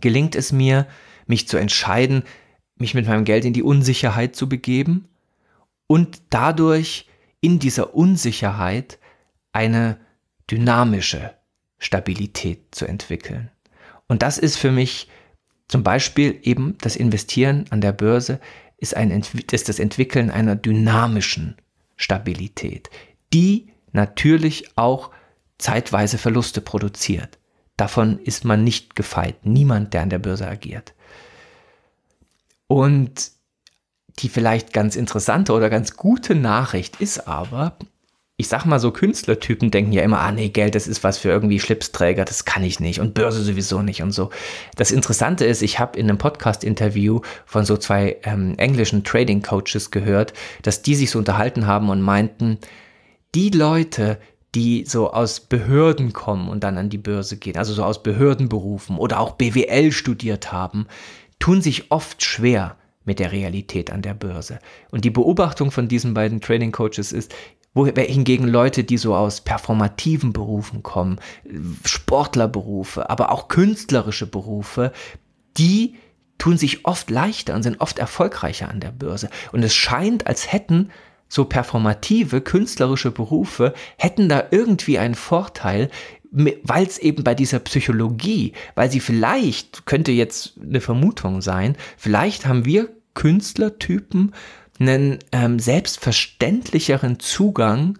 gelingt 0.00 0.34
es 0.34 0.50
mir, 0.50 0.88
mich 1.26 1.46
zu 1.46 1.56
entscheiden, 1.56 2.24
mich 2.74 2.94
mit 2.94 3.06
meinem 3.06 3.24
Geld 3.24 3.44
in 3.44 3.52
die 3.52 3.62
Unsicherheit 3.62 4.34
zu 4.34 4.48
begeben 4.48 5.06
und 5.86 6.20
dadurch 6.30 7.06
in 7.40 7.60
dieser 7.60 7.94
Unsicherheit 7.94 8.98
eine 9.52 9.98
dynamische 10.50 11.37
Stabilität 11.78 12.60
zu 12.70 12.86
entwickeln. 12.86 13.50
Und 14.06 14.22
das 14.22 14.38
ist 14.38 14.56
für 14.56 14.72
mich 14.72 15.08
zum 15.68 15.82
Beispiel 15.82 16.38
eben 16.42 16.76
das 16.80 16.96
Investieren 16.96 17.66
an 17.70 17.80
der 17.80 17.92
Börse 17.92 18.40
ist, 18.78 18.96
ein, 18.96 19.10
ist 19.52 19.68
das 19.68 19.78
Entwickeln 19.78 20.30
einer 20.30 20.56
dynamischen 20.56 21.56
Stabilität, 21.96 22.90
die 23.32 23.68
natürlich 23.92 24.76
auch 24.76 25.10
zeitweise 25.58 26.18
Verluste 26.18 26.60
produziert. 26.60 27.38
Davon 27.76 28.18
ist 28.18 28.44
man 28.44 28.64
nicht 28.64 28.96
gefeit. 28.96 29.44
Niemand, 29.44 29.94
der 29.94 30.02
an 30.02 30.10
der 30.10 30.18
Börse 30.18 30.46
agiert. 30.46 30.94
Und 32.66 33.30
die 34.18 34.28
vielleicht 34.28 34.72
ganz 34.72 34.96
interessante 34.96 35.52
oder 35.52 35.70
ganz 35.70 35.96
gute 35.96 36.34
Nachricht 36.34 37.00
ist 37.00 37.28
aber, 37.28 37.76
ich 38.40 38.46
sag 38.46 38.64
mal 38.64 38.78
so, 38.78 38.92
Künstlertypen 38.92 39.72
denken 39.72 39.90
ja 39.90 40.02
immer, 40.02 40.20
ah 40.20 40.30
nee, 40.30 40.48
Geld, 40.48 40.76
das 40.76 40.86
ist 40.86 41.02
was 41.02 41.18
für 41.18 41.28
irgendwie 41.28 41.58
Schlipsträger, 41.58 42.24
das 42.24 42.44
kann 42.44 42.62
ich 42.62 42.78
nicht 42.78 43.00
und 43.00 43.12
Börse 43.12 43.42
sowieso 43.42 43.82
nicht 43.82 44.00
und 44.00 44.12
so. 44.12 44.30
Das 44.76 44.92
Interessante 44.92 45.44
ist, 45.44 45.60
ich 45.60 45.80
habe 45.80 45.98
in 45.98 46.08
einem 46.08 46.18
Podcast-Interview 46.18 47.20
von 47.46 47.64
so 47.64 47.76
zwei 47.76 48.16
ähm, 48.22 48.54
englischen 48.56 49.02
Trading-Coaches 49.02 49.90
gehört, 49.90 50.34
dass 50.62 50.82
die 50.82 50.94
sich 50.94 51.10
so 51.10 51.18
unterhalten 51.18 51.66
haben 51.66 51.90
und 51.90 52.00
meinten, 52.00 52.58
die 53.34 53.50
Leute, 53.50 54.20
die 54.54 54.84
so 54.86 55.12
aus 55.12 55.40
Behörden 55.40 56.12
kommen 56.12 56.48
und 56.48 56.62
dann 56.62 56.78
an 56.78 56.90
die 56.90 56.96
Börse 56.96 57.38
gehen, 57.38 57.56
also 57.56 57.74
so 57.74 57.82
aus 57.82 58.04
Behördenberufen 58.04 58.98
oder 58.98 59.18
auch 59.18 59.32
BWL 59.32 59.90
studiert 59.90 60.52
haben, 60.52 60.86
tun 61.40 61.60
sich 61.60 61.90
oft 61.90 62.22
schwer 62.22 62.76
mit 63.04 63.18
der 63.18 63.32
Realität 63.32 63.90
an 63.90 64.02
der 64.02 64.14
Börse. 64.14 64.60
Und 64.92 65.04
die 65.04 65.10
Beobachtung 65.10 65.72
von 65.72 65.88
diesen 65.88 66.14
beiden 66.14 66.40
Trading 66.40 66.70
Coaches 66.70 67.10
ist, 67.10 67.34
wo 67.78 67.86
hingegen 67.86 68.48
Leute, 68.48 68.82
die 68.82 68.98
so 68.98 69.14
aus 69.14 69.40
performativen 69.40 70.32
Berufen 70.32 70.82
kommen, 70.82 71.20
Sportlerberufe, 71.84 73.08
aber 73.08 73.30
auch 73.30 73.46
künstlerische 73.48 74.26
Berufe, 74.26 74.92
die 75.56 75.94
tun 76.38 76.58
sich 76.58 76.84
oft 76.84 77.08
leichter 77.10 77.54
und 77.54 77.62
sind 77.62 77.80
oft 77.80 77.98
erfolgreicher 77.98 78.68
an 78.68 78.80
der 78.80 78.90
Börse. 78.90 79.30
Und 79.52 79.62
es 79.62 79.74
scheint, 79.74 80.26
als 80.26 80.52
hätten 80.52 80.90
so 81.28 81.44
performative, 81.44 82.40
künstlerische 82.40 83.12
Berufe, 83.12 83.74
hätten 83.96 84.28
da 84.28 84.44
irgendwie 84.50 84.98
einen 84.98 85.14
Vorteil, 85.14 85.90
weil 86.30 86.86
es 86.86 86.98
eben 86.98 87.22
bei 87.22 87.34
dieser 87.34 87.60
Psychologie, 87.60 88.54
weil 88.74 88.90
sie 88.90 89.00
vielleicht, 89.00 89.86
könnte 89.86 90.12
jetzt 90.12 90.54
eine 90.60 90.80
Vermutung 90.80 91.42
sein, 91.42 91.76
vielleicht 91.96 92.46
haben 92.46 92.64
wir 92.64 92.88
Künstlertypen 93.14 94.34
einen 94.78 95.18
ähm, 95.32 95.58
selbstverständlicheren 95.58 97.20
Zugang 97.20 97.98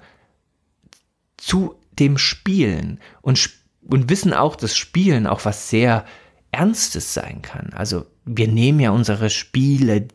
zu 1.37 1.75
dem 1.99 2.19
Spielen 2.19 3.01
und, 3.21 3.51
und 3.83 4.11
wissen 4.11 4.33
auch, 4.33 4.57
dass 4.57 4.77
Spielen 4.77 5.27
auch 5.27 5.45
was 5.45 5.71
sehr 5.71 6.05
Ernstes 6.53 7.15
sein 7.15 7.43
kann. 7.43 7.73
Also 7.75 8.07
wir 8.25 8.49
nehmen 8.49 8.81
ja 8.81 8.91
unsere 8.91 9.31
Spiele 9.31 10.09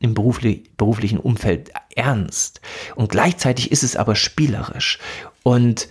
im 0.00 0.14
berufli 0.14 0.64
beruflichen 0.76 1.18
Umfeld 1.18 1.70
ernst 1.94 2.60
und 2.94 3.10
gleichzeitig 3.10 3.72
ist 3.72 3.82
es 3.82 3.96
aber 3.96 4.16
spielerisch 4.16 4.98
und 5.42 5.88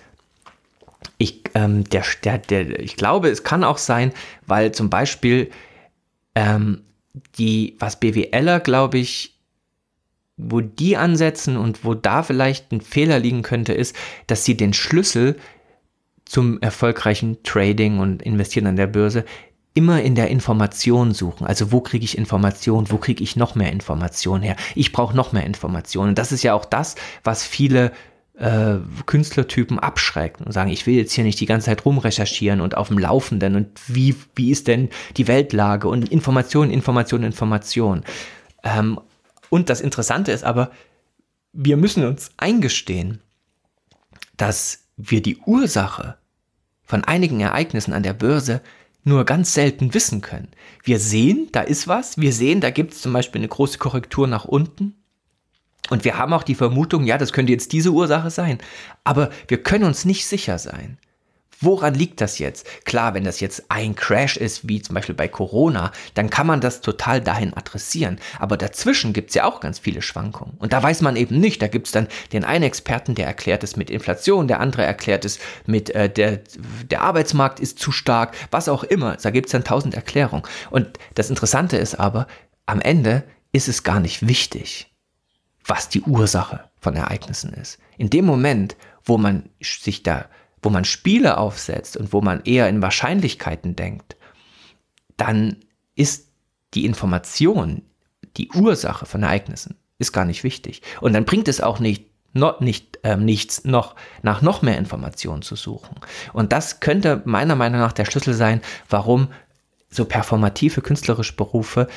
ich, 1.18 1.42
ähm, 1.54 1.84
der, 1.86 2.04
der, 2.24 2.38
der, 2.38 2.80
ich 2.80 2.96
glaube, 2.96 3.30
es 3.30 3.44
kann 3.44 3.64
auch 3.64 3.78
sein, 3.78 4.14
weil 4.46 4.72
zum 4.72 4.90
Beispiel 4.90 5.50
ähm, 6.36 6.82
die, 7.38 7.76
was 7.80 8.00
BWLer, 8.00 8.60
glaube 8.60 8.98
ich, 8.98 9.33
wo 10.38 10.62
die 10.62 10.98
ansetzen 10.98 11.58
und 11.58 11.86
wo 11.86 11.94
da 11.94 12.24
vielleicht 12.24 12.72
ein 12.72 12.82
Fehler 12.82 13.20
liegen 13.20 13.44
könnte, 13.44 13.74
ist, 13.74 13.96
dass 14.28 14.46
sie 14.46 14.58
den 14.58 14.74
Schlüssel 14.74 15.38
zum 16.26 16.62
erfolgreichen 16.62 17.44
Trading 17.44 18.00
und 18.00 18.22
Investieren 18.22 18.68
an 18.68 18.76
der 18.76 18.88
Börse 18.88 19.26
immer 19.76 20.02
in 20.02 20.16
der 20.16 20.30
Information 20.30 21.14
suchen. 21.14 21.48
Also 21.48 21.72
wo 21.72 21.82
kriege 21.82 22.06
ich 22.06 22.18
Information, 22.18 22.92
wo 22.92 22.98
kriege 22.98 23.24
ich 23.24 23.36
noch 23.36 23.56
mehr 23.56 23.72
Information 23.72 24.42
her? 24.42 24.56
Ich 24.76 24.92
brauche 24.92 25.16
noch 25.16 25.34
mehr 25.34 25.46
Informationen. 25.46 26.16
Das 26.16 26.32
ist 26.32 26.44
ja 26.44 26.54
auch 26.54 26.66
das, 26.66 26.96
was 27.24 27.44
viele 27.44 27.92
äh, 28.38 28.76
Künstlertypen 29.06 29.80
abschreckt 29.80 30.42
und 30.42 30.52
sagen, 30.52 30.70
ich 30.70 30.86
will 30.86 30.96
jetzt 30.96 31.14
hier 31.14 31.24
nicht 31.24 31.40
die 31.40 31.46
ganze 31.46 31.66
Zeit 31.66 31.86
rumrecherchieren 31.86 32.62
und 32.62 32.78
auf 32.78 32.88
dem 32.88 33.00
Laufenden 33.00 33.56
und 33.56 33.68
wie, 33.88 34.16
wie 34.36 34.52
ist 34.52 34.68
denn 34.68 34.90
die 35.18 35.28
Weltlage 35.28 35.88
und 35.88 36.10
Information, 36.10 36.70
Information, 36.70 37.24
Information. 37.24 38.04
Ähm, 38.64 39.00
und 39.54 39.70
das 39.70 39.82
Interessante 39.82 40.32
ist 40.32 40.44
aber, 40.44 40.72
wir 41.52 41.78
müssen 41.78 42.08
uns 42.08 42.32
eingestehen, 42.38 43.22
dass 44.36 44.86
wir 44.98 45.22
die 45.22 45.38
Ursache 45.46 46.18
von 46.82 47.04
einigen 47.04 47.40
Ereignissen 47.40 47.94
an 47.94 48.02
der 48.02 48.16
Börse 48.16 48.62
nur 49.04 49.26
ganz 49.26 49.54
selten 49.54 49.94
wissen 49.94 50.22
können. 50.22 50.48
Wir 50.84 50.98
sehen, 51.00 51.50
da 51.52 51.62
ist 51.62 51.88
was, 51.88 52.18
wir 52.18 52.34
sehen, 52.34 52.62
da 52.62 52.72
gibt 52.72 52.94
es 52.94 53.04
zum 53.04 53.14
Beispiel 53.14 53.42
eine 53.42 53.48
große 53.48 53.78
Korrektur 53.78 54.28
nach 54.28 54.46
unten. 54.46 54.96
Und 55.92 56.04
wir 56.04 56.18
haben 56.18 56.34
auch 56.34 56.42
die 56.42 56.56
Vermutung, 56.56 57.04
ja, 57.06 57.20
das 57.20 57.32
könnte 57.32 57.52
jetzt 57.52 57.74
diese 57.74 57.92
Ursache 57.92 58.32
sein. 58.32 58.58
Aber 59.04 59.30
wir 59.48 59.62
können 59.62 59.84
uns 59.84 60.04
nicht 60.04 60.26
sicher 60.26 60.58
sein. 60.58 60.98
Woran 61.64 61.94
liegt 61.94 62.20
das 62.20 62.40
jetzt? 62.40 62.68
Klar, 62.84 63.14
wenn 63.14 63.24
das 63.24 63.40
jetzt 63.40 63.66
ein 63.70 63.96
Crash 63.96 64.36
ist, 64.36 64.68
wie 64.68 64.82
zum 64.82 64.96
Beispiel 64.96 65.16
bei 65.16 65.30
Corona, 65.30 65.94
dann 66.14 66.30
kann 66.30 66.46
man 66.46 66.60
das 66.60 66.82
total 66.82 67.22
dahin 67.22 67.54
adressieren. 67.54 68.20
Aber 68.38 68.58
dazwischen 68.58 69.14
gibt 69.14 69.30
es 69.30 69.36
ja 69.36 69.46
auch 69.46 69.62
ganz 69.62 69.80
viele 69.80 70.02
Schwankungen. 70.02 70.56
Und 70.58 70.74
da 70.74 70.84
weiß 70.84 71.02
man 71.02 71.16
eben 71.16 71.40
nicht. 71.40 71.62
Da 71.62 71.68
gibt 71.68 71.88
es 71.88 71.94
dann 71.94 72.10
den 72.34 72.44
einen 72.44 72.66
Experten, 72.66 73.16
der 73.16 73.28
erklärt 73.28 73.64
es 73.64 73.78
mit 73.78 73.90
Inflation, 73.90 74.50
der 74.50 74.60
andere 74.60 74.84
erklärt 74.84 75.24
es 75.24 75.40
mit 75.66 75.90
äh, 75.92 76.10
der, 76.10 76.42
der 76.92 77.02
Arbeitsmarkt 77.02 77.62
ist 77.62 77.80
zu 77.80 77.94
stark, 77.94 78.36
was 78.52 78.68
auch 78.68 78.84
immer. 78.84 79.16
Da 79.16 79.30
gibt 79.30 79.46
es 79.48 79.54
dann 79.54 79.64
tausend 79.64 79.94
Erklärungen. 79.94 80.44
Und 80.70 81.00
das 81.16 81.30
Interessante 81.30 81.78
ist 81.78 81.96
aber, 81.96 82.28
am 82.66 82.82
Ende 82.82 83.24
ist 83.54 83.70
es 83.70 83.84
gar 83.84 84.02
nicht 84.02 84.28
wichtig, 84.28 84.94
was 85.66 85.88
die 85.88 86.02
Ursache 86.02 86.70
von 86.82 86.96
Ereignissen 86.96 87.54
ist. 87.54 87.78
In 87.98 88.10
dem 88.10 88.26
Moment, 88.26 88.76
wo 89.06 89.18
man 89.18 89.50
sich 89.62 90.04
da 90.04 90.26
wo 90.64 90.70
man 90.70 90.86
Spiele 90.86 91.38
aufsetzt 91.38 91.98
und 91.98 92.14
wo 92.14 92.22
man 92.22 92.42
eher 92.46 92.70
in 92.70 92.82
Wahrscheinlichkeiten 92.82 93.76
denkt, 93.76 94.16
dann 95.18 95.58
ist 95.96 96.30
die 96.74 96.86
Information, 96.86 97.84
die 98.38 98.50
Ursache 98.52 99.06
von 99.06 99.24
Ereignissen, 99.24 99.76
ist 100.00 100.14
gar 100.14 100.26
nicht 100.26 100.44
wichtig. 100.44 100.82
Und 101.02 101.14
dann 101.14 101.26
bringt 101.26 101.48
es 101.48 101.62
auch 101.62 101.80
nicht, 101.80 102.08
noch, 102.34 102.62
nicht 102.62 103.00
ähm, 103.04 103.26
nichts, 103.26 103.64
noch 103.64 103.96
nach 104.24 104.42
noch 104.42 104.62
mehr 104.62 104.78
Informationen 104.78 105.44
zu 105.44 105.56
suchen. 105.56 105.96
Und 106.32 106.52
das 106.52 106.80
könnte 106.80 107.22
meiner 107.26 107.56
Meinung 107.56 107.80
nach 107.80 107.94
der 107.94 108.06
Schlüssel 108.06 108.34
sein, 108.34 108.62
warum 108.90 109.28
so 109.90 110.06
performative 110.06 110.82
künstlerische 110.82 111.36
Berufe 111.36 111.88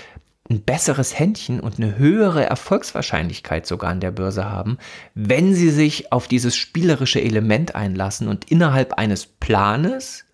ein 0.49 0.63
besseres 0.63 1.19
Händchen 1.19 1.61
und 1.61 1.79
eine 1.79 1.99
höhere 1.99 2.45
Erfolgswahrscheinlichkeit 2.45 3.67
sogar 3.67 3.91
an 3.91 4.01
der 4.01 4.13
Börse 4.13 4.45
haben, 4.45 4.79
wenn 5.15 5.55
sie 5.55 5.71
sich 5.71 6.13
auf 6.13 6.29
dieses 6.29 6.57
spielerische 6.57 7.21
Element 7.21 7.75
einlassen 7.75 8.29
und 8.29 8.51
innerhalb 8.51 8.95
eines 8.95 9.27
Planes 9.27 10.25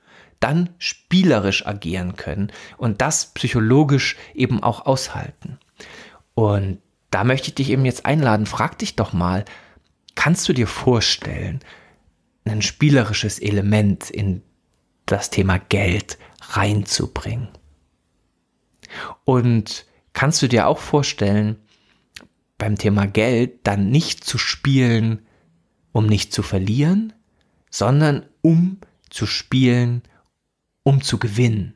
dann 0.41 0.71
spielerisch 0.79 1.67
agieren 1.67 2.17
können 2.17 2.53
und 2.77 3.01
das 3.01 3.27
psychologisch 3.27 4.17
eben 4.35 4.63
auch 4.63 4.87
aushalten. 4.87 5.59
Und 6.35 6.79
da 7.11 7.25
möchte 7.25 7.49
ich 7.49 7.55
dich 7.55 7.71
eben 7.71 7.85
jetzt 7.85 8.05
einladen, 8.07 8.47
frag 8.47 8.79
dich 8.79 8.97
doch 8.97 9.13
mal, 9.13 9.45
kannst 10.15 10.49
du 10.49 10.53
dir 10.53 10.67
vorstellen, 10.67 11.61
ein 12.45 12.63
spielerisches 12.63 13.39
Element 13.39 14.11
in 14.11 14.43
das 15.07 15.31
Thema 15.31 15.59
Geld 15.59 16.19
reinzubringen? 16.41 17.49
Und 19.25 19.87
kannst 20.13 20.43
du 20.43 20.49
dir 20.49 20.67
auch 20.67 20.79
vorstellen, 20.79 21.57
beim 22.59 22.77
Thema 22.77 23.07
Geld 23.07 23.67
dann 23.67 23.91
nicht 23.91 24.25
zu 24.25 24.39
spielen, 24.39 25.27
um 25.93 26.07
nicht 26.07 26.33
zu 26.33 26.43
verlieren, 26.43 27.13
sondern 27.71 28.27
um 28.41 28.79
zu 29.11 29.27
spielen, 29.27 30.03
um 30.83 31.03
zu 31.03 31.19
gewinnen. 31.19 31.75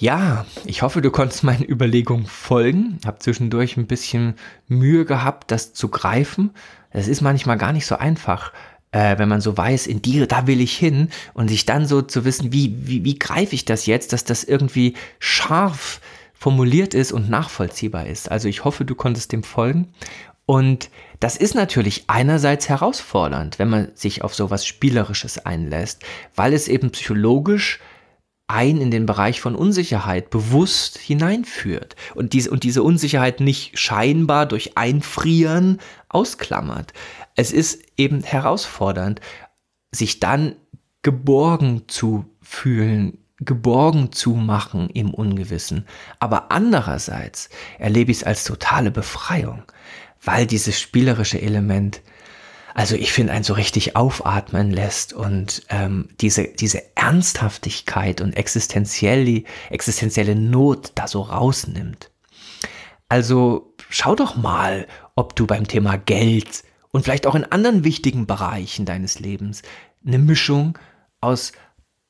Ja, 0.00 0.46
ich 0.64 0.82
hoffe, 0.82 1.02
du 1.02 1.10
konntest 1.10 1.42
meinen 1.42 1.64
Überlegungen 1.64 2.26
folgen. 2.26 2.98
Ich 3.00 3.06
habe 3.06 3.18
zwischendurch 3.18 3.76
ein 3.76 3.88
bisschen 3.88 4.34
Mühe 4.68 5.04
gehabt, 5.04 5.50
das 5.50 5.74
zu 5.74 5.88
greifen. 5.88 6.52
Das 6.92 7.08
ist 7.08 7.20
manchmal 7.20 7.58
gar 7.58 7.72
nicht 7.72 7.86
so 7.86 7.96
einfach, 7.96 8.52
äh, 8.92 9.18
wenn 9.18 9.28
man 9.28 9.40
so 9.40 9.56
weiß, 9.56 9.86
in 9.86 10.02
die, 10.02 10.26
da 10.26 10.46
will 10.46 10.60
ich 10.60 10.76
hin 10.76 11.10
und 11.34 11.48
sich 11.48 11.66
dann 11.66 11.86
so 11.86 12.02
zu 12.02 12.24
wissen, 12.24 12.52
wie, 12.52 12.74
wie, 12.86 13.04
wie 13.04 13.18
greife 13.18 13.54
ich 13.54 13.64
das 13.64 13.86
jetzt, 13.86 14.12
dass 14.12 14.24
das 14.24 14.44
irgendwie 14.44 14.94
scharf 15.18 16.00
formuliert 16.34 16.94
ist 16.94 17.12
und 17.12 17.28
nachvollziehbar 17.28 18.06
ist. 18.06 18.30
Also 18.30 18.48
ich 18.48 18.64
hoffe, 18.64 18.84
du 18.84 18.94
konntest 18.94 19.32
dem 19.32 19.42
folgen. 19.42 19.92
Und 20.46 20.88
das 21.20 21.36
ist 21.36 21.54
natürlich 21.54 22.04
einerseits 22.06 22.68
herausfordernd, 22.68 23.58
wenn 23.58 23.68
man 23.68 23.88
sich 23.94 24.22
auf 24.22 24.34
sowas 24.34 24.64
Spielerisches 24.64 25.44
einlässt, 25.44 26.04
weil 26.34 26.54
es 26.54 26.68
eben 26.68 26.90
psychologisch 26.90 27.80
ein 28.46 28.80
in 28.80 28.90
den 28.90 29.04
Bereich 29.04 29.42
von 29.42 29.54
Unsicherheit 29.54 30.30
bewusst 30.30 30.96
hineinführt 30.96 31.96
und 32.14 32.32
diese, 32.32 32.50
und 32.50 32.62
diese 32.62 32.82
Unsicherheit 32.82 33.40
nicht 33.40 33.78
scheinbar 33.78 34.46
durch 34.46 34.78
Einfrieren 34.78 35.80
ausklammert. 36.08 36.94
Es 37.38 37.52
ist 37.52 37.80
eben 37.96 38.24
herausfordernd, 38.24 39.20
sich 39.92 40.18
dann 40.18 40.56
geborgen 41.02 41.84
zu 41.86 42.24
fühlen, 42.42 43.18
geborgen 43.38 44.10
zu 44.10 44.34
machen 44.34 44.90
im 44.90 45.14
Ungewissen. 45.14 45.86
Aber 46.18 46.50
andererseits 46.50 47.48
erlebe 47.78 48.10
ich 48.10 48.18
es 48.18 48.24
als 48.24 48.42
totale 48.42 48.90
Befreiung, 48.90 49.62
weil 50.20 50.46
dieses 50.46 50.80
spielerische 50.80 51.40
Element 51.40 52.02
also 52.74 52.96
ich 52.96 53.12
finde, 53.12 53.32
einen 53.32 53.44
so 53.44 53.54
richtig 53.54 53.96
aufatmen 53.96 54.70
lässt 54.70 55.12
und 55.12 55.62
ähm, 55.68 56.10
diese, 56.20 56.44
diese 56.44 56.96
Ernsthaftigkeit 56.96 58.20
und 58.20 58.36
existenzielle, 58.36 59.42
existenzielle 59.70 60.36
Not 60.36 60.92
da 60.94 61.08
so 61.08 61.22
rausnimmt. 61.22 62.12
Also 63.08 63.74
schau 63.88 64.14
doch 64.14 64.36
mal, 64.36 64.86
ob 65.16 65.34
du 65.34 65.46
beim 65.46 65.66
Thema 65.66 65.96
Geld 65.96 66.62
und 66.92 67.04
vielleicht 67.04 67.26
auch 67.26 67.34
in 67.34 67.44
anderen 67.44 67.84
wichtigen 67.84 68.26
Bereichen 68.26 68.86
deines 68.86 69.20
Lebens 69.20 69.62
eine 70.06 70.18
Mischung 70.18 70.78
aus 71.20 71.52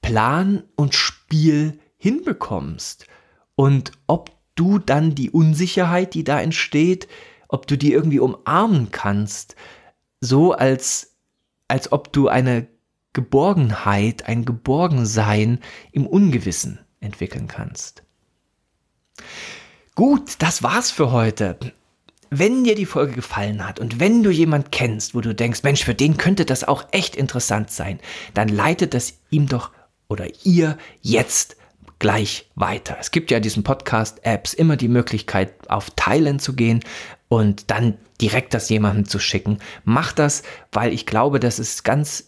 Plan 0.02 0.62
und 0.76 0.94
Spiel 0.94 1.78
hinbekommst 1.96 3.06
und 3.54 3.92
ob 4.06 4.30
du 4.54 4.78
dann 4.78 5.14
die 5.14 5.30
Unsicherheit, 5.30 6.14
die 6.14 6.24
da 6.24 6.40
entsteht, 6.40 7.08
ob 7.48 7.66
du 7.66 7.76
die 7.76 7.92
irgendwie 7.92 8.20
umarmen 8.20 8.90
kannst, 8.90 9.56
so, 10.20 10.52
als, 10.52 11.16
als 11.68 11.92
ob 11.92 12.12
du 12.12 12.28
eine 12.28 12.66
Geborgenheit, 13.12 14.26
ein 14.26 14.44
Geborgensein 14.44 15.60
im 15.92 16.06
Ungewissen 16.06 16.80
entwickeln 17.00 17.48
kannst. 17.48 18.02
Gut, 19.94 20.36
das 20.38 20.62
war's 20.62 20.90
für 20.90 21.10
heute. 21.10 21.58
Wenn 22.30 22.64
dir 22.64 22.74
die 22.74 22.86
Folge 22.86 23.12
gefallen 23.12 23.66
hat 23.66 23.80
und 23.80 24.00
wenn 24.00 24.22
du 24.22 24.30
jemand 24.30 24.70
kennst, 24.70 25.14
wo 25.14 25.20
du 25.20 25.34
denkst, 25.34 25.62
Mensch, 25.62 25.84
für 25.84 25.94
den 25.94 26.16
könnte 26.16 26.44
das 26.44 26.64
auch 26.64 26.84
echt 26.90 27.16
interessant 27.16 27.70
sein, 27.70 28.00
dann 28.34 28.48
leitet 28.48 28.94
das 28.94 29.14
ihm 29.30 29.46
doch 29.46 29.70
oder 30.08 30.26
ihr 30.44 30.76
jetzt 31.00 31.56
gleich 31.98 32.50
weiter. 32.54 32.96
Es 33.00 33.10
gibt 33.10 33.30
ja 33.30 33.40
diesen 33.40 33.64
Podcast-Apps 33.64 34.54
immer 34.54 34.76
die 34.76 34.88
Möglichkeit, 34.88 35.52
auf 35.68 35.90
Teilen 35.96 36.38
zu 36.38 36.54
gehen 36.54 36.84
und 37.28 37.70
dann 37.70 37.96
direkt 38.20 38.54
das 38.54 38.68
jemandem 38.68 39.06
zu 39.06 39.18
schicken. 39.18 39.58
Mach 39.84 40.12
das, 40.12 40.42
weil 40.72 40.92
ich 40.92 41.06
glaube, 41.06 41.40
das 41.40 41.58
ist 41.58 41.84
ganz 41.84 42.27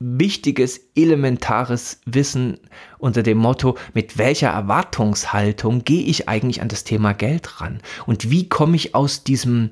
wichtiges, 0.00 0.80
elementares 0.94 2.00
Wissen 2.06 2.60
unter 2.98 3.22
dem 3.22 3.38
Motto, 3.38 3.76
mit 3.94 4.18
welcher 4.18 4.48
Erwartungshaltung 4.48 5.84
gehe 5.84 6.04
ich 6.04 6.28
eigentlich 6.28 6.62
an 6.62 6.68
das 6.68 6.84
Thema 6.84 7.14
Geld 7.14 7.60
ran? 7.60 7.80
Und 8.06 8.30
wie 8.30 8.48
komme 8.48 8.76
ich 8.76 8.94
aus 8.94 9.24
diesem 9.24 9.70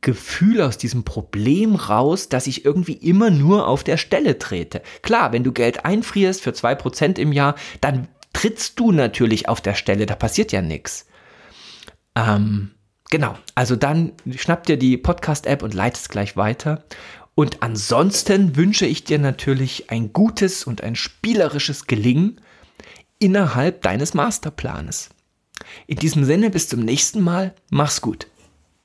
Gefühl, 0.00 0.62
aus 0.62 0.78
diesem 0.78 1.04
Problem 1.04 1.74
raus, 1.74 2.28
dass 2.28 2.46
ich 2.46 2.64
irgendwie 2.64 2.94
immer 2.94 3.30
nur 3.30 3.68
auf 3.68 3.84
der 3.84 3.96
Stelle 3.96 4.38
trete? 4.38 4.82
Klar, 5.02 5.32
wenn 5.32 5.44
du 5.44 5.52
Geld 5.52 5.84
einfrierst 5.84 6.40
für 6.40 6.52
zwei 6.52 6.74
Prozent 6.74 7.18
im 7.18 7.32
Jahr, 7.32 7.56
dann 7.80 8.08
trittst 8.32 8.78
du 8.80 8.92
natürlich 8.92 9.48
auf 9.48 9.60
der 9.60 9.74
Stelle, 9.74 10.06
da 10.06 10.14
passiert 10.14 10.52
ja 10.52 10.62
nichts. 10.62 11.06
Ähm, 12.14 12.70
Genau, 13.12 13.34
also 13.54 13.76
dann 13.76 14.12
schnapp 14.36 14.64
dir 14.64 14.78
die 14.78 14.96
Podcast-App 14.96 15.62
und 15.62 15.74
leitest 15.74 16.08
gleich 16.08 16.34
weiter. 16.34 16.82
Und 17.34 17.62
ansonsten 17.62 18.56
wünsche 18.56 18.86
ich 18.86 19.04
dir 19.04 19.18
natürlich 19.18 19.90
ein 19.90 20.12
gutes 20.12 20.64
und 20.64 20.82
ein 20.82 20.96
spielerisches 20.96 21.86
Gelingen 21.86 22.40
innerhalb 23.18 23.82
deines 23.82 24.14
Masterplanes. 24.14 25.10
In 25.86 25.96
diesem 25.96 26.24
Sinne, 26.24 26.50
bis 26.50 26.68
zum 26.68 26.80
nächsten 26.80 27.20
Mal, 27.20 27.54
mach's 27.70 28.00
gut. 28.00 28.26